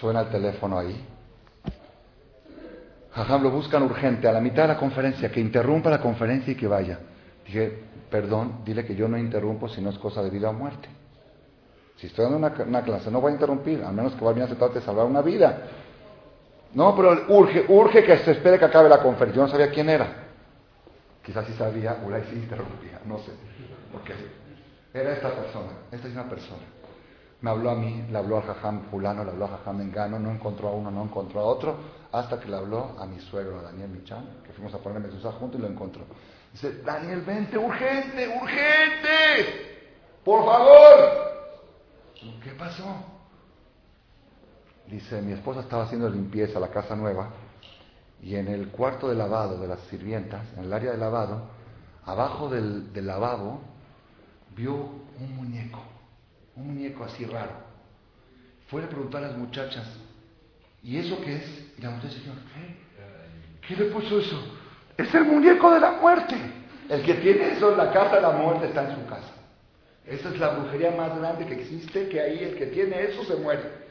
suena 0.00 0.20
el 0.20 0.28
teléfono 0.28 0.78
ahí. 0.78 1.04
Jajam 3.12 3.42
lo 3.42 3.50
buscan 3.50 3.82
urgente, 3.82 4.28
a 4.28 4.32
la 4.32 4.40
mitad 4.40 4.62
de 4.62 4.68
la 4.68 4.76
conferencia, 4.76 5.30
que 5.30 5.40
interrumpa 5.40 5.88
la 5.88 6.00
conferencia 6.00 6.52
y 6.52 6.56
que 6.56 6.66
vaya. 6.66 6.98
Dije, 7.46 7.82
perdón, 8.10 8.60
dile 8.64 8.84
que 8.84 8.94
yo 8.94 9.08
no 9.08 9.16
interrumpo 9.16 9.68
si 9.68 9.80
no 9.80 9.90
es 9.90 9.98
cosa 9.98 10.22
de 10.22 10.30
vida 10.30 10.50
o 10.50 10.52
muerte. 10.52 10.88
Si 11.96 12.08
estoy 12.08 12.24
dando 12.24 12.36
una, 12.36 12.82
clase, 12.82 13.10
no 13.10 13.22
voy 13.22 13.30
a 13.30 13.34
interrumpir, 13.34 13.82
al 13.82 13.94
menos 13.94 14.14
que 14.14 14.24
vaya 14.24 14.44
a 14.44 14.48
tratar 14.48 14.70
de 14.74 14.82
salvar 14.82 15.06
una 15.06 15.22
vida. 15.22 15.62
No, 16.74 16.94
pero 16.94 17.24
urge, 17.28 17.64
urge 17.68 18.04
que 18.04 18.18
se 18.18 18.32
espere 18.32 18.58
que 18.58 18.66
acabe 18.66 18.90
la 18.90 18.98
conferencia. 18.98 19.40
Yo 19.40 19.46
no 19.46 19.50
sabía 19.50 19.70
quién 19.70 19.88
era. 19.88 20.24
Quizás 21.24 21.46
sí 21.46 21.54
sabía, 21.54 21.96
o 22.04 22.10
la 22.10 22.20
sí 22.20 22.34
interrumpía, 22.34 23.00
no 23.06 23.18
sé. 23.20 23.32
Porque 23.90 24.12
era 24.92 25.14
esta 25.14 25.30
persona, 25.30 25.72
esta 25.90 26.06
es 26.06 26.12
una 26.12 26.28
persona. 26.28 26.62
Me 27.40 27.50
habló 27.50 27.70
a 27.70 27.74
mí, 27.74 28.06
le 28.10 28.18
habló 28.18 28.38
a 28.38 28.42
Jajam 28.42 28.84
fulano, 28.90 29.22
le 29.24 29.30
habló 29.30 29.44
a 29.44 29.58
Jajam 29.58 29.80
Engano, 29.80 30.18
no 30.18 30.30
encontró 30.30 30.68
a 30.68 30.72
uno, 30.72 30.90
no 30.90 31.04
encontró 31.04 31.40
a 31.40 31.44
otro, 31.44 31.76
hasta 32.12 32.40
que 32.40 32.48
le 32.48 32.56
habló 32.56 32.96
a 32.98 33.06
mi 33.06 33.20
suegro, 33.20 33.58
a 33.58 33.62
Daniel 33.62 33.90
Michan, 33.90 34.42
que 34.44 34.52
fuimos 34.52 34.72
a 34.74 34.78
ponerme 34.78 35.10
sus 35.10 35.22
juntos 35.34 35.58
y 35.58 35.62
lo 35.62 35.68
encontró. 35.68 36.04
Dice, 36.52 36.82
Daniel, 36.82 37.20
vente, 37.20 37.58
urgente, 37.58 38.28
urgente, 38.28 39.90
por 40.24 40.44
favor. 40.44 41.26
¿Qué 42.42 42.50
pasó? 42.52 42.84
Dice, 44.86 45.20
mi 45.20 45.32
esposa 45.32 45.60
estaba 45.60 45.84
haciendo 45.84 46.08
limpieza 46.08 46.58
a 46.58 46.60
la 46.60 46.70
casa 46.70 46.96
nueva 46.96 47.28
y 48.22 48.36
en 48.36 48.48
el 48.48 48.68
cuarto 48.68 49.08
de 49.08 49.14
lavado 49.14 49.58
de 49.60 49.68
las 49.68 49.80
sirvientas, 49.82 50.42
en 50.56 50.64
el 50.64 50.72
área 50.72 50.92
de 50.92 50.98
lavado, 50.98 51.48
abajo 52.04 52.48
del, 52.48 52.90
lavabo, 52.94 53.60
vio 54.54 54.74
un 54.74 55.36
muñeco, 55.36 55.80
un 56.56 56.74
muñeco 56.74 57.04
así 57.04 57.24
raro. 57.24 57.52
Fue 58.68 58.82
a 58.82 58.88
preguntar 58.88 59.22
a 59.22 59.28
las 59.28 59.36
muchachas, 59.38 59.86
¿y 60.82 60.96
eso 60.98 61.20
qué 61.22 61.36
es? 61.36 61.64
Y 61.78 61.82
la 61.82 61.90
muchacha 61.90 62.14
dijo, 62.14 62.34
¿qué? 62.54 62.86
¿Qué 63.66 63.76
le 63.76 63.90
puso 63.90 64.18
eso? 64.20 64.40
Es 64.96 65.14
el 65.14 65.24
muñeco 65.24 65.72
de 65.72 65.80
la 65.80 65.92
muerte. 65.92 66.36
El 66.88 67.02
que 67.02 67.14
tiene 67.14 67.52
eso 67.52 67.72
en 67.72 67.78
la 67.78 67.92
casa 67.92 68.16
de 68.16 68.22
la 68.22 68.30
muerte 68.30 68.66
está 68.66 68.88
en 68.88 68.96
su 68.96 69.06
casa. 69.06 69.32
Esa 70.06 70.28
es 70.28 70.38
la 70.38 70.50
brujería 70.50 70.92
más 70.92 71.18
grande 71.18 71.46
que 71.46 71.54
existe, 71.54 72.08
que 72.08 72.20
ahí 72.20 72.44
el 72.44 72.56
que 72.56 72.66
tiene 72.66 73.02
eso 73.02 73.24
se 73.24 73.34
muere. 73.36 73.86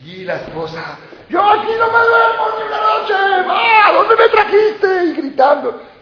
Y 0.00 0.24
la 0.24 0.36
esposa, 0.36 0.98
yo 1.28 1.42
aquí 1.42 1.72
no 1.78 1.86
me 1.86 1.98
duermo 1.98 2.44
ni 2.58 2.66
una 2.68 2.80
noche, 2.80 3.48
va, 3.48 3.92
¿dónde 3.92 4.16
me 4.16 4.28
trajiste? 4.28 5.14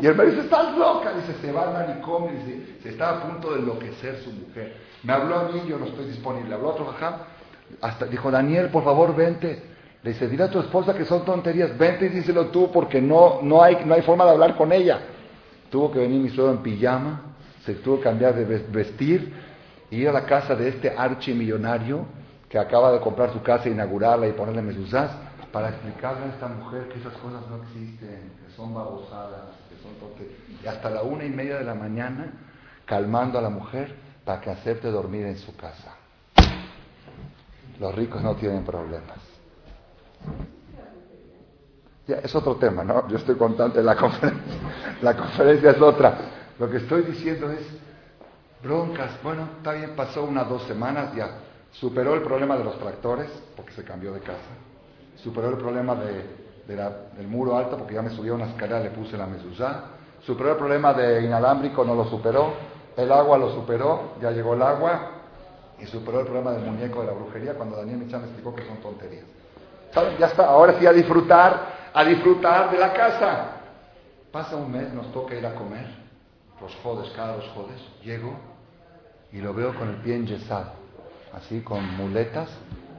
Y 0.00 0.06
el 0.06 0.14
marido 0.14 0.36
dice, 0.36 0.44
estás 0.46 0.76
loca. 0.76 1.12
Dice, 1.12 1.34
se 1.40 1.52
va 1.52 1.68
al 1.68 1.72
manicomio, 1.72 2.30
dice, 2.32 2.76
se 2.82 2.88
está 2.90 3.10
a 3.10 3.22
punto 3.22 3.52
de 3.52 3.60
enloquecer 3.60 4.18
su 4.18 4.30
mujer. 4.32 4.76
Me 5.02 5.12
habló 5.12 5.36
a 5.36 5.48
mí, 5.48 5.62
yo 5.68 5.78
no 5.78 5.86
estoy 5.86 6.06
disponible. 6.06 6.54
Habló 6.54 6.68
a 6.68 6.72
otro 6.72 6.86
jajam, 6.86 7.14
hasta 7.80 8.06
dijo, 8.06 8.30
Daniel, 8.30 8.68
por 8.68 8.84
favor, 8.84 9.14
vente. 9.14 9.62
Le 10.02 10.10
dice, 10.10 10.28
dile 10.28 10.44
a 10.44 10.50
tu 10.50 10.58
esposa 10.58 10.94
que 10.94 11.04
son 11.04 11.24
tonterías, 11.24 11.78
vente 11.78 12.06
y 12.06 12.08
díselo 12.08 12.46
tú 12.46 12.70
porque 12.72 13.00
no, 13.00 13.40
no, 13.42 13.62
hay, 13.62 13.84
no 13.84 13.94
hay 13.94 14.02
forma 14.02 14.24
de 14.24 14.32
hablar 14.32 14.56
con 14.56 14.72
ella. 14.72 14.98
Tuvo 15.70 15.92
que 15.92 16.00
venir 16.00 16.20
mi 16.20 16.28
suegro 16.28 16.52
en 16.52 16.58
pijama, 16.58 17.20
se 17.64 17.74
tuvo 17.74 17.98
que 17.98 18.02
cambiar 18.02 18.34
de 18.34 18.44
vestir 18.44 19.32
y 19.90 19.98
ir 19.98 20.08
a 20.08 20.12
la 20.12 20.24
casa 20.24 20.56
de 20.56 20.68
este 20.68 20.90
archimillonario 20.90 22.04
que 22.48 22.58
acaba 22.58 22.92
de 22.92 22.98
comprar 22.98 23.32
su 23.32 23.42
casa, 23.42 23.68
inaugurarla 23.68 24.26
y 24.26 24.32
ponerle 24.32 24.60
mesuzás, 24.60 25.10
para 25.52 25.68
explicarle 25.68 26.24
a 26.24 26.28
esta 26.28 26.48
mujer 26.48 26.88
que 26.88 26.98
esas 26.98 27.12
cosas 27.14 27.42
no 27.48 27.62
existen, 27.62 28.32
que 28.44 28.52
son 28.56 28.74
babosadas, 28.74 29.50
que 29.68 29.76
son. 29.82 29.92
Y 30.62 30.66
hasta 30.66 30.90
la 30.90 31.02
una 31.02 31.24
y 31.24 31.30
media 31.30 31.58
de 31.58 31.64
la 31.64 31.74
mañana, 31.74 32.32
calmando 32.86 33.38
a 33.38 33.42
la 33.42 33.50
mujer 33.50 33.94
para 34.24 34.40
que 34.40 34.50
acepte 34.50 34.90
dormir 34.90 35.26
en 35.26 35.36
su 35.36 35.54
casa. 35.56 35.96
Los 37.78 37.94
ricos 37.94 38.22
no 38.22 38.34
tienen 38.36 38.64
problemas. 38.64 39.18
Ya, 42.06 42.16
es 42.16 42.34
otro 42.34 42.56
tema, 42.56 42.82
¿no? 42.82 43.06
Yo 43.08 43.16
estoy 43.16 43.36
contando 43.36 43.78
en 43.78 43.86
la 43.86 43.96
conferencia. 43.96 44.58
La 45.02 45.16
conferencia 45.16 45.70
es 45.70 45.80
otra. 45.80 46.18
Lo 46.58 46.70
que 46.70 46.78
estoy 46.78 47.02
diciendo 47.02 47.50
es 47.50 47.66
broncas. 48.62 49.22
Bueno, 49.22 49.48
está 49.58 49.72
bien, 49.72 49.94
pasó 49.96 50.24
unas 50.24 50.48
dos 50.48 50.62
semanas, 50.64 51.14
ya 51.14 51.28
Superó 51.72 52.14
el 52.14 52.22
problema 52.22 52.56
de 52.56 52.64
los 52.64 52.78
tractores, 52.78 53.30
porque 53.56 53.72
se 53.72 53.82
cambió 53.82 54.12
de 54.12 54.20
casa. 54.20 54.38
Superó 55.22 55.48
el 55.48 55.56
problema 55.56 55.94
del 55.94 57.28
muro 57.28 57.56
alto, 57.56 57.76
porque 57.76 57.94
ya 57.94 58.02
me 58.02 58.10
subió 58.10 58.34
una 58.34 58.46
escalera, 58.46 58.80
le 58.80 58.90
puse 58.90 59.16
la 59.16 59.26
mezuzá. 59.26 59.84
Superó 60.24 60.52
el 60.52 60.56
problema 60.56 60.92
de 60.94 61.22
inalámbrico, 61.22 61.84
no 61.84 61.94
lo 61.94 62.04
superó. 62.06 62.54
El 62.96 63.10
agua 63.10 63.38
lo 63.38 63.52
superó, 63.52 64.14
ya 64.20 64.30
llegó 64.30 64.54
el 64.54 64.62
agua. 64.62 65.10
Y 65.78 65.86
superó 65.86 66.20
el 66.20 66.26
problema 66.26 66.52
del 66.52 66.64
muñeco 66.64 67.00
de 67.00 67.06
la 67.06 67.12
brujería 67.12 67.54
cuando 67.54 67.76
Daniel 67.76 67.98
Michan 67.98 68.20
me 68.20 68.26
explicó 68.28 68.54
que 68.54 68.64
son 68.66 68.76
tonterías. 68.78 69.24
Ya 70.18 70.26
está, 70.26 70.46
ahora 70.46 70.78
sí 70.78 70.86
a 70.86 70.92
disfrutar, 70.92 71.90
a 71.92 72.04
disfrutar 72.04 72.70
de 72.70 72.78
la 72.78 72.92
casa. 72.92 73.46
Pasa 74.30 74.56
un 74.56 74.70
mes, 74.70 74.92
nos 74.92 75.12
toca 75.12 75.34
ir 75.34 75.44
a 75.44 75.54
comer, 75.54 75.86
los 76.60 76.74
jodes, 76.82 77.12
cada 77.14 77.36
dos 77.36 77.50
jodes. 77.54 77.80
Llego 78.02 78.32
y 79.32 79.40
lo 79.40 79.52
veo 79.52 79.74
con 79.74 79.88
el 79.88 79.96
pie 79.96 80.16
enyesado 80.16 80.82
así 81.32 81.60
con 81.60 81.84
muletas 81.96 82.48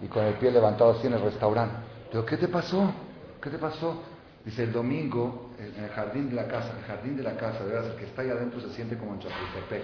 y 0.02 0.08
con 0.08 0.24
el 0.26 0.34
pie 0.36 0.52
levantado 0.52 0.92
así 0.92 1.08
en 1.08 1.14
el 1.14 1.22
restaurante. 1.22 1.76
Digo, 2.14 2.28
¿qué 2.28 2.38
te 2.38 2.48
pasó? 2.48 2.94
¿Qué 3.42 3.50
te 3.50 3.58
pasó? 3.58 4.04
Dice, 4.46 4.66
el 4.66 4.72
domingo, 4.72 5.50
en 5.58 5.84
el 5.84 5.90
jardín 5.90 6.30
de 6.30 6.36
la 6.36 6.48
casa, 6.48 6.72
el 6.78 6.86
jardín 6.86 7.18
de 7.18 7.24
la 7.24 7.36
casa, 7.38 7.66
de 7.66 7.76
el 7.76 7.96
que 7.96 8.06
está 8.06 8.22
ahí 8.22 8.30
adentro 8.30 8.62
se 8.62 8.70
siente 8.70 8.96
como 8.96 9.16
en 9.16 9.20
Chapultepec. 9.22 9.84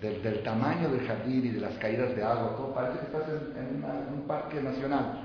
Del, 0.00 0.22
del, 0.22 0.44
tamaño 0.44 0.88
del 0.90 1.04
jardín 1.04 1.44
y 1.44 1.48
de 1.48 1.60
las 1.60 1.74
caídas 1.78 2.14
de 2.14 2.22
agua, 2.22 2.54
todo 2.56 2.72
parece 2.72 3.00
que 3.00 3.06
estás 3.06 3.28
en, 3.28 3.84
un 4.14 4.28
parque 4.28 4.62
nacional. 4.62 5.22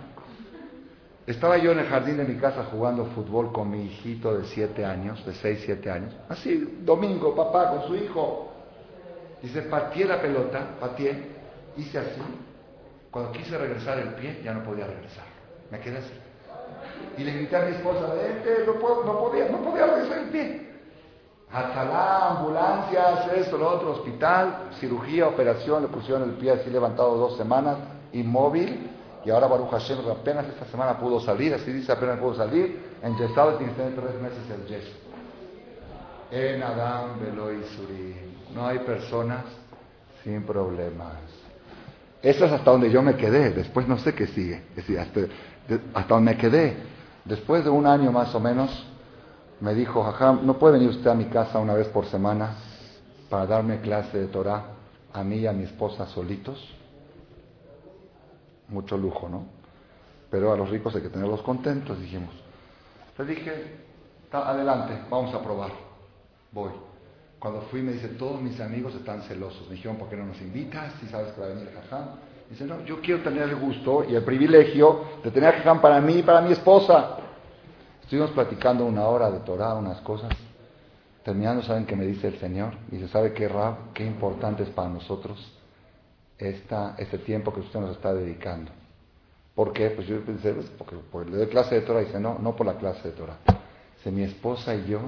Estaba 1.27 1.59
yo 1.59 1.73
en 1.73 1.79
el 1.79 1.85
jardín 1.85 2.17
de 2.17 2.23
mi 2.23 2.37
casa 2.37 2.63
jugando 2.71 3.05
fútbol 3.13 3.53
con 3.53 3.69
mi 3.69 3.85
hijito 3.85 4.35
de 4.35 4.45
7 4.45 4.83
años, 4.83 5.23
de 5.27 5.35
6, 5.35 5.61
7 5.63 5.91
años. 5.91 6.15
Así, 6.27 6.79
domingo, 6.83 7.35
papá 7.35 7.69
con 7.69 7.87
su 7.87 7.95
hijo. 8.03 8.51
Dice, 9.43 9.61
pateé 9.61 10.05
la 10.05 10.19
pelota, 10.19 10.75
pateé, 10.79 11.23
hice 11.77 11.99
así. 11.99 12.21
Cuando 13.11 13.31
quise 13.31 13.55
regresar 13.59 13.99
el 13.99 14.15
pie, 14.15 14.41
ya 14.43 14.55
no 14.55 14.63
podía 14.63 14.87
regresar. 14.87 15.32
Me 15.73 15.79
quedé 15.79 15.97
así. 15.97 16.13
Y 17.17 17.23
le 17.23 17.31
grité 17.33 17.55
a 17.55 17.65
mi 17.65 17.71
esposa, 17.71 18.13
vente, 18.13 18.63
no, 18.63 18.73
puedo, 18.73 19.03
no, 19.05 19.17
podía, 19.17 19.49
no 19.49 19.57
podía 19.57 19.87
regresar 19.87 20.19
el 20.19 20.29
pie. 20.29 20.69
Atalá, 21.51 22.29
ambulancias, 22.37 23.33
esto, 23.37 23.57
lo 23.57 23.69
otro, 23.69 23.93
hospital, 23.93 24.69
cirugía, 24.79 25.27
operación, 25.27 25.81
le 25.81 25.87
pusieron 25.87 26.29
el 26.29 26.35
pie 26.35 26.51
así 26.51 26.69
levantado 26.69 27.17
dos 27.17 27.37
semanas, 27.37 27.77
inmóvil, 28.11 28.87
y 29.25 29.31
ahora 29.31 29.47
Baruch 29.47 29.71
Hashem 29.71 29.97
apenas 30.11 30.45
esta 30.47 30.65
semana 30.65 30.99
pudo 30.99 31.19
salir, 31.19 31.55
así 31.55 31.71
dice 31.71 31.91
apenas 31.91 32.19
pudo 32.19 32.35
salir, 32.35 32.79
en 33.01 33.17
Yesado 33.17 33.55
tiene 33.55 33.73
tres 33.73 34.21
meses 34.21 34.49
el 34.53 34.67
yeso. 34.67 34.91
En 36.29 36.61
Adam, 36.61 37.19
Beloy, 37.19 37.63
No 38.53 38.67
hay 38.67 38.77
personas 38.79 39.45
sin 40.23 40.43
problemas. 40.43 41.17
Eso 42.23 42.45
es 42.45 42.53
hasta 42.53 42.71
donde 42.71 42.89
yo 42.89 43.01
me 43.01 43.17
quedé. 43.17 43.49
Después 43.51 43.85
no 43.85 43.97
sé 43.97 44.15
qué 44.15 44.27
sigue. 44.27 44.63
hasta, 44.97 45.19
hasta 45.93 46.13
donde 46.13 46.31
me 46.31 46.37
quedé. 46.37 46.77
Después 47.25 47.63
de 47.63 47.69
un 47.69 47.85
año 47.87 48.11
más 48.11 48.33
o 48.35 48.39
menos, 48.39 48.85
me 49.59 49.73
dijo, 49.73 50.03
Jajam, 50.03 50.45
¿no 50.45 50.57
puede 50.57 50.73
venir 50.73 50.89
usted 50.89 51.09
a 51.09 51.15
mi 51.15 51.25
casa 51.25 51.59
una 51.59 51.73
vez 51.73 51.87
por 51.87 52.05
semana 52.05 52.55
para 53.29 53.45
darme 53.45 53.79
clase 53.79 54.17
de 54.17 54.27
Torah 54.27 54.65
a 55.13 55.23
mí 55.23 55.37
y 55.37 55.47
a 55.47 55.53
mi 55.53 55.63
esposa 55.63 56.05
solitos? 56.07 56.59
Mucho 58.67 58.97
lujo, 58.97 59.29
¿no? 59.29 59.45
Pero 60.29 60.51
a 60.51 60.57
los 60.57 60.69
ricos 60.69 60.95
hay 60.95 61.01
que 61.01 61.09
tenerlos 61.09 61.41
contentos, 61.43 61.99
dijimos. 61.99 62.33
Le 63.17 63.25
dije, 63.25 63.77
adelante, 64.31 64.99
vamos 65.09 65.33
a 65.33 65.41
probar. 65.41 65.71
Voy. 66.51 66.71
Cuando 67.39 67.61
fui 67.63 67.81
me 67.81 67.93
dice, 67.93 68.07
todos 68.09 68.41
mis 68.41 68.59
amigos 68.59 68.95
están 68.95 69.21
celosos. 69.23 69.67
Me 69.67 69.75
dijeron, 69.75 69.97
¿por 69.97 70.09
qué 70.09 70.15
no 70.15 70.25
nos 70.25 70.41
invitas? 70.41 70.93
Si 70.99 71.07
sabes 71.07 71.33
que 71.33 71.41
va 71.41 71.47
a 71.47 71.49
venir 71.49 71.71
jajam. 71.73 72.05
Dice, 72.49 72.65
no, 72.65 72.83
yo 72.85 73.01
quiero 73.01 73.23
tener 73.23 73.49
el 73.49 73.55
gusto 73.55 74.05
y 74.07 74.15
el 74.15 74.23
privilegio 74.23 75.05
de 75.23 75.31
tener 75.31 75.55
jajam 75.55 75.81
para 75.81 75.99
mí 76.01 76.19
y 76.19 76.23
para 76.23 76.41
mi 76.41 76.51
esposa. 76.51 77.17
Estuvimos 78.01 78.31
platicando 78.31 78.85
una 78.85 79.07
hora 79.07 79.31
de 79.31 79.39
Torah, 79.39 79.73
unas 79.75 80.01
cosas. 80.01 80.31
Terminando, 81.23 81.63
¿saben 81.63 81.85
qué 81.85 81.95
me 81.95 82.05
dice 82.05 82.27
el 82.27 82.37
Señor? 82.37 82.73
Dice, 82.91 83.07
¿sabe 83.07 83.33
qué, 83.33 83.47
Rab? 83.47 83.93
Qué 83.93 84.05
importante 84.05 84.63
es 84.63 84.69
para 84.69 84.89
nosotros 84.89 85.39
esta, 86.37 86.95
este 86.97 87.17
tiempo 87.19 87.53
que 87.53 87.61
usted 87.61 87.79
nos 87.79 87.91
está 87.91 88.13
dedicando. 88.13 88.71
¿Por 89.55 89.71
qué? 89.71 89.91
Pues 89.91 90.07
yo 90.07 90.19
pensé, 90.21 90.53
pues 90.53 90.69
porque, 90.77 90.97
porque 91.11 91.31
le 91.31 91.37
doy 91.37 91.47
clase 91.47 91.75
de 91.75 91.81
Torah. 91.81 92.01
Dice, 92.01 92.19
no, 92.19 92.37
no 92.39 92.55
por 92.55 92.67
la 92.67 92.75
clase 92.75 93.09
de 93.09 93.15
Torah. 93.15 93.37
Dice, 93.97 94.11
mi 94.11 94.23
esposa 94.23 94.75
y 94.75 94.85
yo 94.85 94.99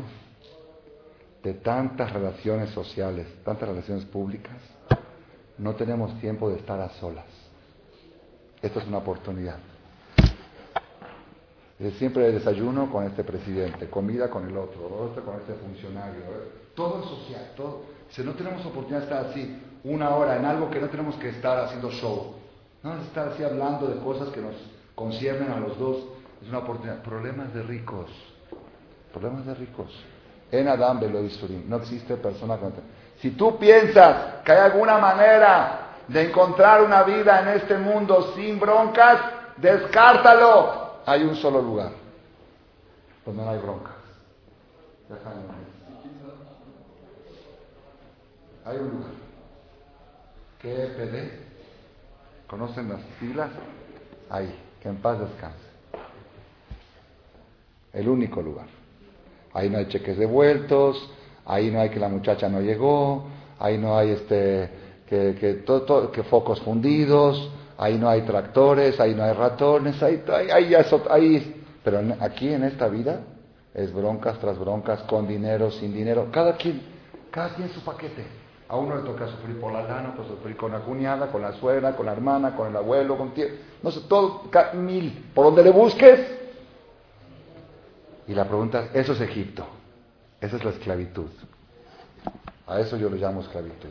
de 1.44 1.54
tantas 1.54 2.12
relaciones 2.12 2.72
sociales, 2.72 3.28
tantas 3.44 3.70
relaciones 3.70 4.06
públicas, 4.06 4.56
no 5.58 5.76
tenemos 5.76 6.20
tiempo 6.20 6.50
de 6.50 6.58
estar 6.58 6.80
a 6.80 6.90
solas. 6.90 7.26
Esta 8.62 8.80
es 8.80 8.88
una 8.88 8.98
oportunidad. 8.98 9.58
Siempre 11.98 12.32
desayuno 12.32 12.90
con 12.90 13.04
este 13.06 13.24
presidente, 13.24 13.90
comida 13.90 14.30
con 14.30 14.48
el 14.48 14.58
otro, 14.58 14.86
otro 14.86 15.24
con 15.26 15.36
este 15.36 15.54
funcionario, 15.56 16.22
¿eh? 16.22 16.72
todo 16.74 17.02
es 17.02 17.06
social, 17.06 17.52
todo. 17.56 17.82
Si 18.10 18.24
no 18.24 18.34
tenemos 18.34 18.66
oportunidad 18.66 19.00
de 19.00 19.04
estar 19.04 19.26
así 19.28 19.62
una 19.84 20.16
hora 20.16 20.38
en 20.38 20.46
algo 20.46 20.70
que 20.70 20.80
no 20.80 20.90
tenemos 20.90 21.16
que 21.16 21.30
estar 21.30 21.60
haciendo 21.60 21.92
show, 21.92 22.36
no 22.82 23.02
estar 23.02 23.28
así 23.28 23.44
hablando 23.44 23.88
de 23.88 24.00
cosas 24.00 24.30
que 24.30 24.42
nos 24.42 24.56
conciernen 24.96 25.52
a 25.52 25.60
los 25.60 25.78
dos, 25.78 25.98
es 26.42 26.48
una 26.48 26.60
oportunidad. 26.60 27.04
Problemas 27.04 27.54
de 27.54 27.64
ricos, 27.64 28.10
problemas 29.12 29.46
de 29.46 29.56
ricos. 29.56 29.92
En 30.52 30.68
Adam 30.68 31.02
No 31.68 31.78
existe 31.78 32.16
persona 32.18 32.58
con... 32.58 32.74
Si 33.26 33.32
tú 33.32 33.58
piensas 33.58 34.44
que 34.44 34.52
hay 34.52 34.60
alguna 34.60 35.00
manera 35.00 35.96
de 36.08 36.30
encontrar 36.30 36.84
una 36.84 37.02
vida 37.02 37.42
en 37.42 37.60
este 37.60 37.76
mundo 37.76 38.36
sin 38.36 38.60
broncas, 38.60 39.20
descártalo. 39.58 41.00
Hay 41.08 41.24
un 41.24 41.36
solo 41.36 41.60
lugar 41.60 41.90
donde 43.26 43.44
no 43.44 43.50
hay 43.50 43.58
broncas. 43.58 43.96
Hay 48.64 48.78
un 48.78 48.90
lugar. 48.92 49.12
¿Qué 50.62 50.76
PD? 50.96 51.32
¿Conocen 52.46 52.90
las 52.90 53.02
siglas? 53.20 53.50
Ahí, 54.30 54.56
que 54.84 54.88
en 54.88 54.98
paz 54.98 55.18
descanse. 55.18 55.66
El 57.92 58.08
único 58.08 58.44
lugar. 58.44 58.68
Ahí 59.52 59.68
no 59.68 59.80
hay 59.80 59.88
cheques 59.88 60.16
devueltos, 60.16 61.10
ahí 61.46 61.72
no 61.72 61.80
hay 61.80 61.90
que 61.90 62.00
la 62.00 62.10
muchacha 62.10 62.50
no 62.50 62.62
llegó, 62.62 63.26
ahí 63.60 63.78
no 63.78 63.98
hay 63.98 64.12
este 64.12 64.70
que, 65.08 65.64
todo, 65.66 66.12
que 66.12 66.24
focos 66.24 66.60
fundidos, 66.62 67.50
ahí 67.78 67.98
no 67.98 68.10
hay 68.10 68.22
tractores, 68.22 69.00
ahí 69.00 69.14
no 69.14 69.24
hay 69.24 69.34
ratones, 69.34 70.02
ahí, 70.02 70.24
ahí, 70.52 70.74
ahí, 70.74 71.64
pero 71.84 72.02
aquí 72.20 72.52
en 72.52 72.64
esta 72.64 72.88
vida 72.88 73.22
es 73.74 73.94
broncas 73.94 74.40
tras 74.40 74.58
broncas, 74.58 75.02
con 75.04 75.28
dinero, 75.28 75.70
sin 75.70 75.94
dinero, 75.94 76.30
cada 76.32 76.56
quien, 76.56 76.82
cada 77.30 77.54
quien 77.54 77.70
su 77.70 77.82
paquete. 77.82 78.26
A 78.68 78.78
uno 78.78 78.96
le 78.96 79.04
toca 79.04 79.28
sufrir 79.28 79.60
por 79.60 79.72
la 79.72 79.84
lana, 79.84 80.14
pues 80.16 80.28
sufrir 80.28 80.58
con 80.58 80.72
la 80.72 80.80
cuñada, 80.80 81.32
con 81.32 81.42
la 81.44 81.54
suegra, 81.54 81.96
con 81.96 82.08
la 82.08 82.14
hermana, 82.14 82.56
con 82.56 82.70
el 82.70 82.76
abuelo, 82.76 83.16
con 83.16 83.32
tío, 83.32 83.46
no 83.84 83.92
sé, 83.92 84.02
todo, 84.10 84.44
mil, 84.74 85.30
por 85.36 85.46
donde 85.46 85.64
le 85.64 85.70
busques, 85.70 86.20
y 88.28 88.34
la 88.34 88.46
pregunta 88.46 88.86
es, 88.86 88.96
eso 88.96 89.14
es 89.14 89.22
Egipto, 89.22 89.68
esa 90.42 90.58
es 90.58 90.64
la 90.64 90.72
esclavitud. 90.72 91.30
A 92.68 92.80
eso 92.80 92.98
yo 92.98 93.10
le 93.10 93.18
llamo 93.18 93.42
esclavitud. 93.42 93.90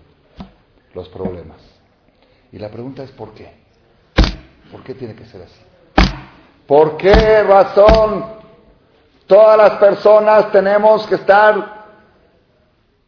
los 0.95 1.09
problemas. 1.09 1.59
Y 2.53 2.59
la 2.59 2.69
pregunta 2.69 3.03
es 3.03 3.11
¿por 3.11 3.33
qué? 3.33 3.53
¿Por 4.71 4.85
qué 4.85 4.95
tiene 4.95 5.15
que 5.17 5.25
ser 5.27 5.43
así? 5.43 5.61
¿Por 6.67 6.97
qué 6.97 7.43
razón 7.43 8.27
todas 9.27 9.59
las 9.59 9.79
personas 9.79 10.53
tenemos 10.53 11.07
que 11.07 11.17
estar 11.17 11.85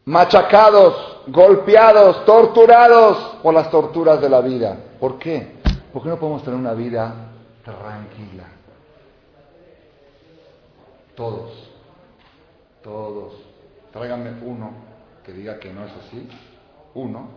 machacados, 0.04 1.22
golpeados, 1.28 2.24
torturados 2.24 3.36
por 3.42 3.54
las 3.54 3.70
torturas 3.70 4.20
de 4.20 4.28
la 4.28 4.40
vida? 4.40 4.76
¿Por 4.98 5.18
qué? 5.18 5.56
¿Por 5.92 6.02
qué 6.02 6.08
no 6.08 6.18
podemos 6.18 6.42
tener 6.42 6.58
una 6.58 6.74
vida 6.74 7.14
tranquila? 7.64 8.44
Todos, 11.14 11.70
todos. 12.86 13.32
Tráiganme 13.92 14.30
uno 14.42 14.70
que 15.24 15.32
diga 15.32 15.58
que 15.58 15.72
no 15.72 15.84
es 15.84 15.92
así. 16.06 16.28
Uno. 16.94 17.28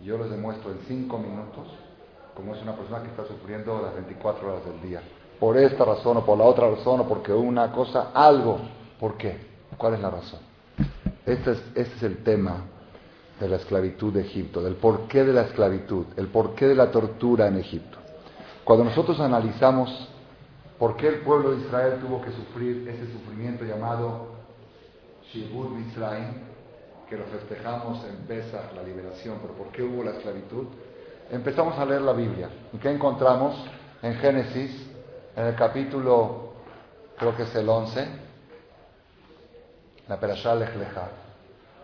Y 0.00 0.04
yo 0.04 0.18
les 0.18 0.30
demuestro 0.30 0.70
en 0.70 0.78
cinco 0.86 1.18
minutos 1.18 1.66
cómo 2.34 2.54
es 2.54 2.62
una 2.62 2.76
persona 2.76 3.00
que 3.00 3.08
está 3.08 3.24
sufriendo 3.24 3.80
las 3.82 3.94
24 3.94 4.46
horas 4.46 4.64
del 4.66 4.82
día. 4.82 5.00
Por 5.40 5.56
esta 5.56 5.84
razón 5.84 6.18
o 6.18 6.26
por 6.26 6.36
la 6.36 6.44
otra 6.44 6.70
razón 6.70 7.00
o 7.00 7.08
porque 7.08 7.32
una 7.32 7.72
cosa, 7.72 8.10
algo. 8.12 8.58
¿Por 9.00 9.16
qué? 9.16 9.38
¿Cuál 9.78 9.94
es 9.94 10.00
la 10.00 10.10
razón? 10.10 10.40
Este 11.24 11.52
es, 11.52 11.58
este 11.74 11.96
es 11.96 12.02
el 12.02 12.22
tema 12.22 12.64
de 13.40 13.48
la 13.48 13.56
esclavitud 13.56 14.12
de 14.12 14.20
Egipto, 14.20 14.62
del 14.62 14.76
porqué 14.76 15.24
de 15.24 15.32
la 15.32 15.42
esclavitud, 15.42 16.06
el 16.16 16.28
porqué 16.28 16.66
de 16.66 16.74
la 16.74 16.90
tortura 16.90 17.48
en 17.48 17.58
Egipto. 17.58 17.98
Cuando 18.64 18.84
nosotros 18.84 19.18
analizamos 19.20 20.08
por 20.78 20.96
qué 20.96 21.08
el 21.08 21.20
pueblo 21.20 21.52
de 21.52 21.62
Israel 21.62 21.98
tuvo 22.00 22.20
que 22.22 22.30
sufrir 22.32 22.88
ese 22.88 23.12
sufrimiento 23.12 23.64
llamado 23.64 24.35
Shibud 25.32 25.70
Mitzrayim, 25.70 26.42
que 27.08 27.16
lo 27.16 27.24
festejamos 27.24 28.04
en 28.04 28.26
la 28.74 28.82
liberación, 28.82 29.38
pero 29.40 29.54
por 29.54 29.68
qué 29.68 29.82
hubo 29.82 30.02
la 30.02 30.12
esclavitud, 30.12 30.66
empezamos 31.30 31.78
a 31.78 31.84
leer 31.84 32.02
la 32.02 32.12
Biblia. 32.12 32.48
¿Y 32.72 32.78
qué 32.78 32.90
encontramos? 32.90 33.56
En 34.02 34.14
Génesis, 34.16 34.90
en 35.34 35.46
el 35.46 35.54
capítulo, 35.54 36.52
creo 37.18 37.36
que 37.36 37.44
es 37.44 37.54
el 37.54 37.68
11, 37.68 38.08
la 40.08 40.20
Perashá 40.20 40.54
Lech 40.54 40.70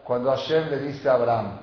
cuando 0.04 0.30
Hashem 0.30 0.68
le 0.68 0.78
dice 0.78 1.08
a 1.08 1.14
Abraham, 1.14 1.60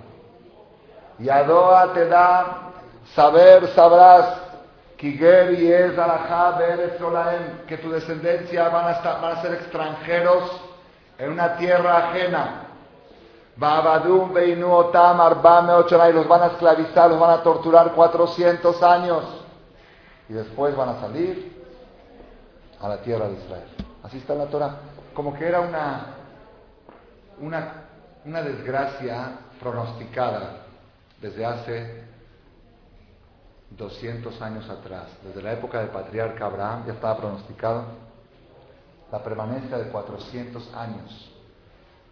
Yadoa 1.20 1.94
te 1.94 2.08
da, 2.08 2.72
saber 3.14 3.68
sabrás, 3.70 4.40
que 4.98 5.12
tu 7.82 7.92
descendencia 7.92 8.70
van 8.70 8.88
a, 8.88 8.92
estar, 8.92 9.22
van 9.22 9.38
a 9.38 9.42
ser 9.42 9.54
extranjeros 9.54 10.69
en 11.20 11.32
una 11.32 11.58
tierra 11.58 12.10
ajena. 12.10 12.64
y 16.10 16.14
los 16.14 16.28
van 16.28 16.44
a 16.44 16.48
esclavizar, 16.48 17.10
los 17.10 17.20
van 17.20 17.32
a 17.32 17.44
torturar 17.44 17.92
400 17.94 18.82
años. 18.82 19.24
Y 20.28 20.34
después 20.34 20.76
van 20.76 20.90
a 20.90 21.00
salir 21.02 21.64
a 22.82 22.88
la 22.88 22.98
tierra 23.02 23.28
de 23.28 23.34
Israel. 23.34 23.68
Así 24.04 24.18
está 24.18 24.34
la 24.34 24.46
Torah. 24.46 24.78
Como 25.14 25.34
que 25.34 25.46
era 25.46 25.60
una, 25.60 26.16
una 27.42 27.90
una 28.26 28.42
desgracia 28.42 29.40
pronosticada 29.60 30.66
desde 31.22 31.46
hace 31.46 32.04
200 33.72 34.42
años 34.42 34.70
atrás, 34.70 35.08
desde 35.24 35.42
la 35.42 35.54
época 35.54 35.80
del 35.80 35.90
patriarca 35.90 36.46
Abraham, 36.46 36.86
ya 36.88 36.94
estaba 36.94 37.18
pronosticado 37.18 37.86
la 39.12 39.24
permanencia 39.24 39.78
de 39.78 39.90
400 39.90 40.74
años 40.76 41.32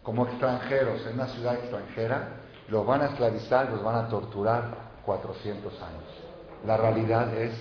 como 0.04 0.26
extranjeros 0.26 1.06
en 1.06 1.16
una 1.16 1.28
ciudad 1.28 1.56
extranjera, 1.56 2.30
los 2.70 2.86
van 2.86 3.02
a 3.02 3.06
esclavizar, 3.08 3.70
los 3.70 3.84
van 3.84 4.06
a 4.06 4.08
torturar 4.08 4.64
400 5.06 5.74
años. 5.82 6.04
La 6.66 6.78
realidad 6.78 7.34
es 7.36 7.54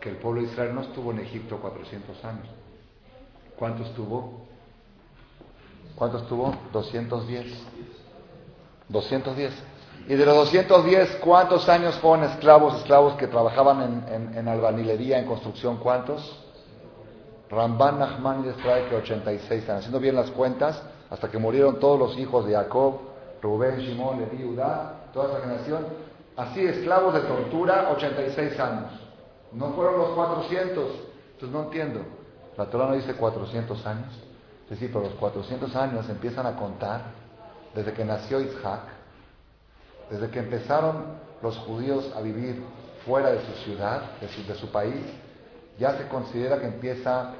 que 0.00 0.08
el 0.08 0.16
pueblo 0.16 0.40
de 0.40 0.48
Israel 0.48 0.74
no 0.74 0.80
estuvo 0.80 1.10
en 1.12 1.20
Egipto 1.20 1.58
400 1.58 2.24
años. 2.24 2.48
¿Cuánto 3.58 3.82
estuvo? 3.82 4.46
¿Cuántos 5.96 6.26
tuvo? 6.28 6.54
210. 6.72 7.46
210. 8.88 9.52
Y 10.08 10.14
de 10.14 10.24
los 10.24 10.34
210, 10.34 11.16
¿cuántos 11.16 11.68
años 11.68 11.94
fueron 11.96 12.24
esclavos, 12.24 12.78
esclavos 12.78 13.16
que 13.16 13.26
trabajaban 13.26 14.06
en, 14.08 14.34
en, 14.34 14.48
albanilería, 14.48 15.18
en 15.18 15.26
construcción? 15.26 15.76
¿Cuántos? 15.76 16.49
Ramban, 17.50 17.98
Nachman 17.98 18.40
y 18.40 18.48
Desrae, 18.48 18.88
que 18.88 18.96
86 18.96 19.68
años. 19.68 19.78
Haciendo 19.80 19.98
bien 20.00 20.14
las 20.14 20.30
cuentas, 20.30 20.80
hasta 21.10 21.28
que 21.28 21.38
murieron 21.38 21.80
todos 21.80 21.98
los 21.98 22.18
hijos 22.18 22.46
de 22.46 22.54
Jacob, 22.54 23.00
Rubén, 23.42 23.78
Shimon, 23.80 24.20
Levi, 24.20 24.44
Judá, 24.44 25.08
toda 25.12 25.30
esa 25.30 25.40
generación. 25.40 25.86
Así, 26.36 26.64
esclavos 26.64 27.14
de 27.14 27.20
tortura, 27.20 27.90
86 27.90 28.60
años. 28.60 28.92
No 29.52 29.70
fueron 29.70 29.98
los 29.98 30.10
400. 30.10 30.86
Entonces 31.32 31.50
no 31.50 31.64
entiendo. 31.64 32.00
La 32.56 32.66
Torah 32.66 32.86
no 32.86 32.94
dice 32.94 33.14
400 33.14 33.86
años. 33.86 34.12
Es 34.64 34.70
decir, 34.70 34.92
por 34.92 35.02
los 35.02 35.12
400 35.14 35.74
años 35.74 36.08
empiezan 36.08 36.46
a 36.46 36.54
contar 36.54 37.00
desde 37.74 37.92
que 37.92 38.04
nació 38.04 38.40
Isaac, 38.40 38.82
desde 40.10 40.30
que 40.30 40.38
empezaron 40.38 41.04
los 41.42 41.56
judíos 41.58 42.12
a 42.16 42.20
vivir 42.20 42.62
fuera 43.04 43.30
de 43.30 43.40
su 43.40 43.52
ciudad, 43.64 44.02
de 44.20 44.54
su, 44.54 44.70
país, 44.70 45.04
ya 45.80 45.98
se 45.98 46.06
considera 46.06 46.60
que 46.60 46.66
empieza 46.66 47.32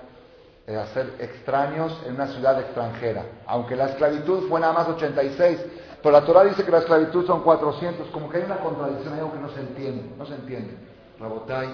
eh, 0.67 0.77
a 0.77 0.87
ser 0.89 1.15
extraños 1.21 1.97
en 2.07 2.15
una 2.15 2.27
ciudad 2.27 2.59
extranjera. 2.59 3.23
Aunque 3.47 3.77
la 3.77 3.91
esclavitud 3.91 4.49
fue 4.49 4.59
nada 4.59 4.73
más 4.73 4.89
86, 4.89 5.61
pero 6.03 6.11
la 6.11 6.25
Torah 6.25 6.43
dice 6.43 6.65
que 6.65 6.73
la 6.73 6.79
esclavitud 6.79 7.25
son 7.25 7.43
400, 7.43 8.09
como 8.09 8.29
que 8.29 8.39
hay 8.39 8.45
una 8.45 8.57
contradicción, 8.57 9.15
hay 9.15 9.21
algo 9.21 9.35
que 9.35 9.39
no 9.39 9.51
se 9.51 9.61
entiende, 9.61 10.11
no 10.19 10.27
se 10.27 10.35
entiende. 10.35 10.75
Rabotai, 11.21 11.69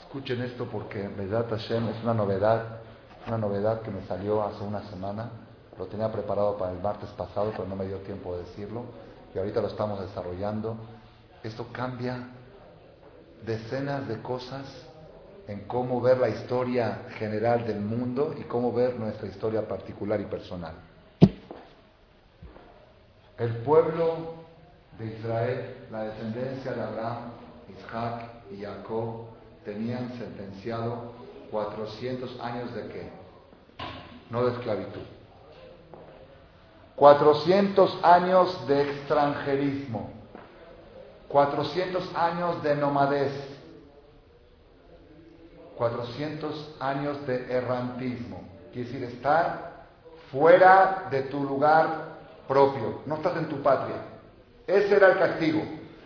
escuchen 0.00 0.42
esto 0.42 0.64
porque 0.64 1.06
verdad 1.06 1.46
Hashem 1.48 1.88
es 1.90 2.02
una 2.02 2.14
novedad 2.14 2.80
una 3.26 3.38
novedad 3.38 3.82
que 3.82 3.90
me 3.90 4.02
salió 4.06 4.42
hace 4.44 4.62
una 4.62 4.82
semana. 4.88 5.30
Lo 5.78 5.86
tenía 5.86 6.10
preparado 6.10 6.56
para 6.56 6.72
el 6.72 6.80
martes 6.80 7.10
pasado, 7.10 7.50
pero 7.50 7.66
no 7.68 7.76
me 7.76 7.86
dio 7.86 7.98
tiempo 7.98 8.36
de 8.36 8.44
decirlo. 8.44 8.84
Y 9.34 9.38
ahorita 9.38 9.60
lo 9.60 9.68
estamos 9.68 10.00
desarrollando. 10.00 10.76
Esto 11.42 11.66
cambia 11.72 12.28
decenas 13.44 14.06
de 14.08 14.22
cosas 14.22 14.64
en 15.48 15.60
cómo 15.66 16.00
ver 16.00 16.18
la 16.18 16.28
historia 16.28 17.02
general 17.18 17.66
del 17.66 17.80
mundo 17.80 18.34
y 18.38 18.42
cómo 18.42 18.72
ver 18.72 18.98
nuestra 18.98 19.28
historia 19.28 19.66
particular 19.66 20.20
y 20.20 20.24
personal. 20.24 20.74
El 23.38 23.56
pueblo 23.58 24.34
de 24.98 25.06
Israel, 25.06 25.86
la 25.90 26.04
descendencia 26.04 26.72
de 26.72 26.82
Abraham, 26.82 27.32
Isaac 27.78 28.22
y 28.50 28.62
Jacob, 28.62 29.26
tenían 29.64 30.10
sentenciado 30.18 31.12
400 31.50 32.40
años 32.40 32.74
de 32.74 32.88
qué? 32.88 33.10
No 34.30 34.44
de 34.44 34.52
esclavitud. 34.52 35.02
400 36.96 37.98
años 38.02 38.66
de 38.66 38.82
extranjerismo. 38.82 40.10
400 41.28 42.16
años 42.16 42.62
de 42.62 42.74
nomadez. 42.76 43.55
400 45.76 46.76
años 46.80 47.26
de 47.26 47.52
errantismo. 47.52 48.42
Quiere 48.72 48.88
decir, 48.88 49.04
estar 49.04 49.86
fuera 50.30 51.08
de 51.10 51.22
tu 51.22 51.42
lugar 51.42 52.16
propio. 52.48 53.00
No 53.06 53.16
estás 53.16 53.36
en 53.36 53.48
tu 53.48 53.62
patria. 53.62 53.96
Ese 54.66 54.96
era 54.96 55.12
el 55.12 55.18
castigo. 55.18 55.62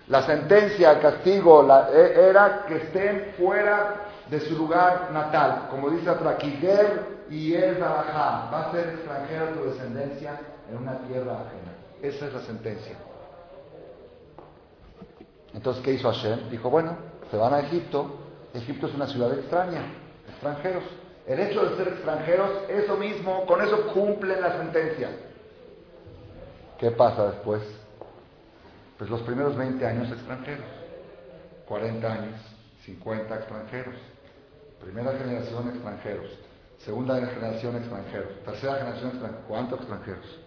La 0.09 0.23
sentencia, 0.23 0.93
el 0.93 1.01
castigo 1.01 1.66
e, 1.93 2.29
era 2.29 2.64
que 2.66 2.77
estén 2.77 3.35
fuera 3.39 4.09
de 4.29 4.41
su 4.41 4.57
lugar 4.57 5.11
natal. 5.12 5.68
Como 5.71 5.89
dice 5.91 6.11
otra, 6.11 6.37
y 7.31 7.55
el 7.55 7.81
va 7.81 8.66
a 8.66 8.73
ser 8.73 8.89
extranjera 8.89 9.53
tu 9.53 9.64
descendencia 9.64 10.41
en 10.68 10.79
una 10.79 10.99
tierra 11.07 11.33
ajena. 11.35 11.73
Esa 12.03 12.27
es 12.27 12.33
la 12.33 12.41
sentencia. 12.41 12.97
Entonces, 15.55 15.83
¿qué 15.85 15.93
hizo 15.93 16.11
Hashem? 16.11 16.51
Dijo, 16.51 16.71
bueno, 16.71 16.97
se 17.31 17.37
van 17.37 17.55
a 17.55 17.61
Egipto. 17.61 18.30
Egipto 18.55 18.86
es 18.88 18.94
una 18.94 19.07
ciudad 19.07 19.32
extraña, 19.38 19.82
extranjeros. 20.28 20.84
El 21.26 21.40
hecho 21.40 21.64
de 21.64 21.76
ser 21.76 21.88
extranjeros, 21.88 22.51
eso 22.68 22.96
mismo, 22.96 23.46
con 23.46 23.61
eso 23.62 23.88
cumplen 23.92 24.40
la 24.40 24.59
sentencia. 24.59 25.11
¿Qué 26.78 26.90
pasa 26.90 27.30
después? 27.30 27.62
Pues 28.98 29.09
los 29.11 29.22
primeros 29.22 29.57
20 29.57 29.86
años 29.86 30.11
extranjeros, 30.11 30.66
40 31.66 32.12
años, 32.12 32.40
50 32.84 33.34
extranjeros, 33.36 33.94
Primera 34.80 35.12
generación 35.12 35.68
extranjeros. 35.68 36.30
Segunda 36.78 37.14
generación 37.14 37.76
extranjeros. 37.76 38.32
Tercera 38.44 38.76
generación 38.76 39.11
extranjeros. 39.11 39.46
¿Cuántos 39.46 39.78
extranjeros? 39.80 40.38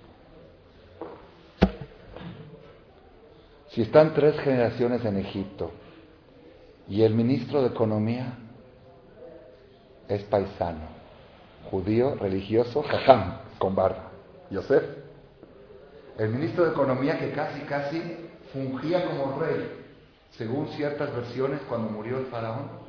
Si 3.70 3.82
están 3.82 4.14
tres 4.14 4.39
generaciones 4.39 5.06
en 5.06 5.18
Egipto 5.18 5.72
y 6.88 7.02
el 7.04 7.14
ministro 7.14 7.62
de 7.62 7.70
Economía 7.70 8.38
es 10.08 10.24
paisano, 10.24 10.82
judío, 11.72 12.16
religioso, 12.16 12.84
jajam, 12.84 13.38
con 13.58 13.76
barba, 13.76 14.12
Yosef. 14.50 14.84
El 16.18 16.30
ministro 16.30 16.66
de 16.66 16.72
Economía 16.72 17.18
que 17.18 17.32
casi, 17.32 17.62
casi 17.62 18.02
fungía 18.52 19.06
como 19.06 19.40
rey. 19.40 19.80
Según 20.32 20.68
ciertas 20.70 21.14
versiones, 21.14 21.62
cuando 21.70 21.90
murió 21.90 22.18
el 22.18 22.26
faraón, 22.26 22.84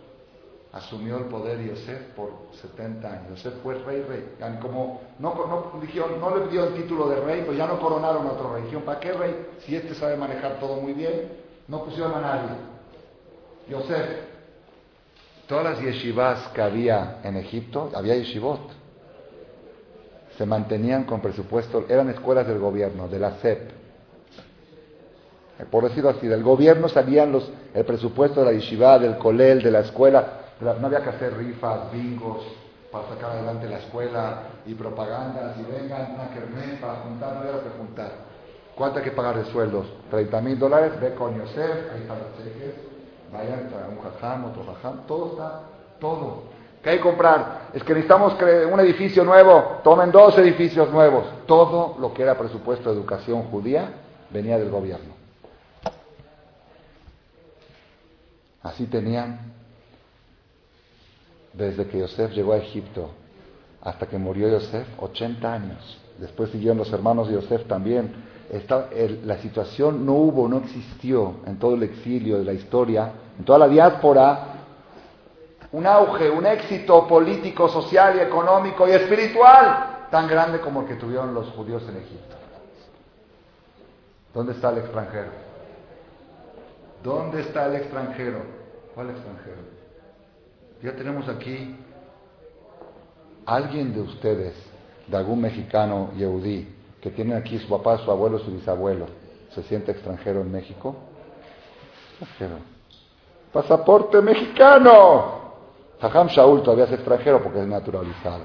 asumió 0.73 1.19
el 1.19 1.25
poder 1.27 1.63
Yosef 1.63 2.01
por 2.17 2.31
70 2.61 3.09
años. 3.09 3.29
Yosef 3.31 3.63
fue 3.63 3.75
rey, 3.85 4.03
rey. 4.09 4.37
Como 4.61 5.03
no, 5.19 5.35
no, 5.35 5.73
no 6.21 6.37
le 6.37 6.49
dio 6.49 6.65
el 6.65 6.75
título 6.75 7.09
de 7.09 7.21
rey, 7.21 7.43
pues 7.47 7.57
ya 7.57 7.67
no 7.67 7.79
coronaron 7.79 8.27
a 8.27 8.33
otra 8.33 8.55
religión. 8.55 8.83
¿Para 8.83 8.99
qué 8.99 9.13
rey? 9.13 9.47
Si 9.61 9.77
este 9.77 9.95
sabe 9.95 10.17
manejar 10.17 10.59
todo 10.59 10.81
muy 10.81 10.95
bien, 10.95 11.33
no 11.69 11.85
pusieron 11.85 12.15
a 12.15 12.21
nadie. 12.21 12.74
Yosef, 13.69 14.07
todas 15.49 15.65
las 15.65 15.81
yeshivas 15.81 16.49
que 16.49 16.63
había 16.63 17.21
en 17.23 17.37
Egipto, 17.37 17.91
había 17.95 18.15
yeshivot, 18.15 18.61
se 20.37 20.47
mantenían 20.47 21.05
con 21.05 21.21
presupuesto, 21.21 21.85
eran 21.89 22.11
escuelas 22.11 22.47
del 22.47 22.59
gobierno, 22.59 23.09
de 23.09 23.19
la 23.19 23.33
SEP. 23.39 23.71
Por 25.71 25.85
decirlo 25.85 26.11
así, 26.11 26.27
del 26.27 26.43
gobierno 26.43 26.89
salían 26.89 27.31
los, 27.31 27.49
el 27.73 27.85
presupuesto 27.85 28.41
de 28.41 28.47
la 28.47 28.53
yeshiva, 28.53 28.99
del 28.99 29.17
colel, 29.17 29.63
de 29.63 29.71
la 29.71 29.81
escuela, 29.81 30.41
no 30.61 30.87
había 30.87 31.03
que 31.03 31.11
hacer 31.11 31.37
rifas, 31.37 31.93
bingos 31.93 32.45
para 32.91 33.09
sacar 33.09 33.31
adelante 33.33 33.69
la 33.69 33.79
escuela 33.79 34.43
y 34.67 34.75
propagandas 34.75 35.57
y 35.59 35.63
vengan 35.63 36.15
una 36.15 36.29
kermés 36.31 36.79
para 36.81 36.95
juntar, 36.97 37.35
no 37.35 37.41
había 37.41 37.63
que 37.63 37.71
juntar. 37.77 38.11
¿Cuánto 38.77 38.99
hay 38.99 39.05
que 39.05 39.11
pagar 39.11 39.37
de 39.37 39.51
sueldos? 39.51 39.87
30 40.11 40.41
mil 40.41 40.59
dólares, 40.59 40.93
ve 41.01 41.15
con 41.15 41.37
Yosef, 41.37 41.93
ahí 41.93 42.03
están 42.03 42.19
los 42.19 42.37
cheques, 42.39 42.94
vayan, 43.33 43.71
un 43.91 44.03
jajam, 44.03 44.45
otro 44.47 44.65
jajam, 44.65 45.07
todo 45.07 45.33
está, 45.33 45.61
todo. 46.01 46.55
¿Qué 46.83 46.91
hay 46.91 46.97
que 46.99 47.03
comprar? 47.03 47.71
Es 47.73 47.83
que 47.83 47.95
necesitamos 47.95 48.35
un 48.71 48.81
edificio 48.81 49.25
nuevo, 49.25 49.81
tomen 49.83 50.13
dos 50.13 50.37
edificios 50.37 50.91
nuevos. 50.91 51.25
Todo 51.47 51.97
lo 51.99 52.13
que 52.13 52.23
era 52.23 52.37
presupuesto 52.37 52.91
de 52.91 52.97
educación 52.97 53.45
judía 53.45 53.89
venía 54.31 54.59
del 54.59 54.71
gobierno. 54.71 55.15
Así 58.63 58.87
tenían 58.87 59.53
desde 61.55 61.87
que 61.87 62.01
Yosef 62.01 62.33
llegó 62.33 62.53
a 62.53 62.59
Egipto 62.59 63.11
hasta 63.81 64.07
que 64.07 64.19
murió 64.19 64.49
Yosef, 64.49 64.87
80 64.99 65.53
años. 65.53 65.99
Después 66.19 66.51
siguieron 66.51 66.79
los 66.79 66.93
hermanos 66.93 67.29
de 67.29 67.35
Yosef 67.35 67.67
también. 67.67 68.15
La 69.25 69.39
situación 69.39 70.07
no 70.07 70.13
hubo, 70.13 70.49
no 70.49 70.59
existió 70.59 71.37
en 71.47 71.59
todo 71.59 71.75
el 71.75 71.83
exilio 71.83 72.39
de 72.39 72.45
la 72.45 72.53
historia, 72.53 73.13
en 73.39 73.45
toda 73.45 73.59
la 73.59 73.69
diáspora, 73.69 74.55
un 75.73 75.87
auge, 75.87 76.31
un 76.31 76.47
éxito 76.47 77.07
político, 77.09 77.69
social 77.69 78.17
y 78.17 78.21
económico 78.21 78.87
y 78.87 78.93
espiritual 78.93 80.07
tan 80.11 80.29
grande 80.29 80.61
como 80.61 80.83
el 80.83 80.87
que 80.87 80.95
tuvieron 80.95 81.35
los 81.35 81.49
judíos 81.51 81.83
en 81.89 81.97
Egipto. 81.97 82.37
¿Dónde 84.33 84.53
está 84.53 84.71
el 84.71 84.79
extranjero? 84.79 85.31
¿Dónde 87.03 87.41
está 87.41 87.67
el 87.67 87.77
extranjero? 87.77 88.39
¿Cuál 88.95 89.11
extranjero? 89.11 89.63
Ya 90.83 90.95
tenemos 90.95 91.29
aquí 91.29 91.77
alguien 93.47 93.93
de 93.95 94.01
ustedes, 94.01 94.55
de 95.07 95.17
algún 95.17 95.41
mexicano 95.41 96.11
yehudí, 96.17 96.74
que 97.05 97.11
tiene 97.11 97.35
aquí 97.35 97.59
su 97.59 97.69
papá, 97.69 97.99
su 97.99 98.11
abuelo, 98.11 98.39
su 98.39 98.51
bisabuelo, 98.51 99.05
¿se 99.51 99.63
siente 99.65 99.93
extranjero 99.93 100.41
en 100.41 100.51
México? 100.51 100.97
Extranjero. 102.19 102.63
Pasaporte 103.53 104.23
mexicano. 104.23 105.53
Jajam 106.01 106.29
Shaul 106.29 106.63
todavía 106.63 106.87
es 106.87 106.93
extranjero 106.93 107.43
porque 107.43 107.61
es 107.61 107.67
naturalizado. 107.67 108.45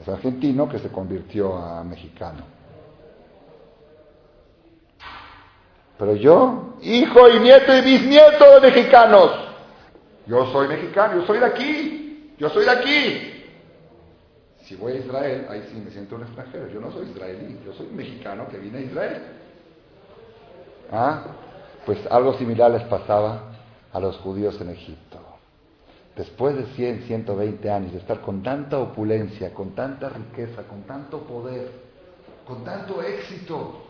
Es 0.00 0.08
argentino 0.08 0.66
que 0.66 0.78
se 0.78 0.88
convirtió 0.88 1.54
a 1.54 1.84
mexicano. 1.84 2.42
Pero 5.98 6.16
yo, 6.16 6.76
hijo 6.80 7.28
y 7.28 7.38
nieto 7.38 7.76
y 7.76 7.82
bisnieto 7.82 8.60
de 8.60 8.60
mexicanos, 8.62 9.30
yo 10.26 10.46
soy 10.52 10.68
mexicano, 10.68 11.20
yo 11.20 11.26
soy 11.26 11.38
de 11.38 11.44
aquí, 11.44 12.34
yo 12.38 12.48
soy 12.48 12.64
de 12.64 12.70
aquí. 12.70 13.41
Si 14.64 14.76
voy 14.76 14.92
a 14.92 14.96
Israel, 14.96 15.46
ahí 15.48 15.68
sí 15.70 15.80
me 15.84 15.90
siento 15.90 16.16
un 16.16 16.22
extranjero. 16.22 16.68
Yo 16.68 16.80
no 16.80 16.92
soy 16.92 17.08
israelí, 17.10 17.60
yo 17.64 17.72
soy 17.72 17.86
mexicano 17.88 18.46
que 18.48 18.58
vine 18.58 18.78
a 18.78 18.80
Israel. 18.82 19.22
¿Ah? 20.90 21.24
Pues 21.84 21.98
algo 22.10 22.34
similar 22.34 22.70
les 22.70 22.84
pasaba 22.84 23.52
a 23.92 24.00
los 24.00 24.16
judíos 24.18 24.60
en 24.60 24.70
Egipto. 24.70 25.18
Después 26.16 26.54
de 26.54 26.66
100, 26.74 27.04
120 27.04 27.70
años 27.70 27.92
de 27.92 27.98
estar 27.98 28.20
con 28.20 28.42
tanta 28.42 28.78
opulencia, 28.78 29.52
con 29.54 29.74
tanta 29.74 30.10
riqueza, 30.10 30.62
con 30.64 30.82
tanto 30.82 31.22
poder, 31.22 31.72
con 32.46 32.62
tanto 32.64 33.02
éxito, 33.02 33.86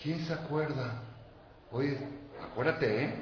¿quién 0.00 0.20
se 0.20 0.32
acuerda? 0.32 1.02
Oye, 1.72 1.98
acuérdate, 2.42 3.04
¿eh? 3.04 3.14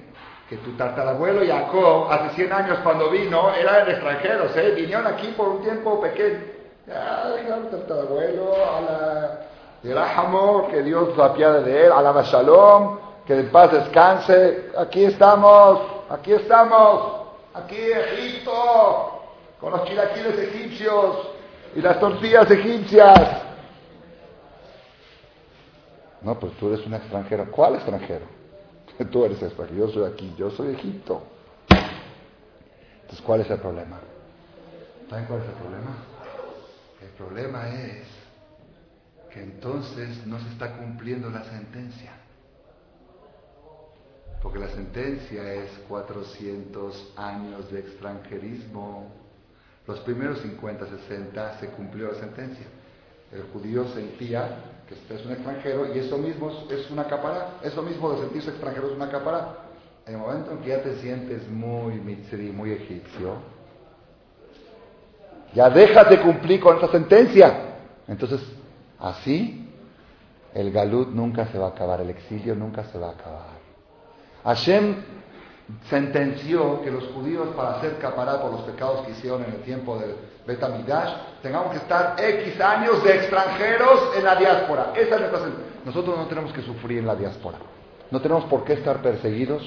Que 0.49 0.57
tu 0.59 0.73
tartarabuelo 0.73 1.47
Jacob, 1.47 2.11
hace 2.11 2.35
100 2.37 2.53
años 2.53 2.79
cuando 2.83 3.11
vino, 3.11 3.53
era 3.55 3.85
de 3.85 3.93
extranjeros, 3.93 4.55
¿eh? 4.57 4.73
vinieron 4.77 5.07
aquí 5.07 5.29
por 5.37 5.49
un 5.49 5.63
tiempo 5.63 6.01
pequeño. 6.01 6.41
Ya, 6.87 7.35
el 7.35 7.71
tartarabuelo, 7.71 8.53
a 8.55 8.81
la 8.81 10.69
que 10.71 10.83
Dios 10.83 11.17
la 11.17 11.27
apiade 11.27 11.63
de 11.63 11.87
él, 11.87 11.93
a 11.93 12.03
la 12.03 12.23
Shalom, 12.23 12.99
que 13.27 13.39
en 13.39 13.51
paz 13.51 13.73
descanse. 13.73 14.71
Aquí 14.77 15.05
estamos, 15.05 15.81
aquí 16.11 16.33
estamos, 16.33 17.23
aquí 17.55 17.77
Egipto, 17.77 19.23
con 19.61 19.73
los 19.73 19.85
chilaquiles 19.85 20.39
egipcios 20.39 21.29
y 21.75 21.81
las 21.81 21.99
tortillas 21.99 22.51
egipcias. 22.51 23.43
No, 26.21 26.39
pues 26.39 26.53
tú 26.55 26.69
eres 26.69 26.87
un 26.87 26.95
extranjero. 26.95 27.47
¿Cuál 27.51 27.77
extranjero? 27.77 28.44
Tú 29.11 29.25
eres 29.25 29.43
extranjero, 29.43 29.87
yo 29.87 29.93
soy 29.93 30.13
aquí, 30.13 30.35
yo 30.37 30.51
soy 30.51 30.75
Egipto. 30.75 31.23
Entonces, 33.01 33.21
¿cuál 33.25 33.41
es 33.41 33.51
el 33.51 33.59
problema? 33.59 34.01
¿Saben 35.11 35.27
cuál 35.27 35.41
es 35.41 35.47
el 35.47 35.55
problema? 35.55 35.97
El 37.03 37.09
problema 37.11 37.69
es 37.69 38.07
que 39.33 39.43
entonces 39.43 40.27
no 40.27 40.39
se 40.39 40.49
está 40.49 40.77
cumpliendo 40.79 41.29
la 41.29 41.45
sentencia. 41.45 42.13
Porque 44.43 44.59
la 44.59 44.69
sentencia 44.69 45.55
es 45.55 45.71
400 45.89 47.15
años 47.17 47.71
de 47.73 47.81
extranjerismo. 47.81 49.11
Los 49.87 50.01
primeros 50.01 50.41
50, 50.41 50.87
60 50.87 51.61
se 51.61 51.69
cumplió 51.71 52.13
la 52.13 52.19
sentencia. 52.21 52.67
El 53.33 53.43
judío 53.53 53.89
sentía 53.89 54.74
que 54.89 54.95
usted 54.95 55.15
es 55.17 55.27
un 55.27 55.33
extranjero 55.33 55.95
y 55.95 55.99
eso 55.99 56.19
mismo 56.19 56.51
es 56.71 56.91
una 56.91 57.05
capara, 57.05 57.59
eso 57.63 57.83
mismo 57.83 58.13
de 58.13 58.21
sentirse 58.21 58.51
extranjero 58.51 58.89
es 58.89 58.97
una 58.97 59.11
capara. 59.11 59.57
En 60.07 60.15
el 60.15 60.21
momento 60.21 60.53
en 60.53 60.59
que 60.59 60.69
ya 60.69 60.83
te 60.83 60.97
sientes 60.97 61.49
muy 61.49 61.95
mitzri, 61.95 62.51
muy 62.51 62.73
egipcio, 62.73 63.37
ya 65.55 65.71
dejas 65.71 66.11
de 66.11 66.21
cumplir 66.21 66.61
con 66.61 66.77
esa 66.77 66.89
sentencia. 66.89 67.77
Entonces, 68.07 68.41
así, 68.99 69.71
el 70.53 70.71
galut 70.73 71.09
nunca 71.09 71.47
se 71.47 71.59
va 71.59 71.67
a 71.67 71.71
acabar, 71.71 72.01
el 72.01 72.11
exilio 72.11 72.55
nunca 72.55 72.85
se 72.85 72.99
va 72.99 73.09
a 73.09 73.13
acabar. 73.13 73.65
Hashem 74.45 74.97
sentenció 75.89 76.83
que 76.83 76.91
los 76.91 77.05
judíos, 77.09 77.49
para 77.57 77.81
ser 77.81 77.99
capará 77.99 78.41
por 78.41 78.53
los 78.53 78.63
pecados 78.63 79.07
que 79.07 79.13
hicieron 79.13 79.45
en 79.45 79.55
el 79.55 79.63
tiempo 79.63 79.99
del 79.99 80.15
Betamidash, 80.47 81.13
tengamos 81.43 81.73
que 81.73 81.79
estar 81.79 82.17
X 82.19 82.61
años 82.61 83.03
de 83.03 83.15
extranjeros 83.15 84.17
en 84.17 84.25
la 84.25 84.37
diáspora. 84.37 84.93
Es 84.95 85.09
Nosotros 85.85 86.19
no 86.19 86.27
tenemos 86.27 86.53
que 86.53 86.63
sufrir 86.63 86.99
en 86.99 87.07
la 87.07 87.17
diáspora. 87.17 87.59
No 88.11 88.21
tenemos 88.21 88.45
por 88.45 88.65
qué 88.65 88.75
estar 88.75 89.01
perseguidos, 89.01 89.63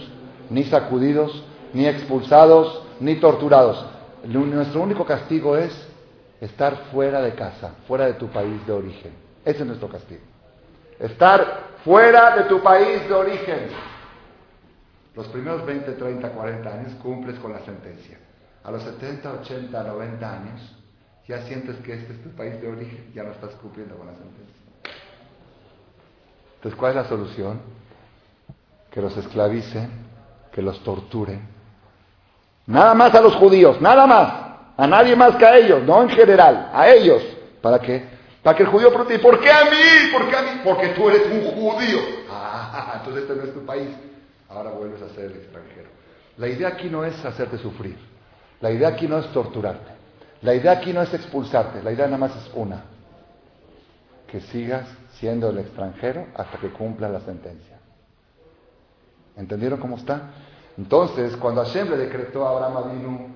ni 0.50 0.64
sacudidos, 0.66 1.44
ni 1.74 1.88
expulsados, 1.88 2.84
ni 3.00 3.16
torturados. 3.16 3.84
Nuestro 4.24 4.82
único 4.82 5.06
castigo 5.06 5.58
es 5.58 5.74
estar 6.40 6.76
fuera 6.92 7.22
de 7.22 7.34
casa, 7.34 7.72
fuera 7.88 8.06
de 8.06 8.14
tu 8.14 8.28
país 8.28 8.66
de 8.66 8.74
origen. 8.74 9.12
Ese 9.44 9.60
es 9.62 9.66
nuestro 9.66 9.90
castigo. 9.90 10.22
Estar 11.00 11.78
fuera 11.84 12.36
de 12.36 12.44
tu 12.44 12.62
país 12.62 13.08
de 13.08 13.14
origen. 13.14 13.70
Los 15.18 15.28
primeros 15.30 15.66
20, 15.66 15.94
30, 15.94 16.30
40 16.30 16.70
años 16.72 16.94
cumples 17.02 17.40
con 17.40 17.52
la 17.52 17.60
sentencia. 17.62 18.20
A 18.64 18.70
los 18.70 18.84
70, 18.84 19.34
80, 19.42 19.84
90 19.84 20.32
años 20.32 20.76
ya 21.28 21.42
sientes 21.42 21.76
que 21.78 21.94
este 21.94 22.14
es 22.14 22.22
tu 22.22 22.30
país 22.30 22.62
de 22.62 22.68
origen, 22.68 23.12
ya 23.16 23.24
no 23.24 23.32
estás 23.32 23.50
cumpliendo 23.56 23.96
con 23.96 24.06
la 24.06 24.14
sentencia. 24.14 24.56
Entonces, 26.58 26.80
¿cuál 26.80 26.92
es 26.92 26.96
la 26.98 27.06
solución? 27.06 27.60
Que 28.92 29.02
los 29.02 29.18
esclavicen, 29.18 29.90
que 30.52 30.62
los 30.62 30.84
torturen. 30.84 31.42
Nada 32.68 32.94
más 32.94 33.16
a 33.16 33.22
los 33.22 33.36
judíos, 33.36 33.82
nada 33.82 34.06
más. 34.06 34.34
A 34.78 34.86
nadie 34.86 35.16
más 35.16 35.36
que 35.36 35.46
a 35.48 35.58
ellos, 35.58 35.82
no 35.84 36.04
en 36.04 36.10
general, 36.10 36.70
a 36.72 36.88
ellos. 36.90 37.24
¿Para 37.60 37.80
qué? 37.80 38.06
Para 38.44 38.56
que 38.56 38.64
el 38.64 38.70
judío 38.70 38.90
pregunte, 38.90 39.18
¿por 39.18 39.40
qué 39.40 39.50
a 39.50 39.64
mí? 39.66 40.12
¿Por 40.14 40.30
qué 40.30 40.38
a 40.38 40.42
mí? 40.44 40.62
Porque 40.64 40.90
tú 40.90 41.10
eres 41.10 41.26
un 41.26 41.42
judío. 41.54 41.98
Ah, 42.80 42.98
entonces 43.00 43.24
este 43.24 43.36
no 43.36 43.44
es 43.44 43.54
tu 43.54 43.66
país 43.66 43.88
ahora 44.50 44.72
vuelves 44.72 45.02
a 45.02 45.10
ser 45.10 45.26
el 45.26 45.38
extranjero. 45.38 45.90
La 46.38 46.48
idea 46.48 46.70
aquí 46.70 46.90
no 46.90 47.04
es 47.04 47.24
hacerte 47.26 47.58
sufrir, 47.58 47.98
la 48.62 48.72
idea 48.72 48.90
aquí 48.90 49.08
no 49.08 49.18
es 49.18 49.32
torturarte, 49.32 49.92
la 50.42 50.54
idea 50.54 50.74
aquí 50.74 50.94
no 50.94 51.02
es 51.02 51.14
expulsarte, 51.14 51.82
la 51.82 51.92
idea 51.92 52.06
nada 52.06 52.18
más 52.18 52.36
es 52.36 52.52
una, 52.54 52.84
que 54.28 54.42
sigas 54.42 54.88
siendo 55.14 55.50
el 55.50 55.60
extranjero 55.60 56.28
hasta 56.36 56.58
que 56.60 56.70
cumpla 56.70 57.10
la 57.10 57.22
sentencia. 57.22 57.78
¿Entendieron 59.36 59.80
cómo 59.80 59.98
está? 59.98 60.32
Entonces, 60.78 61.36
cuando 61.38 61.64
Hashem 61.64 61.90
le 61.90 61.98
decretó 61.98 62.46
a 62.46 62.52
Abraham 62.52 62.78
Avinu 62.78 63.28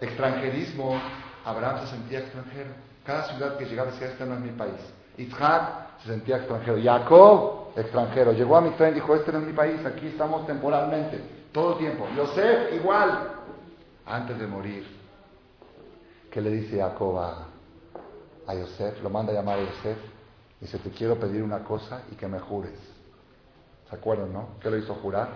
extranjerismo, 0.00 1.00
Abraham 1.44 1.80
se 1.80 1.86
sentía 1.88 2.20
extranjero. 2.20 2.70
Cada 3.04 3.24
ciudad 3.24 3.56
que 3.56 3.64
llegaba 3.64 3.90
decía, 3.90 4.08
este 4.08 4.26
no 4.26 4.34
es 4.34 4.40
mi 4.40 4.50
país. 4.50 4.80
Isaac 5.16 5.81
se 6.02 6.08
sentía 6.08 6.36
extranjero. 6.36 6.78
Jacob, 6.82 7.68
extranjero. 7.76 8.32
Llegó 8.32 8.56
a 8.56 8.60
mi 8.60 8.70
y 8.70 8.94
dijo, 8.94 9.14
este 9.14 9.32
no 9.32 9.38
es 9.38 9.44
mi 9.44 9.52
país, 9.52 9.84
aquí 9.84 10.08
estamos 10.08 10.46
temporalmente, 10.46 11.20
todo 11.52 11.72
el 11.72 11.78
tiempo. 11.78 12.06
Yosef, 12.16 12.74
igual. 12.74 13.28
Antes 14.04 14.38
de 14.38 14.46
morir, 14.46 14.84
¿qué 16.30 16.40
le 16.40 16.50
dice 16.50 16.80
Jacob 16.80 17.18
a, 17.18 17.46
a 18.46 18.54
Yosef? 18.54 19.00
Lo 19.02 19.10
manda 19.10 19.32
a 19.32 19.36
llamar 19.36 19.58
a 19.58 19.62
Yosef. 19.62 19.98
Dice, 20.60 20.78
te 20.78 20.90
quiero 20.90 21.16
pedir 21.16 21.42
una 21.42 21.60
cosa 21.60 22.02
y 22.10 22.16
que 22.16 22.26
me 22.26 22.40
jures. 22.40 22.78
¿Se 23.88 23.96
acuerdan, 23.96 24.32
no? 24.32 24.48
¿Qué 24.60 24.70
lo 24.70 24.76
hizo 24.76 24.94
jurar? 24.94 25.28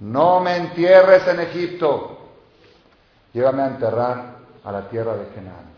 No 0.00 0.40
me 0.40 0.56
entierres 0.56 1.26
en 1.28 1.40
Egipto. 1.40 2.18
Llévame 3.32 3.62
a 3.62 3.66
enterrar 3.68 4.36
a 4.64 4.72
la 4.72 4.88
tierra 4.88 5.16
de 5.16 5.28
Canaán. 5.28 5.70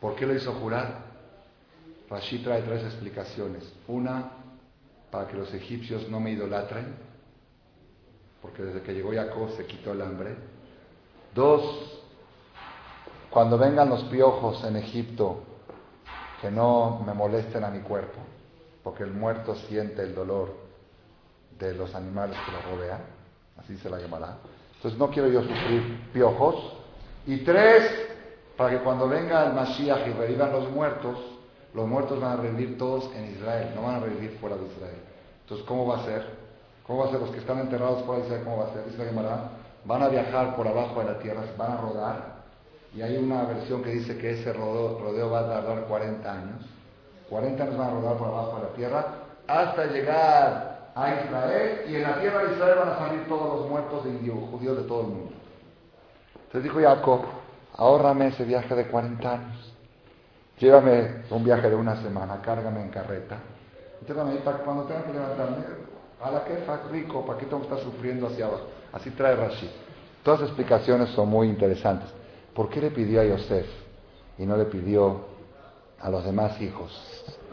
¿Por 0.00 0.16
qué 0.16 0.26
lo 0.26 0.34
hizo 0.34 0.52
jurar? 0.54 1.11
Rashi 2.12 2.40
trae 2.40 2.60
tres 2.60 2.82
explicaciones. 2.84 3.72
Una, 3.88 4.32
para 5.10 5.26
que 5.28 5.36
los 5.36 5.52
egipcios 5.54 6.10
no 6.10 6.20
me 6.20 6.32
idolatren, 6.32 6.94
porque 8.42 8.62
desde 8.62 8.82
que 8.82 8.92
llegó 8.92 9.12
Jacob 9.12 9.50
se 9.56 9.64
quitó 9.64 9.92
el 9.92 10.02
hambre. 10.02 10.36
Dos, 11.34 12.02
cuando 13.30 13.56
vengan 13.56 13.88
los 13.88 14.04
piojos 14.04 14.62
en 14.64 14.76
Egipto, 14.76 15.42
que 16.42 16.50
no 16.50 17.02
me 17.06 17.14
molesten 17.14 17.64
a 17.64 17.70
mi 17.70 17.80
cuerpo, 17.80 18.18
porque 18.84 19.04
el 19.04 19.12
muerto 19.12 19.54
siente 19.54 20.02
el 20.02 20.14
dolor 20.14 20.54
de 21.58 21.72
los 21.74 21.94
animales 21.94 22.36
que 22.44 22.52
lo 22.52 22.76
rodean, 22.76 23.00
así 23.56 23.78
se 23.78 23.88
la 23.88 23.98
llamará. 23.98 24.36
Entonces 24.76 24.98
no 24.98 25.08
quiero 25.08 25.28
yo 25.28 25.40
sufrir 25.40 26.10
piojos. 26.12 26.74
Y 27.26 27.38
tres, 27.38 27.90
para 28.56 28.70
que 28.70 28.84
cuando 28.84 29.08
venga 29.08 29.46
el 29.46 29.54
Mashiach 29.54 30.06
y 30.08 30.12
revivan 30.12 30.52
los 30.52 30.68
muertos, 30.70 31.31
los 31.74 31.86
muertos 31.86 32.20
van 32.20 32.32
a 32.32 32.42
revivir 32.42 32.76
todos 32.78 33.10
en 33.16 33.32
Israel, 33.32 33.72
no 33.74 33.82
van 33.82 33.96
a 33.96 34.00
revivir 34.00 34.38
fuera 34.40 34.56
de 34.56 34.66
Israel. 34.66 35.00
Entonces, 35.42 35.66
¿cómo 35.66 35.86
va 35.86 35.98
a 35.98 36.04
ser? 36.04 36.26
¿Cómo 36.86 37.00
va 37.00 37.06
a 37.06 37.10
ser 37.10 37.20
los 37.20 37.30
que 37.30 37.38
están 37.38 37.58
enterrados 37.60 38.02
fuera 38.04 38.20
de 38.20 38.26
Israel? 38.26 38.44
¿Cómo 38.44 38.58
va 38.58 38.64
a 38.64 38.72
ser? 38.72 38.84
Dice 38.84 39.12
la 39.12 39.50
van 39.84 40.02
a 40.02 40.08
viajar 40.08 40.54
por 40.54 40.66
abajo 40.68 41.00
de 41.00 41.06
la 41.06 41.18
tierra, 41.18 41.42
van 41.56 41.72
a 41.72 41.76
rodar, 41.80 42.32
y 42.94 43.00
hay 43.00 43.16
una 43.16 43.44
versión 43.44 43.82
que 43.82 43.90
dice 43.90 44.18
que 44.18 44.32
ese 44.32 44.52
rodeo, 44.52 45.30
va 45.30 45.40
a 45.40 45.48
tardar 45.48 45.84
40 45.84 46.30
años. 46.30 46.66
40 47.30 47.62
años 47.62 47.78
van 47.78 47.88
a 47.88 47.92
rodar 47.92 48.16
por 48.18 48.28
abajo 48.28 48.56
de 48.56 48.62
la 48.62 48.68
tierra 48.74 49.06
hasta 49.46 49.86
llegar 49.86 50.90
a 50.94 51.14
Israel, 51.24 51.80
y 51.88 51.96
en 51.96 52.02
la 52.02 52.20
tierra 52.20 52.44
de 52.44 52.52
Israel 52.52 52.78
van 52.78 52.88
a 52.90 52.98
salir 52.98 53.26
todos 53.26 53.60
los 53.60 53.70
muertos 53.70 54.04
de 54.04 54.30
judíos 54.30 54.76
de 54.76 54.82
todo 54.84 55.00
el 55.00 55.06
mundo. 55.06 55.32
Entonces 56.34 56.64
dijo 56.64 56.80
Jacob, 56.80 57.22
ahórrame 57.76 58.28
ese 58.28 58.44
viaje 58.44 58.74
de 58.74 58.86
40 58.86 59.32
años. 59.32 59.71
Llévame 60.62 61.24
un 61.30 61.42
viaje 61.42 61.68
de 61.68 61.74
una 61.74 62.00
semana, 62.00 62.40
cárgame 62.40 62.82
en 62.82 62.90
carreta. 62.90 63.36
Para 64.44 64.58
cuando 64.58 64.84
tenga 64.84 65.02
que 65.02 65.12
levantarme, 65.12 65.56
a 66.20 66.30
la 66.30 66.44
que 66.44 66.56
rico, 66.92 67.26
¿para 67.26 67.36
qué 67.36 67.46
tengo 67.46 67.62
que 67.62 67.74
estar 67.74 67.80
sufriendo 67.80 68.28
hacia 68.28 68.46
abajo? 68.46 68.66
Así 68.92 69.10
trae 69.10 69.34
Rashid. 69.34 69.70
Todas 70.22 70.42
las 70.42 70.50
explicaciones 70.50 71.08
son 71.10 71.28
muy 71.28 71.48
interesantes. 71.48 72.08
¿Por 72.54 72.68
qué 72.68 72.80
le 72.80 72.92
pidió 72.92 73.20
a 73.20 73.24
Yosef 73.24 73.66
y 74.38 74.46
no 74.46 74.56
le 74.56 74.66
pidió 74.66 75.22
a 76.00 76.08
los 76.08 76.24
demás 76.24 76.60
hijos? 76.60 76.92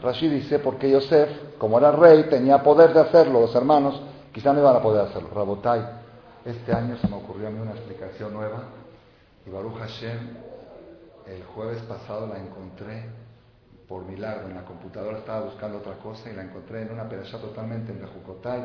Rashid 0.00 0.30
dice, 0.30 0.60
porque 0.60 0.88
Yosef, 0.88 1.56
como 1.58 1.78
era 1.78 1.90
rey, 1.90 2.28
tenía 2.30 2.62
poder 2.62 2.94
de 2.94 3.00
hacerlo, 3.00 3.40
los 3.40 3.54
hermanos 3.56 4.00
quizá 4.32 4.52
no 4.52 4.60
iban 4.60 4.76
a 4.76 4.82
poder 4.82 5.06
hacerlo. 5.06 5.30
Rabotai, 5.34 5.84
este 6.44 6.72
año 6.72 6.96
se 6.98 7.08
me 7.08 7.16
ocurrió 7.16 7.48
a 7.48 7.50
mí 7.50 7.58
una 7.58 7.72
explicación 7.72 8.32
nueva 8.32 8.62
y 9.44 9.50
Baruch 9.50 9.78
Hashem, 9.78 10.36
el 11.30 11.44
jueves 11.44 11.82
pasado 11.82 12.26
la 12.26 12.38
encontré 12.38 13.04
por 13.88 14.04
milagro 14.04 14.48
en 14.48 14.54
la 14.54 14.64
computadora, 14.64 15.18
estaba 15.18 15.46
buscando 15.46 15.78
otra 15.78 15.94
cosa 15.94 16.30
y 16.30 16.34
la 16.34 16.42
encontré 16.42 16.82
en 16.82 16.92
una 16.92 17.08
pedazo 17.08 17.38
totalmente 17.38 17.92
en 17.92 18.00
Bejucotay, 18.00 18.64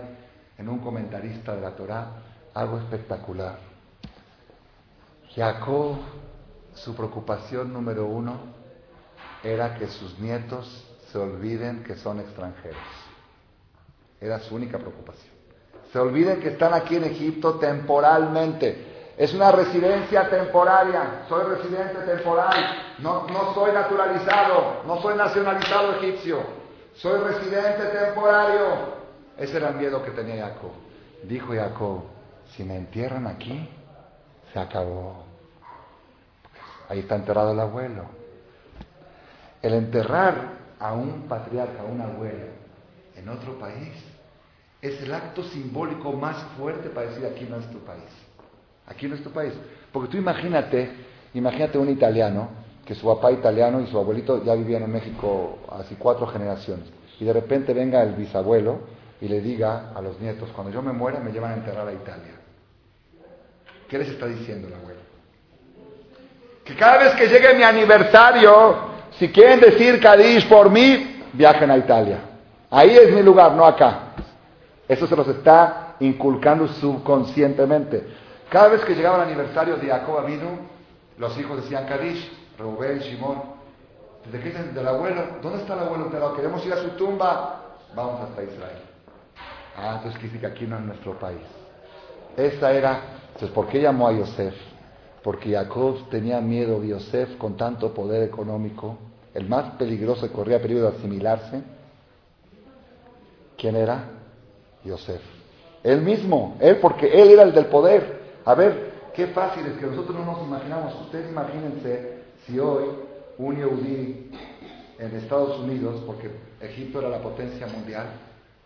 en 0.58 0.70
un 0.70 0.80
comentarista 0.80 1.56
de 1.56 1.62
la 1.62 1.72
Torah, 1.72 2.12
algo 2.54 2.78
espectacular. 2.78 3.58
Jacob, 5.36 5.98
su 6.74 6.96
preocupación 6.96 7.74
número 7.74 8.06
uno 8.06 8.38
era 9.44 9.76
que 9.76 9.88
sus 9.88 10.18
nietos 10.20 10.86
se 11.12 11.18
olviden 11.18 11.84
que 11.84 11.96
son 11.96 12.20
extranjeros. 12.20 12.78
Era 14.20 14.40
su 14.40 14.56
única 14.56 14.78
preocupación. 14.78 15.34
Se 15.92 16.00
olviden 16.00 16.40
que 16.40 16.50
están 16.50 16.74
aquí 16.74 16.96
en 16.96 17.06
Egipto 17.06 17.56
temporalmente. 17.56 18.85
Es 19.18 19.34
una 19.34 19.52
residencia 19.52 20.30
temporaria. 20.30 21.26
Soy 21.30 21.56
residente 21.56 22.00
temporal. 22.02 22.96
No, 23.00 23.28
no 23.28 23.54
soy 23.54 23.72
naturalizado. 23.72 24.84
No 24.86 25.02
soy 25.02 25.16
nacionalizado 25.16 25.94
egipcio. 25.96 26.40
Soy 26.96 27.20
residente 27.22 27.86
temporario. 27.86 28.96
Ese 29.38 29.58
era 29.58 29.70
el 29.70 29.76
miedo 29.76 30.04
que 30.04 30.12
tenía 30.12 30.48
Jacob. 30.48 30.72
Dijo 31.24 31.54
Jacob, 31.54 32.04
si 32.56 32.64
me 32.64 32.76
entierran 32.76 33.26
aquí, 33.28 33.70
se 34.54 34.60
acabó. 34.60 35.24
Ahí 36.90 37.00
está 37.00 37.16
enterrado 37.16 37.52
el 37.52 37.60
abuelo. 37.60 38.04
El 39.62 39.74
enterrar 39.74 40.36
a 40.80 40.94
un 40.94 41.24
patriarca, 41.28 41.82
a 41.82 41.86
un 41.86 42.02
abuelo, 42.02 42.48
en 43.16 43.30
otro 43.30 43.58
país, 43.58 43.94
es 44.82 45.02
el 45.02 45.14
acto 45.14 45.44
simbólico 45.44 46.12
más 46.14 46.38
fuerte 46.58 46.90
para 46.90 47.08
decir 47.08 47.26
aquí 47.26 47.46
no 47.46 47.58
es 47.58 47.70
tu 47.72 47.80
país. 47.80 48.04
Aquí 48.88 49.06
en 49.06 49.12
nuestro 49.12 49.32
país. 49.32 49.54
Porque 49.92 50.10
tú 50.10 50.18
imagínate, 50.18 50.90
imagínate 51.34 51.78
un 51.78 51.90
italiano, 51.90 52.50
que 52.86 52.94
su 52.94 53.08
papá 53.08 53.32
italiano 53.32 53.82
y 53.82 53.88
su 53.88 53.98
abuelito 53.98 54.44
ya 54.44 54.54
vivían 54.54 54.84
en 54.84 54.92
México 54.92 55.60
hace 55.72 55.96
cuatro 55.96 56.28
generaciones, 56.28 56.86
y 57.20 57.26
de 57.26 57.34
repente 57.34 57.74
venga 57.74 58.04
el 58.04 58.14
bisabuelo 58.14 58.80
y 59.20 59.28
le 59.28 59.42
diga 59.42 59.92
a 59.96 60.02
los 60.02 60.20
nietos, 60.20 60.50
cuando 60.54 60.72
yo 60.72 60.82
me 60.82 60.92
muera 60.92 61.20
me 61.20 61.32
llevan 61.32 61.52
a 61.52 61.56
enterrar 61.56 61.88
a 61.88 61.94
Italia. 61.94 62.34
¿Qué 63.88 63.98
les 63.98 64.10
está 64.10 64.28
diciendo 64.28 64.68
el 64.68 64.74
abuelo? 64.74 65.00
Que 66.64 66.76
cada 66.76 66.98
vez 66.98 67.14
que 67.14 67.28
llegue 67.28 67.54
mi 67.56 67.64
aniversario, 67.64 68.76
si 69.18 69.30
quieren 69.30 69.60
decir 69.60 70.00
Cádiz 70.00 70.46
por 70.46 70.70
mí, 70.70 71.22
viajen 71.34 71.72
a 71.72 71.78
Italia. 71.78 72.20
Ahí 72.70 72.96
es 72.96 73.14
mi 73.14 73.22
lugar, 73.22 73.54
no 73.54 73.66
acá. 73.66 74.14
Eso 74.88 75.08
se 75.08 75.16
los 75.16 75.28
está 75.28 75.96
inculcando 76.00 76.68
subconscientemente. 76.68 78.25
Cada 78.50 78.70
vez 78.70 78.82
que 78.86 78.96
llegaba 78.96 79.18
el 79.18 79.30
aniversario 79.30 79.78
de 79.78 79.88
Jacob 79.88 80.26
vino, 80.26 80.60
los 81.18 81.38
hijos 81.38 81.64
decían 81.64 81.86
Kadish, 81.86 82.32
Rubén, 82.58 83.02
Simón. 83.02 83.42
¿De 84.32 84.40
qué 84.40 84.50
dicen? 84.50 84.74
Del 84.74 84.88
abuelo. 84.88 85.22
¿Dónde 85.42 85.60
está 85.60 85.74
el 85.74 85.82
abuelo? 85.82 86.10
Queremos 86.36 86.66
ir 86.66 86.74
a 86.74 86.78
su 86.78 86.90
tumba. 86.90 87.62
Vamos 87.96 88.22
hasta 88.22 88.44
Israel. 88.44 88.82
Ah, 89.78 89.96
entonces 89.98 90.20
quiere 90.20 90.40
que 90.40 90.48
aquí 90.48 90.66
no 90.66 90.78
es 90.78 90.84
nuestro 90.84 91.20
país. 91.20 91.42
Esa 92.38 92.72
era. 92.72 93.00
Entonces, 93.28 93.50
¿por 93.50 93.68
qué 93.68 93.82
llamó 93.82 94.08
a 94.08 94.14
Yosef? 94.14 94.56
Porque 95.24 95.52
Jacob 95.52 96.10
tenía 96.10 96.40
miedo 96.40 96.80
de 96.80 96.90
Yosef 96.90 97.38
con 97.38 97.58
tanto 97.58 97.94
poder 97.94 98.24
económico. 98.24 98.98
El 99.34 99.48
más 99.50 99.72
peligroso 99.76 100.28
que 100.28 100.34
corría 100.34 100.62
peligro 100.62 100.90
de 100.90 100.98
asimilarse. 100.98 101.62
¿Quién 103.58 103.76
era? 103.76 104.06
Yosef. 104.84 105.22
Él 105.84 106.02
mismo, 106.02 106.58
él, 106.60 106.78
porque 106.78 107.08
él 107.22 107.30
era 107.30 107.44
el 107.44 107.54
del 107.54 107.66
poder. 107.66 108.25
A 108.46 108.54
ver, 108.54 108.94
qué 109.16 109.28
fácil 109.28 109.66
es 109.66 109.78
que 109.80 109.88
nosotros 109.88 110.16
no 110.18 110.26
nos 110.26 110.44
imaginamos. 110.44 111.02
Ustedes 111.02 111.32
imagínense 111.32 112.24
si 112.46 112.60
hoy 112.60 112.86
un 113.40 113.56
Yehudi 113.56 114.32
en 115.00 115.16
Estados 115.16 115.60
Unidos, 115.60 116.04
porque 116.06 116.30
Egipto 116.62 117.00
era 117.00 117.10
la 117.10 117.22
potencia 117.22 117.66
mundial, 117.68 118.08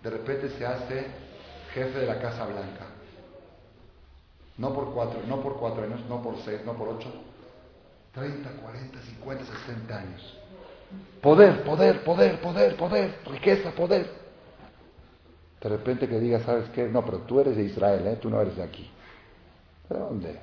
de 0.04 0.10
repente 0.10 0.50
se 0.50 0.66
hace 0.66 1.08
jefe 1.74 2.00
de 2.00 2.06
la 2.06 2.20
Casa 2.20 2.46
Blanca. 2.46 2.88
No 4.58 4.74
por 4.74 4.94
cuatro, 4.94 5.22
no 5.28 5.42
por 5.42 5.58
cuatro 5.58 5.84
años, 5.84 6.02
no 6.10 6.22
por 6.22 6.36
seis, 6.44 6.60
no 6.66 6.74
por 6.74 6.90
ocho. 6.90 7.10
30, 8.14 8.50
40, 8.50 9.00
50, 9.00 9.46
60 9.46 9.98
años. 9.98 10.38
Poder, 11.22 11.64
poder, 11.64 12.04
poder, 12.04 12.42
poder, 12.42 12.76
poder, 12.76 13.16
riqueza, 13.28 13.72
poder. 13.72 14.10
De 15.62 15.70
repente 15.70 16.10
que 16.10 16.20
diga, 16.20 16.40
¿sabes 16.42 16.70
qué? 16.72 16.90
No, 16.90 17.06
pero 17.06 17.20
tú 17.20 17.40
eres 17.40 17.56
de 17.56 17.64
Israel, 17.64 18.08
¿eh? 18.08 18.18
tú 18.22 18.30
no 18.30 18.42
eres 18.42 18.58
de 18.58 18.64
aquí. 18.64 18.90
¿De 19.90 19.98
dónde? 19.98 20.40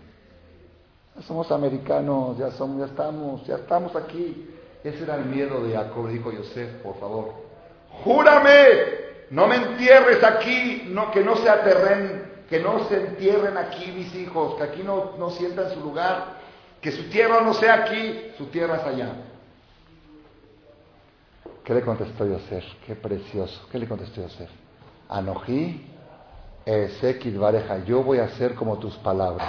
Somos 1.26 1.50
americanos, 1.50 2.36
ya, 2.36 2.50
somos, 2.50 2.80
ya 2.80 2.86
estamos, 2.86 3.46
ya 3.46 3.54
estamos 3.56 3.94
aquí. 3.96 4.50
Ese 4.84 5.04
era 5.04 5.16
el 5.16 5.26
miedo 5.26 5.62
de 5.64 5.74
Jacob, 5.74 6.08
dijo 6.08 6.30
Yosef, 6.30 6.82
por 6.82 6.98
favor. 6.98 7.32
Júrame, 8.04 8.50
no 9.30 9.46
me 9.46 9.56
entierres 9.56 10.22
aquí, 10.22 10.94
que 11.12 11.24
no 11.24 11.36
se 11.36 11.48
aterren, 11.48 12.44
que 12.48 12.60
no 12.60 12.86
se 12.88 13.06
entierren 13.06 13.56
aquí 13.56 13.90
mis 13.92 14.14
hijos, 14.14 14.56
que 14.56 14.64
aquí 14.64 14.82
no, 14.82 15.12
no 15.18 15.30
sientan 15.30 15.72
su 15.72 15.80
lugar, 15.80 16.36
que 16.80 16.92
su 16.92 17.08
tierra 17.08 17.40
no 17.40 17.54
sea 17.54 17.84
aquí, 17.84 18.32
su 18.36 18.46
tierra 18.46 18.76
es 18.76 18.84
allá. 18.84 19.12
¿Qué 21.64 21.74
le 21.74 21.82
contestó 21.82 22.24
Yosef? 22.24 22.64
Qué 22.86 22.94
precioso. 22.94 23.66
¿Qué 23.72 23.78
le 23.78 23.88
contestó 23.88 24.20
Yosef? 24.20 24.50
Anojí, 25.08 25.95
Vareja, 27.38 27.84
yo 27.84 28.02
voy 28.02 28.18
a 28.18 28.24
hacer 28.24 28.54
como 28.54 28.78
tus 28.78 28.96
palabras. 28.96 29.48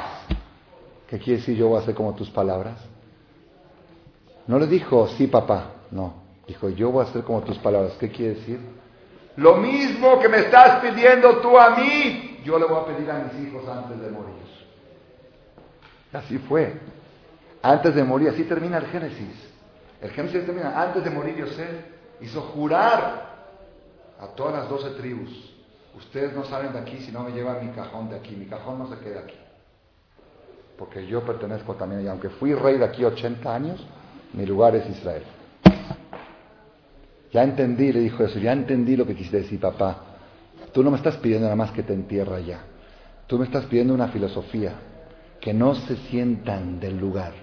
¿Qué 1.08 1.18
quiere 1.18 1.40
decir 1.40 1.58
yo 1.58 1.70
voy 1.70 1.80
a 1.80 1.82
hacer 1.82 1.96
como 1.96 2.14
tus 2.14 2.30
palabras? 2.30 2.80
No 4.46 4.60
le 4.60 4.68
dijo, 4.68 5.08
sí 5.10 5.28
papá, 5.28 5.72
no. 5.92 6.28
Dijo, 6.48 6.70
yo 6.70 6.92
voy 6.92 7.06
a 7.06 7.10
hacer 7.10 7.24
como 7.24 7.42
tus 7.42 7.58
palabras. 7.58 7.94
¿Qué 8.00 8.10
quiere 8.10 8.36
decir? 8.36 8.60
Lo 9.36 9.58
mismo 9.58 10.20
que 10.20 10.30
me 10.30 10.40
estás 10.40 10.80
pidiendo 10.82 11.38
tú 11.42 11.58
a 11.58 11.76
mí, 11.76 12.40
yo 12.44 12.58
le 12.58 12.66
voy 12.66 12.78
a 12.78 12.86
pedir 12.86 13.10
a 13.12 13.20
mis 13.26 13.48
hijos 13.48 13.68
antes 13.68 14.00
de 14.00 14.10
morir. 14.10 14.38
Así 16.14 16.38
fue. 16.40 16.74
Antes 17.62 17.96
de 17.96 18.04
morir, 18.04 18.30
así 18.30 18.44
termina 18.44 18.78
el 18.78 18.88
Génesis. 18.88 19.50
El 20.02 20.12
Génesis 20.12 20.46
termina, 20.46 20.82
antes 20.82 21.04
de 21.04 21.10
morir 21.10 21.36
Yosef 21.36 21.70
hizo 22.22 22.42
jurar 22.42 23.36
a 24.20 24.28
todas 24.28 24.54
las 24.54 24.70
doce 24.70 24.92
tribus, 24.92 25.54
ustedes 25.98 26.34
no 26.34 26.46
salen 26.46 26.74
de 26.74 26.80
aquí 26.80 26.98
si 27.00 27.12
no 27.12 27.24
me 27.24 27.32
llevan 27.32 27.66
mi 27.66 27.72
cajón 27.74 28.10
de 28.10 28.16
aquí, 28.16 28.36
mi 28.36 28.46
cajón 28.46 28.80
no 28.80 28.88
se 28.88 29.00
queda 29.00 29.22
aquí. 29.22 29.36
Porque 30.78 31.06
yo 31.08 31.24
pertenezco 31.24 31.74
también, 31.74 32.06
y 32.06 32.08
aunque 32.08 32.30
fui 32.30 32.54
rey 32.54 32.78
de 32.78 32.86
aquí 32.86 33.04
80 33.04 33.54
años, 33.54 33.86
mi 34.34 34.46
lugar 34.46 34.76
es 34.76 34.88
Israel. 34.90 35.24
Ya 37.34 37.44
entendí, 37.44 37.92
le 37.92 38.00
dijo 38.00 38.24
eso, 38.24 38.38
ya 38.40 38.54
entendí 38.54 38.96
lo 38.96 39.06
que 39.06 39.16
quisiste 39.16 39.38
decir, 39.38 39.60
papá. 39.60 39.98
Tú 40.72 40.84
no 40.84 40.92
me 40.92 40.98
estás 40.98 41.18
pidiendo 41.18 41.46
nada 41.46 41.56
más 41.56 41.72
que 41.72 41.84
te 41.84 41.94
entierra 41.94 42.40
ya. 42.40 42.62
Tú 43.26 43.40
me 43.40 43.46
estás 43.46 43.66
pidiendo 43.66 43.94
una 43.94 44.10
filosofía, 44.10 44.76
que 45.42 45.54
no 45.54 45.74
se 45.76 45.96
sientan 46.10 46.80
del 46.80 46.98
lugar. 46.98 47.34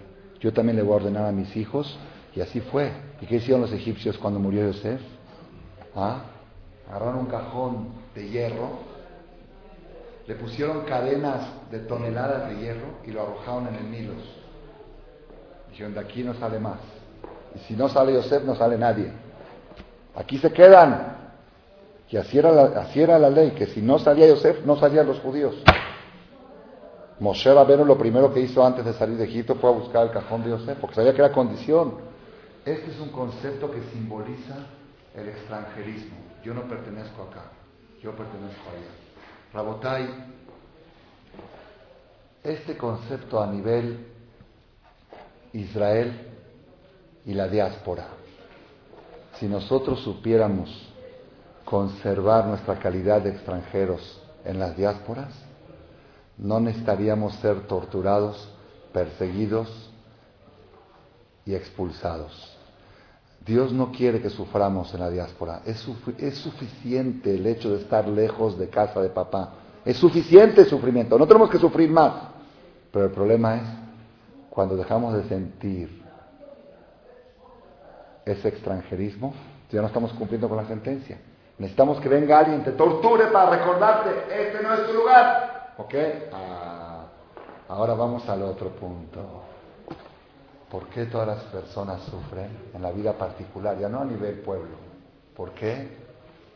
Yo 0.40 0.52
también 0.52 0.76
le 0.76 0.82
voy 0.82 0.92
a 0.92 0.96
ordenar 0.96 1.26
a 1.26 1.32
mis 1.32 1.57
hijos, 1.57 1.98
y 2.34 2.40
así 2.40 2.61
fue. 2.61 2.92
¿Y 3.20 3.26
qué 3.26 3.36
hicieron 3.36 3.62
los 3.62 3.72
egipcios 3.72 4.16
cuando 4.16 4.38
murió 4.38 4.66
Yosef? 4.66 5.00
¿Ah? 5.96 6.22
Agarraron 6.88 7.20
un 7.20 7.26
cajón 7.26 8.03
de 8.14 8.28
hierro, 8.28 8.70
le 10.26 10.34
pusieron 10.36 10.82
cadenas 10.84 11.46
de 11.70 11.80
toneladas 11.80 12.48
de 12.48 12.56
hierro 12.56 12.98
y 13.04 13.10
lo 13.10 13.22
arrojaron 13.22 13.68
en 13.68 13.74
el 13.74 13.90
Nilo. 13.90 14.14
Dijeron, 15.70 15.94
de 15.94 16.00
aquí 16.00 16.22
no 16.22 16.34
sale 16.34 16.58
más. 16.58 16.78
Y 17.54 17.58
si 17.60 17.74
no 17.74 17.88
sale 17.88 18.14
Yosef, 18.14 18.44
no 18.44 18.54
sale 18.54 18.78
nadie. 18.78 19.12
Aquí 20.14 20.38
se 20.38 20.52
quedan. 20.52 21.14
Y 22.14 22.16
así 22.16 22.38
era, 22.38 23.18
la, 23.18 23.28
ley, 23.28 23.50
que 23.50 23.66
si 23.66 23.82
no 23.82 23.98
salía 23.98 24.28
Yosef, 24.28 24.64
no 24.64 24.76
salían 24.76 25.04
los 25.04 25.18
judíos. 25.18 25.56
Moshe 27.18 27.52
Rabbeinu 27.52 27.84
lo 27.84 27.98
primero 27.98 28.32
que 28.32 28.38
hizo 28.38 28.64
antes 28.64 28.84
de 28.84 28.92
salir 28.92 29.16
de 29.16 29.24
Egipto 29.24 29.56
fue 29.56 29.68
a 29.68 29.72
buscar 29.72 30.06
el 30.06 30.12
cajón 30.12 30.44
de 30.44 30.50
Yosef, 30.50 30.78
porque 30.78 30.94
sabía 30.94 31.12
que 31.12 31.20
era 31.20 31.32
condición. 31.32 31.94
Este 32.64 32.92
es 32.92 33.00
un 33.00 33.08
concepto 33.08 33.68
que 33.68 33.80
simboliza 33.92 34.54
el 35.16 35.28
extranjerismo. 35.28 36.16
Yo 36.44 36.54
no 36.54 36.68
pertenezco 36.68 37.24
acá, 37.24 37.50
yo 38.05 38.14
pertenezco 38.14 38.68
allá. 38.68 38.92
Rabotai, 39.55 40.07
este 42.42 42.76
concepto 42.76 43.42
a 43.42 43.46
nivel 43.46 44.07
Israel 45.55 46.12
y 47.24 47.32
la 47.32 47.48
diáspora, 47.48 48.09
si 49.38 49.46
nosotros 49.48 50.00
supiéramos 50.02 50.68
conservar 51.64 52.44
nuestra 52.44 52.78
calidad 52.78 53.22
de 53.22 53.30
extranjeros 53.30 54.20
en 54.44 54.59
las 54.59 54.76
diásporas, 54.76 55.32
no 56.36 56.61
necesitaríamos 56.61 57.34
ser 57.36 57.66
torturados, 57.66 58.50
perseguidos 58.92 59.90
y 61.46 61.55
expulsados. 61.55 62.53
Dios 63.45 63.72
no 63.72 63.92
quiere 63.92 64.22
que 64.22 64.30
suframos 64.30 64.92
en 64.95 65.01
la 65.01 65.11
diáspora. 65.11 65.61
Es, 65.66 65.80
suficiente 66.36 67.34
el 67.34 67.47
hecho 67.47 67.70
de 67.70 67.82
estar 67.82 68.09
lejos 68.09 68.59
de 68.59 68.70
casa 68.70 69.03
de 69.03 69.11
papá. 69.11 69.53
Es 69.84 69.99
suficiente 69.99 70.62
el 70.62 70.66
sufrimiento. 70.66 71.18
No 71.18 71.26
tenemos 71.26 71.51
que 71.51 71.59
sufrir 71.59 71.90
más. 71.90 72.14
Pero 72.90 73.07
el 73.07 73.11
problema 73.11 73.57
es 73.57 73.62
cuando 74.49 74.76
dejamos 74.76 75.14
de 75.14 75.24
sentir 75.24 76.03
ese 78.24 78.49
extranjerismo, 78.49 79.34
ya 79.70 79.82
no 79.82 79.88
estamos 79.88 80.12
cumpliendo 80.14 80.49
con 80.49 80.57
la 80.57 80.64
sentencia. 80.64 81.18
Necesitamos 81.59 82.01
que 82.01 82.09
venga 82.09 82.38
alguien, 82.38 82.64
te 82.64 82.72
torture 82.72 83.26
para 83.26 83.59
recordarte, 83.59 84.11
este 84.30 84.62
no 84.62 84.72
es 84.74 84.86
tu 84.86 84.95
lugar. 84.95 85.74
¿Ok? 85.76 85.95
Ah, 86.32 87.05
ahora 87.68 87.95
vamos 87.95 88.26
al 88.28 88.42
otro 88.42 88.70
punto. 88.70 89.43
¿Por 90.75 90.89
qué 90.89 91.07
todas 91.07 91.29
las 91.29 91.45
personas 91.45 92.03
sufren 92.11 92.51
en 92.75 92.83
la 92.83 92.91
vida 92.91 93.12
particular, 93.12 93.79
ya 93.79 93.89
no 93.89 94.01
a 94.01 94.05
nivel 94.05 94.41
pueblo? 94.41 94.75
¿Por 95.37 95.53
qué? 95.53 95.87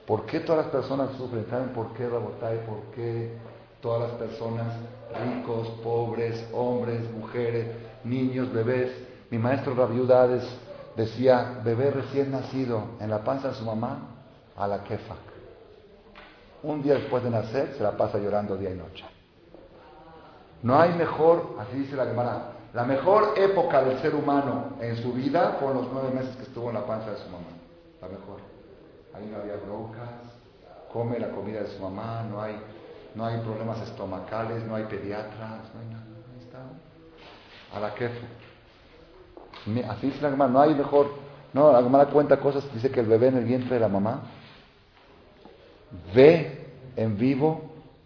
¿Por 0.05 0.27
qué 0.27 0.41
todas 0.41 0.65
las 0.65 0.73
personas 0.73 1.13
sufren? 1.17 1.47
¿Saben 1.49 1.69
por 1.69 1.93
qué, 1.93 2.09
Rabotay? 2.09 2.67
¿Por 2.67 2.81
qué 2.97 3.39
todas 3.81 4.11
las 4.11 4.19
personas, 4.19 4.75
ricos, 5.23 5.69
pobres, 5.85 6.49
hombres, 6.53 7.09
mujeres, 7.13 7.69
niños, 8.03 8.53
bebés? 8.53 8.91
Mi 9.31 9.39
maestro 9.39 9.77
Rabiudades 9.77 10.43
decía, 10.97 11.61
bebé 11.63 11.93
recién 11.93 12.33
nacido 12.33 12.97
en 12.99 13.11
la 13.11 13.23
panza 13.23 13.51
de 13.51 13.55
su 13.55 13.65
mamá, 13.65 14.01
a 14.57 14.67
la 14.67 14.83
kefa. 14.83 15.15
Un 16.65 16.83
día 16.83 16.95
después 16.95 17.23
de 17.23 17.31
nacer 17.31 17.73
se 17.77 17.85
la 17.85 17.97
pasa 17.97 18.19
llorando 18.19 18.57
día 18.57 18.71
y 18.71 18.75
noche. 18.75 19.05
No 20.65 20.77
hay 20.77 20.93
mejor, 20.95 21.55
así 21.61 21.79
dice 21.79 21.95
la 21.95 22.07
Gemara, 22.07 22.58
la 22.75 22.85
mejor 22.85 23.35
época 23.37 23.83
del 23.83 23.99
ser 24.01 24.15
humano 24.15 24.77
en 24.81 24.97
su 24.97 25.13
vida 25.13 25.57
fueron 25.59 25.79
los 25.79 25.93
nueve 25.93 26.11
meses 26.15 26.37
que 26.37 26.43
estuvo 26.43 26.69
en 26.69 26.75
la 26.75 26.87
panza 26.87 27.11
de 27.11 27.17
su 27.17 27.29
mamá. 27.31 27.47
La 28.01 28.09
mejor. 28.09 28.41
Ahí 29.15 29.27
no 29.31 29.39
había 29.39 29.57
broncas, 29.57 30.11
come 30.93 31.19
la 31.19 31.31
comida 31.31 31.61
de 31.61 31.69
su 31.69 31.83
mamá, 31.83 32.25
no 32.29 32.41
hay, 32.41 32.57
no 33.15 33.25
hay 33.25 33.41
problemas 33.41 33.81
estomacales, 33.81 34.65
no 34.65 34.75
hay 34.75 34.85
pediatras, 34.85 35.63
no 35.75 35.81
hay 35.81 35.87
nada. 35.89 36.05
Ahí 36.33 36.45
está. 36.45 37.77
A 37.77 37.81
la 37.81 37.95
quefa. 37.95 38.27
Así 39.91 40.07
dice 40.07 40.21
la 40.23 40.31
Gemara, 40.31 40.51
no 40.51 40.61
hay 40.61 40.75
mejor. 40.75 41.09
No, 41.53 41.73
la 41.73 41.83
Gemara 41.83 42.07
cuenta 42.07 42.39
cosas, 42.39 42.65
dice 42.75 42.91
que 42.91 43.01
el 43.01 43.07
bebé 43.07 43.29
en 43.29 43.39
el 43.39 43.45
vientre 43.45 43.75
de 43.75 43.81
la 43.81 43.89
mamá 43.89 44.23
ve 46.15 46.67
en 46.97 47.17
vivo 47.17 47.63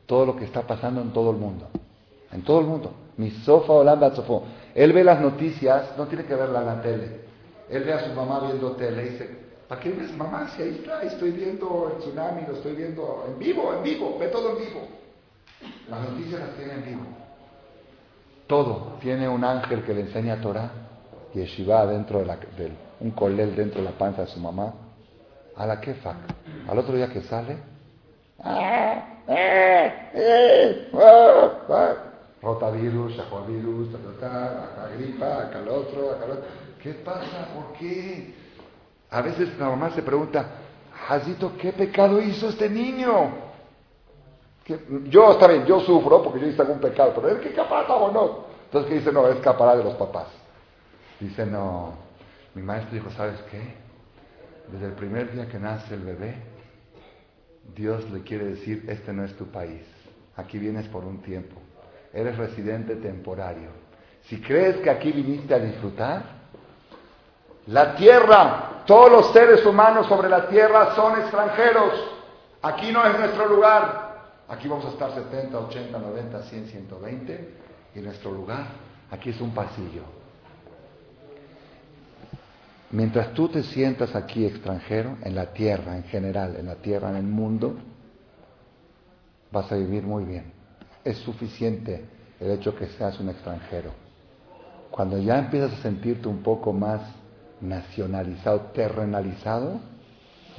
todo 0.07 0.27
lo 0.27 0.37
que 0.37 0.45
está 0.45 0.63
pasando 0.63 1.01
en 1.01 1.13
todo 1.13 1.31
el 1.31 1.37
mundo. 1.37 1.69
En 2.31 2.43
todo 2.43 2.61
el 2.61 2.67
mundo. 2.67 2.93
Mi 3.17 3.31
sofa 3.31 3.73
o 3.73 4.15
sofo. 4.15 4.45
Él 4.75 4.93
ve 4.93 5.05
las 5.05 5.21
noticias, 5.21 5.97
no 5.97 6.07
tiene 6.07 6.25
que 6.25 6.35
verla 6.35 6.61
en 6.61 6.67
la 6.67 6.83
tele. 6.83 7.21
Él 7.69 7.85
ve 7.85 7.93
a 7.93 8.01
su 8.07 8.13
mamá 8.15 8.41
viendo 8.41 8.73
tele 8.73 9.03
y 9.03 9.09
dice, 9.11 9.31
¿para 9.69 9.81
qué 9.81 9.91
ves 9.91 10.17
mamá 10.17 10.49
si 10.55 10.63
ahí 10.63 10.81
está? 10.81 11.03
Estoy 11.03 11.31
viendo 11.31 11.93
el 11.93 11.99
tsunami, 11.99 12.43
lo 12.47 12.55
estoy 12.55 12.75
viendo 12.75 13.25
en 13.29 13.39
vivo, 13.39 13.75
en 13.75 13.83
vivo, 13.83 14.17
ve 14.19 14.29
todo 14.29 14.57
en 14.57 14.65
vivo. 14.65 14.81
Las 15.89 16.09
noticias 16.09 16.41
las 16.41 16.51
tiene 16.57 16.73
en 16.75 16.85
vivo. 16.85 17.03
Todo. 18.47 18.95
Tiene 19.01 19.29
un 19.29 19.45
ángel 19.45 19.85
que 19.85 19.95
le 19.95 20.03
enseña 20.03 20.41
Torah 20.41 20.71
Yeshiva 21.35 21.87
dentro 21.87 22.19
de, 22.19 22.27
la, 22.27 22.39
un 23.01 23.11
colel 23.13 23.57
dentro 23.57 23.81
de 23.81 23.85
la 23.85 23.97
panza 23.97 24.23
de 24.23 24.29
su 24.29 24.41
mamá. 24.41 24.75
A 25.57 25.67
la 25.67 25.81
kefak. 25.81 26.17
Al 26.69 26.79
otro 26.79 26.95
día 26.95 27.09
que 27.09 27.21
sale, 27.23 27.59
¡ah! 32.43 32.47
¡Ah! 32.47 32.49
¡Ah! 32.49 32.49
rotavirus, 32.49 33.17
virus, 33.47 33.95
acá 33.95 34.89
gripa, 34.97 35.43
acá 35.43 35.59
el 35.61 35.69
otro, 35.69 36.11
acá 36.11 36.25
el 36.25 36.31
otro. 36.33 36.45
¿Qué 36.83 36.95
pasa? 36.95 37.49
¿Por 37.55 37.79
qué? 37.79 38.35
A 39.11 39.23
veces 39.23 39.57
la 39.59 39.69
mamá 39.69 39.91
se 39.91 40.03
pregunta, 40.03 40.47
Jazito, 41.07 41.57
¿qué 41.57 41.73
pecado 41.73 42.21
hizo 42.21 42.49
este 42.49 42.69
niño? 42.69 43.31
Yo, 45.09 45.33
está 45.33 45.49
bien, 45.49 45.67
yo 45.67 45.81
sufro 45.81 46.23
porque 46.23 46.41
yo 46.41 46.47
hice 46.47 46.63
algún 46.63 46.79
pecado, 46.79 47.13
pero 47.15 47.29
él 47.29 47.41
qué 47.41 47.53
capaz 47.53 47.89
o 47.89 48.11
no. 48.11 48.45
Entonces, 48.65 48.89
¿qué 48.89 48.99
dice? 48.99 49.13
No, 49.13 49.27
es 49.29 49.41
de 49.41 49.85
los 49.85 49.95
papás. 49.95 50.29
Dice, 51.21 51.45
no, 51.47 51.93
mi 52.55 52.63
maestro 52.63 52.95
dijo, 52.95 53.11
¿sabes 53.11 53.41
qué? 53.51 53.61
Desde 54.73 54.87
el 54.87 54.93
primer 54.93 55.33
día 55.33 55.49
que 55.49 55.59
nace 55.59 55.95
el 55.95 56.03
bebé, 56.03 56.37
Dios 57.75 58.09
le 58.11 58.23
quiere 58.23 58.47
decir, 58.47 58.85
este 58.89 59.13
no 59.13 59.25
es 59.25 59.37
tu 59.37 59.47
país, 59.47 59.83
aquí 60.37 60.59
vienes 60.59 60.89
por 60.89 61.05
un 61.05 61.21
tiempo 61.23 61.62
eres 62.13 62.37
residente 62.37 62.97
temporario. 62.97 63.71
Si 64.25 64.41
crees 64.41 64.77
que 64.79 64.91
aquí 64.91 65.13
viniste 65.13 65.55
a 65.55 65.59
disfrutar, 65.59 66.23
la 67.67 67.95
tierra, 67.95 68.83
todos 68.87 69.11
los 69.11 69.33
seres 69.33 69.65
humanos 69.65 70.07
sobre 70.07 70.29
la 70.29 70.49
tierra 70.49 70.95
son 70.95 71.21
extranjeros. 71.21 71.93
Aquí 72.63 72.93
no 72.93 73.05
es 73.05 73.19
nuestro 73.19 73.49
lugar. 73.49 74.13
Aquí 74.49 74.69
vamos 74.69 74.85
a 74.87 74.89
estar 74.89 75.15
70, 75.15 75.59
80, 75.59 75.99
90, 75.99 76.43
100, 76.43 76.67
120. 76.67 77.55
Y 77.95 78.01
nuestro 78.01 78.33
lugar, 78.33 78.67
aquí 79.11 79.31
es 79.31 79.41
un 79.41 79.53
pasillo. 79.55 80.03
Mientras 82.91 83.33
tú 83.33 83.49
te 83.49 83.63
sientas 83.63 84.15
aquí 84.15 84.45
extranjero, 84.45 85.17
en 85.23 85.35
la 85.35 85.47
tierra 85.47 85.97
en 85.97 86.05
general, 86.05 86.57
en 86.57 86.67
la 86.67 86.75
tierra, 86.77 87.09
en 87.11 87.17
el 87.17 87.23
mundo, 87.23 87.75
vas 89.51 89.71
a 89.73 89.77
vivir 89.77 90.03
muy 90.03 90.25
bien 90.25 90.62
es 91.05 91.19
suficiente 91.19 92.05
el 92.41 92.51
hecho 92.51 92.75
que 92.75 92.87
seas 92.89 93.19
un 93.21 93.29
extranjero. 93.29 93.91
Cuando 94.91 95.19
ya 95.19 95.39
empiezas 95.39 95.73
a 95.73 95.83
sentirte 95.83 96.29
un 96.29 96.43
poco 96.43 96.73
más 96.73 97.01
nacionalizado, 97.61 98.61
terrenalizado, 98.75 99.81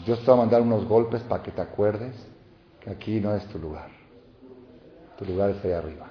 Dios 0.06 0.20
te 0.22 0.26
va 0.26 0.34
a 0.34 0.38
mandar 0.38 0.62
unos 0.62 0.86
golpes 0.86 1.22
para 1.24 1.44
que 1.44 1.52
te 1.52 1.62
acuerdes 1.62 2.16
que 2.82 2.90
aquí 2.90 3.20
no 3.20 3.36
es 3.36 3.46
tu 3.48 3.60
lugar. 3.60 3.90
Tu 5.18 5.26
lugar 5.26 5.52
es 5.52 5.64
ahí 5.64 5.72
arriba. 5.72 6.08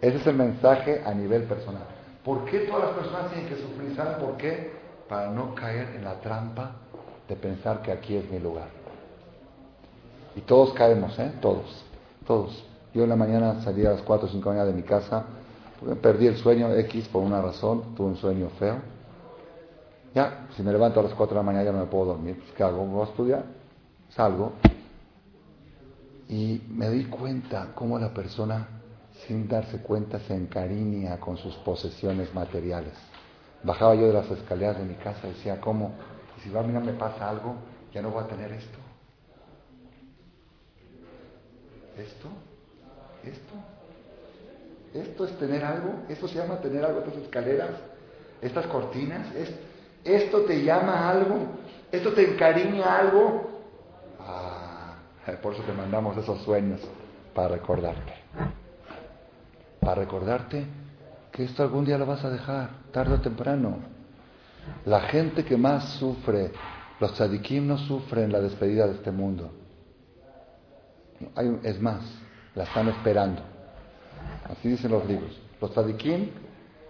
Ese 0.00 0.16
es 0.16 0.26
el 0.26 0.36
mensaje 0.36 1.02
a 1.04 1.14
nivel 1.14 1.44
personal. 1.44 1.84
¿Por 2.24 2.44
qué 2.44 2.60
todas 2.60 2.90
las 2.90 2.98
personas 2.98 3.32
tienen 3.32 3.48
que 3.48 3.56
sufrir? 3.56 3.94
¿Saben 3.96 4.18
por 4.18 4.36
qué? 4.36 4.72
Para 5.08 5.30
no 5.30 5.54
caer 5.54 5.96
en 5.96 6.04
la 6.04 6.20
trampa 6.20 6.72
de 7.28 7.36
pensar 7.36 7.82
que 7.82 7.92
aquí 7.92 8.16
es 8.16 8.30
mi 8.30 8.38
lugar. 8.38 8.68
Y 10.36 10.42
todos 10.42 10.72
caemos, 10.74 11.18
¿eh? 11.18 11.32
Todos, 11.40 11.84
todos. 12.26 12.69
Yo 12.92 13.04
en 13.04 13.08
la 13.08 13.16
mañana 13.16 13.62
salí 13.62 13.86
a 13.86 13.90
las 13.90 14.02
4 14.02 14.26
o 14.26 14.30
5 14.30 14.52
de 14.52 14.64
de 14.64 14.72
mi 14.72 14.82
casa, 14.82 15.24
perdí 16.02 16.26
el 16.26 16.36
sueño 16.36 16.72
X 16.74 17.08
por 17.08 17.22
una 17.22 17.40
razón, 17.40 17.94
tuve 17.94 18.08
un 18.08 18.16
sueño 18.16 18.48
feo. 18.58 18.76
Ya, 20.14 20.48
si 20.56 20.62
me 20.62 20.72
levanto 20.72 20.98
a 20.98 21.04
las 21.04 21.14
4 21.14 21.34
de 21.34 21.40
la 21.40 21.42
mañana 21.44 21.64
ya 21.64 21.72
no 21.72 21.78
me 21.78 21.86
puedo 21.86 22.06
dormir. 22.06 22.36
Pues, 22.36 22.52
¿Qué 22.52 22.62
hago? 22.64 22.84
Voy 22.84 23.06
a 23.06 23.10
estudiar, 23.10 23.44
salgo. 24.10 24.52
Y 26.28 26.62
me 26.68 26.90
di 26.90 27.04
cuenta 27.04 27.68
cómo 27.74 27.98
la 27.98 28.12
persona, 28.12 28.66
sin 29.26 29.46
darse 29.46 29.78
cuenta, 29.82 30.18
se 30.20 30.34
encariña 30.34 31.18
con 31.20 31.36
sus 31.36 31.54
posesiones 31.56 32.34
materiales. 32.34 32.94
Bajaba 33.62 33.94
yo 33.94 34.06
de 34.08 34.14
las 34.14 34.30
escaleras 34.30 34.78
de 34.78 34.84
mi 34.84 34.94
casa 34.94 35.28
y 35.28 35.30
decía, 35.30 35.60
¿cómo? 35.60 35.92
si 36.42 36.56
a 36.56 36.62
mí 36.62 36.72
no 36.72 36.80
me 36.80 36.92
pasa 36.94 37.28
algo, 37.28 37.56
ya 37.92 38.02
no 38.02 38.10
voy 38.10 38.24
a 38.24 38.26
tener 38.26 38.50
esto. 38.52 38.78
¿Esto? 41.96 42.28
¿Esto? 43.24 43.54
¿Esto 44.94 45.24
es 45.24 45.38
tener 45.38 45.64
algo? 45.64 46.04
¿Esto 46.08 46.26
se 46.26 46.36
llama 46.36 46.60
tener 46.60 46.84
algo? 46.84 47.00
¿Estas 47.00 47.22
escaleras? 47.22 47.70
¿Estas 48.40 48.66
cortinas? 48.66 49.28
¿Esto 50.04 50.40
te 50.42 50.64
llama 50.64 51.08
algo? 51.10 51.38
¿Esto 51.92 52.12
te 52.12 52.32
encariña 52.32 52.98
algo? 52.98 53.50
Ah, 54.18 54.94
por 55.42 55.54
eso 55.54 55.62
te 55.62 55.72
mandamos 55.72 56.16
esos 56.16 56.42
sueños, 56.42 56.80
para 57.34 57.48
recordarte. 57.48 58.12
Para 59.80 59.94
recordarte 59.94 60.64
que 61.30 61.44
esto 61.44 61.62
algún 61.62 61.84
día 61.84 61.98
lo 61.98 62.06
vas 62.06 62.24
a 62.24 62.30
dejar, 62.30 62.70
tarde 62.92 63.14
o 63.14 63.20
temprano. 63.20 63.78
La 64.84 65.02
gente 65.02 65.44
que 65.44 65.56
más 65.56 65.84
sufre, 65.98 66.52
los 66.98 67.14
tzadikim 67.14 67.66
no 67.66 67.78
sufren 67.78 68.32
la 68.32 68.40
despedida 68.40 68.86
de 68.86 68.94
este 68.94 69.10
mundo. 69.10 69.50
es 71.62 71.80
más, 71.80 72.02
la 72.54 72.64
están 72.64 72.88
esperando. 72.88 73.42
Así 74.50 74.68
dicen 74.68 74.90
los 74.90 75.04
libros. 75.06 75.38
Los 75.60 75.72
tzadikim, 75.72 76.30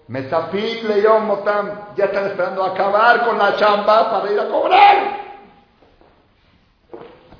Mesapit 0.09 0.83
León 0.85 1.27
Motam, 1.27 1.71
ya 1.97 2.07
están 2.07 2.27
esperando 2.27 2.65
acabar 2.65 3.25
con 3.25 3.39
la 3.39 3.57
chamba 3.57 4.11
para 4.11 4.33
ir 4.33 4.41
a 4.41 4.49
cobrar. 4.49 5.21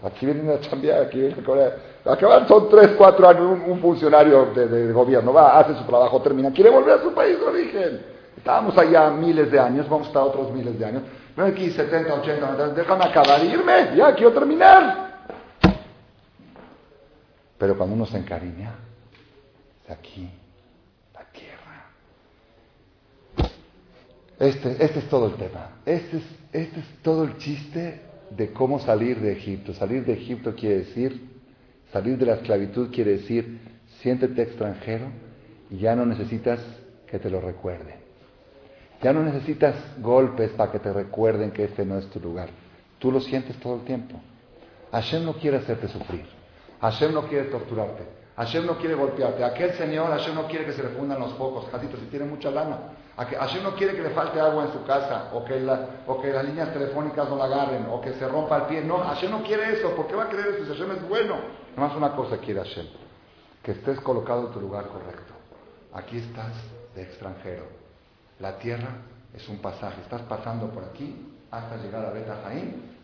Aquí 0.03 0.25
vienen 0.25 0.51
a 0.51 0.61
chambear, 0.61 1.03
aquí 1.03 1.19
vienen 1.19 1.41
a 1.41 1.45
cobrar. 1.45 1.77
Acabar 2.05 2.49
son 2.49 2.69
tres, 2.69 2.93
cuatro 2.97 3.29
años, 3.29 3.59
un, 3.67 3.81
funcionario 3.81 4.47
de, 4.55 4.93
gobierno 4.93 5.33
va, 5.33 5.59
hace 5.59 5.75
su 5.75 5.85
trabajo, 5.85 6.21
termina, 6.23 6.51
quiere 6.51 6.71
volver 6.71 6.99
a 6.99 7.03
su 7.03 7.13
país 7.13 7.39
de 7.39 7.45
origen. 7.45 8.07
Estábamos 8.37 8.77
allá 8.79 9.11
miles 9.11 9.51
de 9.51 9.59
años, 9.59 9.89
vamos 9.89 10.07
a 10.07 10.11
estar 10.11 10.23
otros 10.23 10.51
miles 10.53 10.79
de 10.79 10.85
años. 10.85 11.03
Pero 11.37 11.49
aquí 11.49 11.71
70, 11.71 12.15
80, 12.15 12.53
90, 12.53 12.75
déjame 12.75 13.05
acabar 13.05 13.45
y 13.45 13.49
irme, 13.49 13.97
ya 13.97 14.15
quiero 14.15 14.33
terminar. 14.33 15.10
Pero 17.61 17.77
cuando 17.77 17.95
uno 17.95 18.07
se 18.07 18.17
encariña, 18.17 18.75
de 19.87 19.93
aquí, 19.93 20.31
la 21.13 21.25
tierra. 21.31 21.91
Este, 24.39 24.83
este 24.83 24.99
es 25.01 25.09
todo 25.11 25.27
el 25.27 25.35
tema. 25.35 25.73
Este 25.85 26.17
es, 26.17 26.25
este 26.53 26.81
es 26.81 26.87
todo 27.03 27.25
el 27.25 27.37
chiste 27.37 28.01
de 28.31 28.51
cómo 28.55 28.79
salir 28.79 29.21
de 29.21 29.33
Egipto. 29.33 29.75
Salir 29.75 30.07
de 30.07 30.15
Egipto 30.15 30.55
quiere 30.55 30.79
decir, 30.79 31.21
salir 31.93 32.17
de 32.17 32.25
la 32.25 32.37
esclavitud 32.37 32.91
quiere 32.91 33.19
decir, 33.19 33.61
siéntete 34.01 34.41
extranjero 34.41 35.09
y 35.69 35.77
ya 35.77 35.95
no 35.95 36.07
necesitas 36.07 36.61
que 37.07 37.19
te 37.19 37.29
lo 37.29 37.43
recuerden. 37.43 37.97
Ya 39.03 39.13
no 39.13 39.23
necesitas 39.23 39.77
golpes 40.01 40.51
para 40.53 40.73
que 40.73 40.79
te 40.79 40.95
recuerden 40.95 41.51
que 41.51 41.65
este 41.65 41.85
no 41.85 41.99
es 41.99 42.09
tu 42.09 42.21
lugar. 42.21 42.49
Tú 42.99 43.13
lo 43.13 43.21
sientes 43.21 43.55
todo 43.57 43.75
el 43.75 43.83
tiempo. 43.83 44.19
Hashem 44.93 45.27
no 45.27 45.35
quiere 45.35 45.59
hacerte 45.59 45.89
sufrir. 45.89 46.40
Hashem 46.81 47.13
no 47.13 47.23
quiere 47.23 47.47
torturarte. 47.47 48.21
Hashem 48.37 48.65
no 48.65 48.79
quiere 48.79 48.95
golpearte. 48.95 49.45
Aquel 49.45 49.75
señor, 49.75 50.09
Hashem 50.11 50.35
no 50.35 50.47
quiere 50.47 50.65
que 50.65 50.73
se 50.73 50.83
le 50.83 50.89
fundan 50.91 51.21
los 51.21 51.35
focos, 51.35 51.69
casitos, 51.71 52.01
si 52.01 52.07
tiene 52.07 52.25
mucha 52.25 52.51
lana. 52.51 52.79
Hashem 53.17 53.63
no 53.63 53.75
quiere 53.75 53.95
que 53.95 54.03
le 54.03 54.11
falte 54.11 54.41
agua 54.41 54.65
en 54.65 54.73
su 54.73 54.83
casa, 54.85 55.31
o 55.35 55.45
que, 55.45 55.61
las 55.61 56.45
líneas 56.45 56.73
telefónicas 56.73 57.29
no 57.29 57.37
la 57.37 57.45
agarren, 57.45 57.87
o 57.91 58.01
que 58.01 58.15
se 58.15 58.27
rompa 58.27 58.57
el 58.57 58.63
pie. 58.63 58.83
No, 58.83 58.99
Hashem 58.99 59.31
no 59.31 59.43
quiere 59.43 59.75
eso. 59.75 59.95
¿Por 59.95 60.07
qué 60.07 60.15
va 60.15 60.25
a 60.25 60.29
querer 60.31 60.55
eso 60.55 60.73
Hashem 60.73 60.91
es 60.93 61.09
bueno? 61.09 61.37
Nomás 61.77 61.95
una 61.97 62.13
cosa 62.13 62.39
quiere 62.39 62.61
Hashem. 62.61 62.87
Que 63.63 63.73
estés 63.73 64.01
colocado 64.01 64.47
en 64.47 64.53
tu 64.53 64.61
lugar 64.61 64.87
correcto. 64.87 65.35
Aquí 65.93 66.17
estás 66.17 66.55
de 66.95 67.03
extranjero. 67.03 67.65
La 68.39 68.57
tierra 68.57 69.03
es 69.35 69.47
un 69.51 69.59
pasaje. 69.59 70.01
Estás 70.01 70.23
pasando 70.23 70.69
por 70.71 70.85
aquí 70.85 71.37
hasta 71.51 71.77
llegar 71.77 72.07
a 72.07 72.11
Beta 72.11 72.41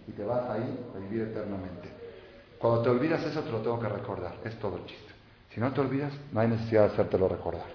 y 0.08 0.12
te 0.12 0.24
vas 0.24 0.48
ahí 0.48 0.88
a 0.94 0.98
vivir 0.98 1.22
eternamente. 1.22 1.95
Cuando 2.66 2.82
te 2.82 2.90
olvidas 2.90 3.22
eso, 3.22 3.42
te 3.42 3.52
lo 3.52 3.58
tengo 3.58 3.78
que 3.78 3.88
recordar. 3.88 4.34
Es 4.44 4.58
todo 4.58 4.76
el 4.78 4.84
chiste. 4.86 5.12
Si 5.54 5.60
no 5.60 5.72
te 5.72 5.80
olvidas, 5.80 6.12
no 6.32 6.40
hay 6.40 6.48
necesidad 6.48 6.88
de 6.88 6.94
hacértelo 6.94 7.28
recordar. 7.28 7.66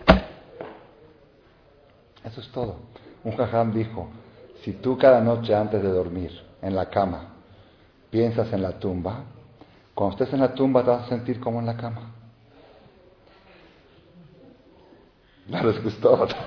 Eso 2.25 2.41
es 2.41 2.49
todo. 2.49 2.75
Un 3.23 3.37
jajam 3.37 3.71
dijo, 3.71 4.09
si 4.65 4.73
tú 4.73 4.97
cada 4.97 5.21
noche 5.21 5.55
antes 5.55 5.81
de 5.81 5.87
dormir 5.87 6.37
en 6.61 6.75
la 6.75 6.89
cama 6.89 7.35
piensas 8.09 8.51
en 8.51 8.61
la 8.61 8.79
tumba, 8.79 9.23
cuando 9.95 10.17
estés 10.17 10.33
en 10.33 10.41
la 10.41 10.53
tumba 10.53 10.83
te 10.83 10.89
vas 10.89 11.05
a 11.05 11.07
sentir 11.07 11.39
como 11.39 11.61
en 11.61 11.67
la 11.67 11.77
cama. 11.77 12.11
No 15.47 15.63
les 15.63 15.81
gustó. 15.81 16.27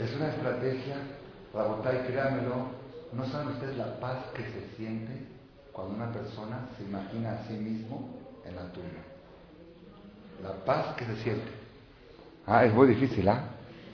Es 0.00 0.16
una 0.16 0.28
estrategia, 0.30 0.96
y 1.52 2.06
créanmelo, 2.06 2.54
no 3.12 3.26
saben 3.26 3.48
ustedes 3.48 3.76
la 3.76 4.00
paz 4.00 4.24
que 4.34 4.42
se 4.42 4.76
siente 4.78 5.39
cuando 5.80 5.96
una 5.96 6.12
persona 6.12 6.68
se 6.76 6.84
imagina 6.84 7.32
a 7.32 7.44
sí 7.46 7.54
mismo 7.54 8.10
en 8.44 8.56
la 8.56 8.62
tumba. 8.72 9.00
La 10.42 10.64
paz 10.64 10.94
que 10.96 11.04
se 11.04 11.16
siente. 11.16 11.50
Ah, 12.46 12.64
es 12.64 12.74
muy 12.74 12.88
difícil, 12.88 13.28
¿ah? 13.28 13.44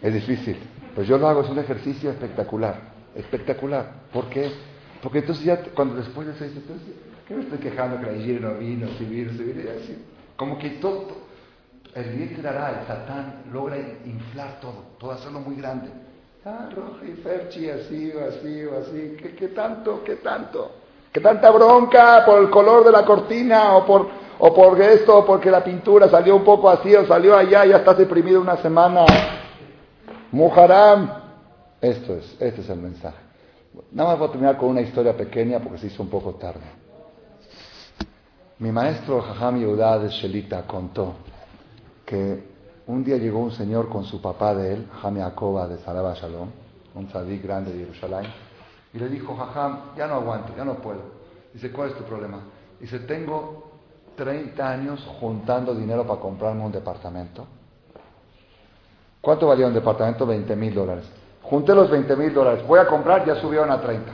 Es 0.02 0.14
difícil. 0.14 0.56
Pues 0.94 1.06
yo 1.06 1.18
lo 1.18 1.28
hago, 1.28 1.42
es 1.42 1.50
un 1.50 1.58
ejercicio 1.58 2.10
espectacular. 2.10 2.80
Espectacular. 3.14 3.92
¿Por 4.12 4.28
qué? 4.28 4.50
Porque 5.02 5.18
entonces 5.18 5.44
ya, 5.44 5.62
cuando 5.74 5.96
después 5.96 6.26
de 6.26 6.34
eso 6.34 6.44
dices, 6.44 6.62
¿qué 7.26 7.34
me 7.34 7.42
estoy 7.42 7.58
quejando 7.58 7.98
que 7.98 8.06
la 8.06 8.40
no 8.40 8.58
vino, 8.58 8.88
si 8.98 9.04
vino, 9.04 9.32
si 9.32 9.42
vino? 9.44 9.62
Y 9.62 9.68
así. 9.68 10.04
Como 10.36 10.58
que 10.58 10.70
todo, 10.70 11.08
el 11.94 12.42
dará, 12.42 12.80
el 12.80 12.86
Satán, 12.86 13.44
logra 13.52 13.76
inflar 14.04 14.60
todo, 14.60 14.84
todo 14.98 15.12
hacerlo 15.12 15.40
muy 15.40 15.56
grande. 15.56 15.88
Ah, 16.44 16.68
rojo 16.74 17.04
y 17.04 17.12
Ferchi, 17.22 17.68
así 17.68 18.12
o 18.12 18.24
así 18.24 18.64
o 18.64 18.78
así. 18.78 19.16
¿Qué, 19.20 19.34
¿Qué, 19.34 19.48
tanto? 19.48 20.04
¿Qué 20.04 20.16
tanto? 20.16 20.85
¿Qué 21.16 21.22
tanta 21.22 21.50
bronca 21.50 22.26
por 22.26 22.42
el 22.42 22.50
color 22.50 22.84
de 22.84 22.92
la 22.92 23.02
cortina 23.02 23.74
o 23.74 23.86
por, 23.86 24.06
o 24.38 24.52
por 24.52 24.78
esto 24.78 25.16
o 25.16 25.24
porque 25.24 25.50
la 25.50 25.64
pintura 25.64 26.10
salió 26.10 26.36
un 26.36 26.44
poco 26.44 26.68
así 26.68 26.94
o 26.94 27.06
salió 27.06 27.34
allá 27.34 27.64
y 27.64 27.70
ya 27.70 27.78
estás 27.78 27.96
deprimido 27.96 28.38
una 28.38 28.58
semana? 28.58 29.06
Muharam. 30.30 31.10
Esto 31.80 32.16
es, 32.16 32.36
este 32.38 32.60
es 32.60 32.68
el 32.68 32.80
mensaje. 32.80 33.16
Nada 33.92 34.10
más 34.10 34.18
voy 34.18 34.28
a 34.28 34.30
terminar 34.30 34.58
con 34.58 34.68
una 34.68 34.82
historia 34.82 35.16
pequeña 35.16 35.58
porque 35.58 35.78
se 35.78 35.86
hizo 35.86 36.02
un 36.02 36.10
poco 36.10 36.34
tarde. 36.34 36.66
Mi 38.58 38.70
maestro 38.70 39.22
Jajam 39.22 39.58
Yehudá 39.58 39.98
de 39.98 40.10
Shelita 40.10 40.66
contó 40.66 41.14
que 42.04 42.46
un 42.88 43.02
día 43.02 43.16
llegó 43.16 43.38
un 43.38 43.52
señor 43.52 43.88
con 43.88 44.04
su 44.04 44.20
papá 44.20 44.54
de 44.54 44.74
él, 44.74 44.88
Jame 45.00 45.22
Akoba 45.22 45.66
de 45.66 45.78
Saraba 45.78 46.12
Shalom, 46.12 46.50
un 46.94 47.06
tzadik 47.06 47.42
grande 47.42 47.72
de 47.72 47.86
Jerusalén, 47.86 48.26
y 48.92 48.98
le 48.98 49.08
dijo, 49.08 49.36
Jajam, 49.36 49.96
ya 49.96 50.06
no 50.06 50.14
aguanto, 50.14 50.54
ya 50.56 50.64
no 50.64 50.74
puedo. 50.74 51.16
Dice, 51.52 51.70
¿cuál 51.70 51.90
es 51.90 51.96
tu 51.96 52.04
problema? 52.04 52.38
Dice, 52.80 53.00
tengo 53.00 53.72
30 54.16 54.68
años 54.68 55.06
juntando 55.20 55.74
dinero 55.74 56.06
para 56.06 56.20
comprarme 56.20 56.64
un 56.64 56.72
departamento. 56.72 57.46
¿Cuánto 59.20 59.48
valía 59.48 59.66
un 59.66 59.74
departamento? 59.74 60.26
20 60.26 60.56
mil 60.56 60.74
dólares. 60.74 61.04
Junté 61.42 61.74
los 61.74 61.90
20 61.90 62.16
mil 62.16 62.32
dólares. 62.32 62.66
Voy 62.66 62.78
a 62.78 62.86
comprar, 62.86 63.24
ya 63.24 63.36
subieron 63.36 63.70
a 63.70 63.80
30. 63.80 64.12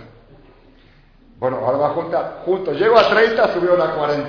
Bueno, 1.38 1.58
ahora 1.58 1.78
va 1.78 1.86
a 1.88 1.90
juntar. 1.90 2.42
Junto, 2.44 2.72
llego 2.72 2.98
a 2.98 3.08
30, 3.08 3.54
subieron 3.54 3.80
a 3.80 3.94
40. 3.94 4.28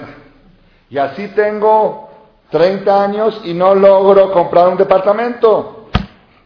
Y 0.90 0.98
así 0.98 1.28
tengo 1.30 2.10
30 2.50 3.04
años 3.04 3.42
y 3.44 3.54
no 3.54 3.76
logro 3.76 4.32
comprar 4.32 4.70
un 4.70 4.78
departamento. 4.78 5.88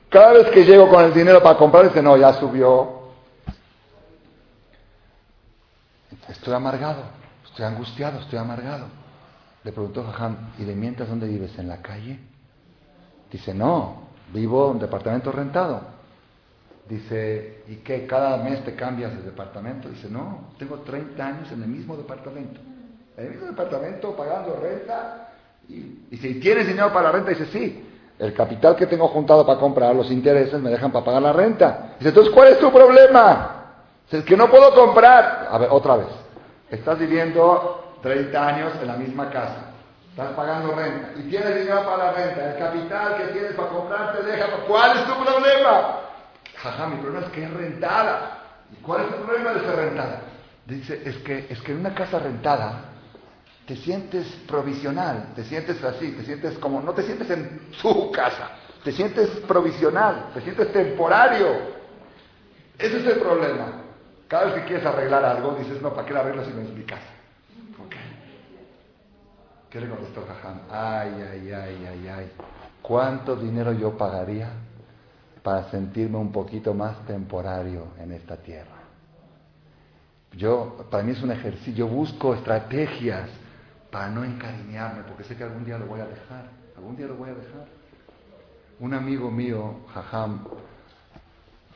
Cada 0.10 0.34
vez 0.34 0.50
que 0.50 0.64
llego 0.64 0.88
con 0.88 1.04
el 1.04 1.14
dinero 1.14 1.42
para 1.42 1.58
comprar, 1.58 1.86
dice, 1.86 2.02
no, 2.02 2.16
ya 2.18 2.34
subió. 2.34 2.97
Estoy 6.30 6.54
amargado, 6.54 7.04
estoy 7.46 7.66
angustiado, 7.66 8.20
estoy 8.20 8.40
amargado. 8.40 8.86
Le 9.64 9.72
preguntó 9.72 10.04
Jajam, 10.04 10.52
¿y 10.58 10.64
de 10.64 10.76
mientras 10.76 11.10
dónde 11.10 11.28
vives? 11.28 11.58
¿En 11.58 11.68
la 11.68 11.82
calle? 11.82 12.20
Dice, 13.32 13.54
no, 13.54 14.08
vivo 14.34 14.68
en 14.68 14.72
un 14.74 14.80
departamento 14.80 15.32
rentado. 15.32 15.82
Dice, 16.88 17.64
¿y 17.68 17.78
qué? 17.78 18.06
¿Cada 18.08 18.38
mes 18.38 18.64
te 18.64 18.76
cambias 18.76 19.14
de 19.16 19.24
departamento? 19.24 19.90
Dice, 19.90 20.10
no, 20.10 20.52
tengo 20.58 20.80
30 20.80 21.26
años 21.26 21.52
en 21.52 21.62
el 21.64 21.68
mismo 21.68 21.98
departamento. 21.98 22.60
En 23.18 23.26
el 23.26 23.32
mismo 23.32 23.48
departamento, 23.48 24.16
pagando 24.16 24.58
renta. 24.62 25.34
Y 25.68 26.08
¿y 26.12 26.40
tienes 26.40 26.68
dinero 26.68 26.94
para 26.94 27.04
la 27.04 27.12
renta? 27.14 27.32
Dice, 27.32 27.46
sí. 27.48 27.84
El 28.20 28.34
capital 28.34 28.76
que 28.76 28.88
tengo 28.88 29.08
juntado 29.10 29.46
para 29.46 29.60
comprar 29.60 29.96
los 29.96 30.10
intereses 30.10 30.60
me 30.60 30.70
dejan 30.70 30.92
para 30.92 31.06
pagar 31.06 31.22
la 31.22 31.34
renta. 31.34 31.96
Dice, 32.00 32.10
entonces, 32.10 32.34
¿cuál 32.34 32.50
es 32.50 32.60
tu 32.60 32.72
problema? 32.72 33.57
Es 34.12 34.24
que 34.24 34.38
no 34.38 34.50
puedo 34.50 34.74
comprar. 34.74 35.48
A 35.52 35.58
ver, 35.58 35.70
otra 35.72 35.98
vez. 35.98 36.08
Estás 36.70 36.98
viviendo 37.00 37.98
30 38.02 38.48
años 38.48 38.74
en 38.82 38.88
la 38.88 38.96
misma 38.96 39.30
casa. 39.30 39.74
Estás 40.10 40.32
pagando 40.32 40.74
renta. 40.74 41.12
Y 41.18 41.30
tienes 41.30 41.56
dinero 41.56 41.84
para 41.86 42.06
la 42.06 42.12
renta. 42.14 42.54
El 42.54 42.60
capital 42.60 43.18
que 43.18 43.34
tienes 43.34 43.54
para 43.54 43.70
comprar 43.70 44.18
te 44.18 44.24
deja. 44.24 44.48
¿Cuál 44.68 44.98
es 44.98 45.06
tu 45.06 45.14
problema? 45.24 46.00
Jaja, 46.56 46.88
mi 46.88 46.98
problema 46.98 47.26
es 47.28 47.32
que 47.32 47.44
es 47.44 47.54
rentada. 47.54 48.40
¿Y 48.72 48.82
cuál 48.82 49.06
es 49.06 49.14
el 49.14 49.20
problema 49.22 49.54
de 49.54 49.60
ser 49.62 49.76
rentada? 49.76 50.22
Dice, 50.66 51.02
es 51.06 51.18
que, 51.18 51.48
es 51.50 51.62
que 51.62 51.72
en 51.72 51.80
una 51.80 51.94
casa 51.94 52.20
rentada 52.20 52.82
te 53.66 53.76
sientes 53.76 54.28
provisional, 54.48 55.34
te 55.36 55.44
sientes 55.44 55.82
así, 55.84 56.12
te 56.12 56.24
sientes 56.24 56.58
como, 56.58 56.82
no 56.82 56.94
te 56.94 57.04
sientes 57.04 57.30
en 57.30 57.68
su 57.72 58.12
casa, 58.12 58.52
te 58.84 58.92
sientes 58.92 59.30
provisional, 59.48 60.30
te 60.34 60.42
sientes 60.42 60.72
temporario. 60.74 61.48
Ese 62.78 62.98
es 63.00 63.06
el 63.06 63.20
problema. 63.20 63.87
Cada 64.28 64.46
vez 64.46 64.54
que 64.56 64.66
quieres 64.66 64.86
arreglar 64.86 65.24
algo, 65.24 65.56
dices, 65.56 65.82
no, 65.82 65.94
¿para 65.94 66.06
qué 66.06 66.14
la 66.14 66.20
arreglo 66.22 66.44
si 66.44 66.52
es 66.52 66.70
mi 66.74 66.84
casa? 66.84 67.02
¿Qué 69.70 69.82
le 69.82 69.90
contestó 69.90 70.26
Jajam? 70.26 70.62
Ay, 70.72 71.12
ay, 71.30 71.52
ay, 71.52 71.88
ay, 71.88 72.08
ay. 72.08 72.32
¿Cuánto 72.82 73.36
dinero 73.36 73.74
yo 73.74 73.98
pagaría 73.98 74.50
para 75.48 75.64
sentirme 75.72 76.18
un 76.18 76.30
poquito 76.30 76.74
más 76.74 77.06
temporario 77.06 77.88
en 78.00 78.12
esta 78.12 78.36
tierra. 78.36 78.80
Yo, 80.34 80.86
para 80.92 81.04
mí 81.04 81.14
es 81.14 81.24
un 81.24 81.32
ejercicio, 81.32 81.74
yo 81.74 81.88
busco 81.88 82.34
estrategias 82.34 83.30
para 83.90 84.10
no 84.10 84.26
encariñarme, 84.26 85.04
porque 85.04 85.24
sé 85.24 85.38
que 85.38 85.46
algún 85.46 85.64
día 85.64 85.78
lo 85.78 85.86
voy 85.86 86.02
a 86.02 86.06
dejar, 86.06 86.50
algún 86.76 86.98
día 86.98 87.08
lo 87.08 87.16
voy 87.16 87.30
a 87.30 87.34
dejar. 87.34 87.66
Un 88.82 88.94
amigo 88.94 89.32
mío, 89.32 89.76
Jajam, 89.94 90.44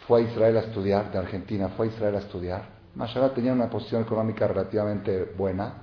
fue 0.07 0.21
a 0.21 0.23
Israel 0.23 0.57
a 0.57 0.59
estudiar, 0.61 1.11
de 1.11 1.17
Argentina, 1.17 1.69
fue 1.69 1.87
a 1.87 1.89
Israel 1.89 2.15
a 2.15 2.19
estudiar. 2.19 2.63
Mashallah 2.95 3.33
tenía 3.33 3.53
una 3.53 3.69
posición 3.69 4.01
económica 4.01 4.47
relativamente 4.47 5.33
buena, 5.37 5.73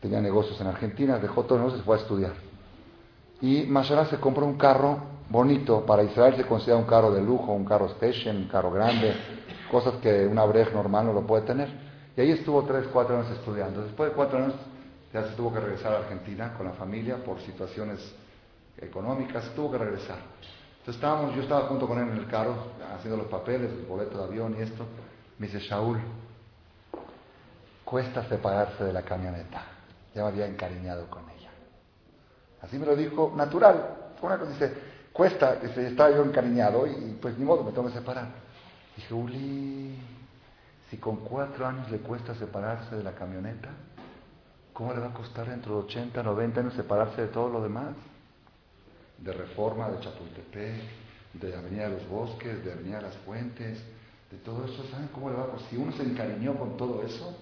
tenía 0.00 0.20
negocios 0.20 0.60
en 0.60 0.66
Argentina, 0.66 1.18
dejó 1.18 1.44
todos 1.44 1.60
los 1.60 1.72
negocios 1.72 1.82
y 1.82 1.84
fue 1.84 1.96
a 1.96 2.00
estudiar. 2.00 2.32
Y 3.40 3.62
Mashallah 3.64 4.06
se 4.06 4.18
compró 4.18 4.44
un 4.44 4.56
carro 4.56 4.98
bonito. 5.28 5.84
Para 5.86 6.02
Israel 6.02 6.34
se 6.36 6.44
considera 6.44 6.76
un 6.76 6.86
carro 6.86 7.12
de 7.12 7.22
lujo, 7.22 7.52
un 7.52 7.64
carro 7.64 7.86
station, 7.86 8.36
un 8.36 8.48
carro 8.48 8.70
grande, 8.70 9.14
cosas 9.70 9.94
que 10.02 10.26
una 10.26 10.44
breja 10.44 10.70
normal 10.72 11.06
no 11.06 11.12
lo 11.12 11.26
puede 11.26 11.42
tener. 11.42 11.68
Y 12.16 12.20
ahí 12.20 12.30
estuvo 12.32 12.64
tres, 12.64 12.86
cuatro 12.92 13.16
años 13.16 13.30
estudiando. 13.30 13.82
Después 13.82 14.10
de 14.10 14.16
cuatro 14.16 14.38
años 14.38 14.54
ya 15.12 15.22
se 15.24 15.34
tuvo 15.36 15.52
que 15.52 15.60
regresar 15.60 15.92
a 15.92 15.98
Argentina 15.98 16.54
con 16.56 16.66
la 16.66 16.72
familia 16.72 17.16
por 17.24 17.40
situaciones 17.40 18.00
económicas, 18.76 19.50
tuvo 19.54 19.70
que 19.70 19.78
regresar. 19.78 20.18
Estábamos, 20.88 21.34
yo 21.34 21.42
estaba 21.42 21.66
junto 21.66 21.86
con 21.86 21.98
él 21.98 22.08
en 22.08 22.16
el 22.16 22.26
carro, 22.28 22.54
haciendo 22.96 23.18
los 23.18 23.26
papeles, 23.26 23.70
el 23.70 23.84
boleto 23.84 24.16
de 24.16 24.24
avión 24.24 24.56
y 24.58 24.62
esto. 24.62 24.86
Me 25.38 25.46
dice, 25.46 25.60
Shaul, 25.60 25.98
cuesta 27.84 28.24
separarse 28.24 28.84
de 28.84 28.92
la 28.94 29.02
camioneta. 29.02 29.62
Ya 30.14 30.22
me 30.22 30.28
había 30.28 30.46
encariñado 30.46 31.06
con 31.10 31.24
ella. 31.28 31.50
Así 32.62 32.78
me 32.78 32.86
lo 32.86 32.96
dijo 32.96 33.34
natural. 33.36 34.14
Una 34.22 34.38
cosa 34.38 34.50
dice, 34.50 34.72
cuesta, 35.12 35.54
estaba 35.62 36.10
yo 36.10 36.24
encariñado 36.24 36.86
y 36.86 37.18
pues 37.20 37.38
ni 37.38 37.44
modo, 37.44 37.64
me 37.64 37.72
tengo 37.72 37.88
que 37.88 37.94
separar. 37.94 38.28
Dije, 38.96 39.12
Uli, 39.12 39.98
si 40.90 40.96
con 40.96 41.16
cuatro 41.16 41.66
años 41.66 41.90
le 41.90 41.98
cuesta 41.98 42.34
separarse 42.34 42.96
de 42.96 43.04
la 43.04 43.12
camioneta, 43.12 43.68
¿cómo 44.72 44.94
le 44.94 45.00
va 45.00 45.08
a 45.08 45.12
costar 45.12 45.50
dentro 45.50 45.74
de 45.74 45.84
80, 45.84 46.22
90 46.22 46.60
años 46.60 46.72
separarse 46.72 47.20
de 47.20 47.28
todo 47.28 47.50
lo 47.50 47.62
demás? 47.62 47.94
De 49.18 49.32
Reforma, 49.32 49.88
de 49.90 50.00
Chapultepec, 50.00 50.82
de 51.34 51.56
Avenida 51.56 51.88
de 51.88 51.96
los 51.96 52.08
Bosques, 52.08 52.64
de 52.64 52.72
Avenida 52.72 52.96
de 52.96 53.02
las 53.02 53.16
Fuentes, 53.18 53.82
de 54.30 54.38
todo 54.38 54.64
eso, 54.64 54.84
¿saben 54.90 55.08
cómo 55.08 55.30
le 55.30 55.36
va 55.36 55.44
a 55.44 55.46
costar? 55.46 55.70
Si 55.70 55.76
uno 55.76 55.92
se 55.92 56.02
encariñó 56.02 56.54
con 56.54 56.76
todo 56.76 57.02
eso, 57.02 57.36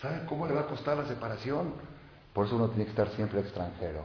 ¿saben 0.00 0.26
cómo 0.26 0.46
le 0.46 0.54
va 0.54 0.62
a 0.62 0.66
costar 0.66 0.96
la 0.96 1.06
separación? 1.06 1.74
Por 2.32 2.46
eso 2.46 2.56
uno 2.56 2.68
tiene 2.68 2.84
que 2.84 2.90
estar 2.90 3.08
siempre 3.10 3.40
extranjero. 3.40 4.04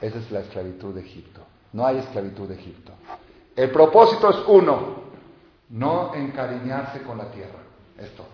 Esa 0.00 0.18
es 0.18 0.30
la 0.30 0.40
esclavitud 0.40 0.94
de 0.94 1.02
Egipto. 1.02 1.42
No 1.72 1.86
hay 1.86 1.98
esclavitud 1.98 2.48
de 2.48 2.54
Egipto. 2.54 2.92
El 3.54 3.70
propósito 3.70 4.30
es 4.30 4.36
uno, 4.48 5.02
no 5.70 6.14
encariñarse 6.14 7.02
con 7.02 7.18
la 7.18 7.30
tierra. 7.30 7.60
Esto. 7.98 8.26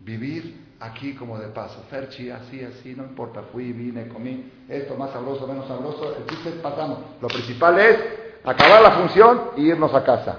Vivir 0.00 0.61
aquí 0.82 1.14
como 1.14 1.38
de 1.38 1.48
paso. 1.48 1.82
Ferchi, 1.88 2.30
así, 2.30 2.62
así, 2.62 2.94
no 2.94 3.04
importa. 3.04 3.42
Fui, 3.52 3.72
vine, 3.72 4.08
comí. 4.08 4.50
Esto 4.68 4.96
más 4.96 5.10
sabroso, 5.10 5.46
menos 5.46 5.66
sabroso. 5.68 6.16
El 6.16 6.26
chiste 6.26 6.48
es 6.50 6.54
pasamos. 6.56 6.98
Lo 7.20 7.28
principal 7.28 7.78
es 7.78 7.98
acabar 8.44 8.82
la 8.82 8.90
función 8.92 9.50
y 9.56 9.68
irnos 9.68 9.94
a 9.94 10.04
casa. 10.04 10.36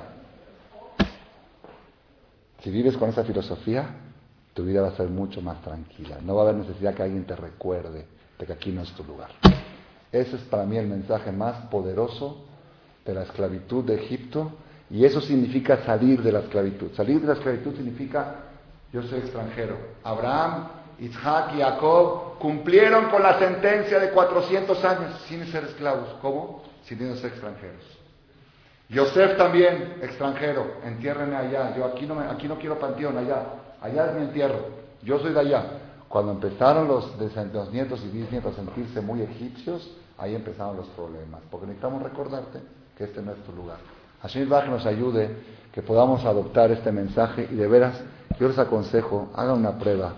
Si 2.62 2.70
vives 2.70 2.98
con 2.98 3.10
esa 3.10 3.24
filosofía, 3.24 3.88
tu 4.54 4.64
vida 4.64 4.82
va 4.82 4.90
a 4.90 4.96
ser 4.96 5.10
mucho 5.10 5.42
más 5.42 5.62
tranquila. 5.62 6.18
No 6.22 6.36
va 6.36 6.42
a 6.42 6.50
haber 6.50 6.62
necesidad 6.62 6.94
que 6.94 7.04
alguien 7.04 7.26
te 7.26 7.36
recuerde 7.36 8.06
de 8.38 8.46
que 8.46 8.54
aquí 8.54 8.72
no 8.72 8.82
es 8.82 8.92
tu 8.92 9.04
lugar. 9.04 9.30
Ese 10.12 10.36
es 10.36 10.42
para 10.44 10.66
mí 10.66 10.78
el 10.78 10.88
mensaje 10.88 11.32
más 11.32 11.68
poderoso 11.68 12.46
de 13.06 13.14
la 13.14 13.24
esclavitud 13.24 13.84
de 13.84 13.96
Egipto 13.96 14.52
y 14.90 15.06
eso 15.06 15.22
significa 15.22 15.84
salir 15.86 16.22
de 16.22 16.32
la 16.32 16.40
esclavitud. 16.40 16.92
Salir 16.96 17.20
de 17.22 17.28
la 17.28 17.34
esclavitud 17.34 17.76
significa 17.76 18.53
yo 18.94 19.04
soy 19.04 19.20
extranjero. 19.20 19.76
Abraham, 20.04 20.70
Isaac 21.00 21.52
y 21.58 21.62
Jacob 21.62 22.38
cumplieron 22.40 23.10
con 23.10 23.22
la 23.22 23.38
sentencia 23.40 24.00
de 24.00 24.12
400 24.12 24.86
años 24.86 25.22
sin 25.28 25.46
ser 25.48 25.66
esclavos. 25.66 26.16
¿Cómo? 26.22 26.64
Sin 26.86 27.00
ser 27.18 27.32
extranjeros. 27.32 27.84
Yosef 28.88 29.38
también, 29.38 29.98
extranjero, 30.02 30.76
entiérrenme 30.86 31.36
allá. 31.36 31.76
Yo 31.76 31.84
aquí 31.84 32.06
no, 32.06 32.16
me, 32.16 32.26
aquí 32.28 32.48
no 32.48 32.58
quiero 32.58 32.80
panteón, 32.80 33.18
allá. 33.18 33.44
Allá 33.82 34.12
es 34.12 34.14
mi 34.14 34.22
entierro. 34.22 34.68
Yo 35.02 35.20
soy 35.20 35.34
de 35.34 35.40
allá. 35.42 35.66
Cuando 36.08 36.32
empezaron 36.32 36.88
los, 36.88 37.12
los 37.52 37.72
nietos 37.74 38.02
y 38.06 38.08
bisnietos 38.10 38.54
a 38.54 38.56
sentirse 38.58 39.02
muy 39.02 39.22
egipcios, 39.22 39.90
Ahí 40.18 40.36
empezaron 40.36 40.78
los 40.78 40.88
problemas, 40.90 41.42
porque 41.50 41.66
necesitamos 41.66 42.04
recordarte 42.04 42.60
que 42.96 43.06
este 43.06 43.22
no 43.22 43.32
es 43.32 43.44
tu 43.44 43.52
lugar. 43.52 43.78
Hashem 44.24 44.50
Bach 44.50 44.68
nos 44.68 44.86
ayude, 44.86 45.30
que 45.72 45.82
podamos 45.82 46.26
adoptar 46.26 46.72
este 46.72 46.92
mensaje 46.92 47.48
y 47.52 47.56
de 47.56 47.68
veras, 47.68 48.02
yo 48.40 48.48
les 48.48 48.58
aconsejo, 48.58 49.30
hagan 49.36 49.60
una 49.60 49.78
prueba, 49.78 50.14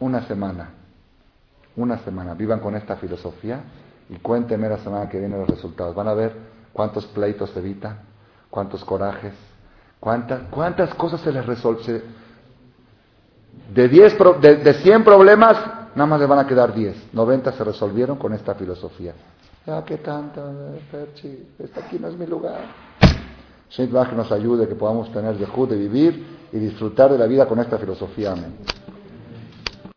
una 0.00 0.22
semana, 0.26 0.70
una 1.76 1.98
semana, 1.98 2.34
vivan 2.34 2.60
con 2.60 2.74
esta 2.74 2.96
filosofía 2.96 3.60
y 4.08 4.16
cuéntenme 4.16 4.68
la 4.68 4.78
semana 4.78 5.08
que 5.08 5.20
viene 5.20 5.38
los 5.38 5.48
resultados. 5.48 5.94
Van 5.94 6.08
a 6.08 6.14
ver 6.14 6.32
cuántos 6.72 7.06
pleitos 7.06 7.50
se 7.50 7.60
evitan, 7.60 8.00
cuántos 8.50 8.84
corajes, 8.84 9.34
cuántas, 10.00 10.42
cuántas 10.50 10.94
cosas 10.94 11.20
se 11.20 11.30
les 11.30 11.44
resuelve. 11.46 12.02
De, 13.72 13.88
diez, 13.88 14.16
de, 14.40 14.56
de 14.56 14.74
100 14.74 15.04
problemas, 15.04 15.58
Nada 15.98 16.06
más 16.06 16.20
le 16.20 16.26
van 16.26 16.38
a 16.38 16.46
quedar 16.46 16.72
10. 16.72 17.12
90 17.12 17.52
se 17.52 17.64
resolvieron 17.64 18.18
con 18.18 18.32
esta 18.32 18.54
filosofía. 18.54 19.14
Ya, 19.68 19.84
¿qué 19.84 19.98
tanto, 19.98 20.40
Perchi? 20.90 21.46
Esta 21.58 21.80
aquí 21.80 21.98
no 21.98 22.08
es 22.08 22.16
mi 22.16 22.24
lugar. 22.24 22.60
Sheikh 23.68 23.92
nos 24.14 24.32
ayude 24.32 24.66
que 24.66 24.74
podamos 24.74 25.12
tener 25.12 25.36
de 25.68 25.76
vivir 25.76 26.48
y 26.50 26.56
disfrutar 26.56 27.12
de 27.12 27.18
la 27.18 27.26
vida 27.26 27.46
con 27.46 27.60
esta 27.60 27.76
filosofía. 27.76 28.32
Amén. 28.32 28.56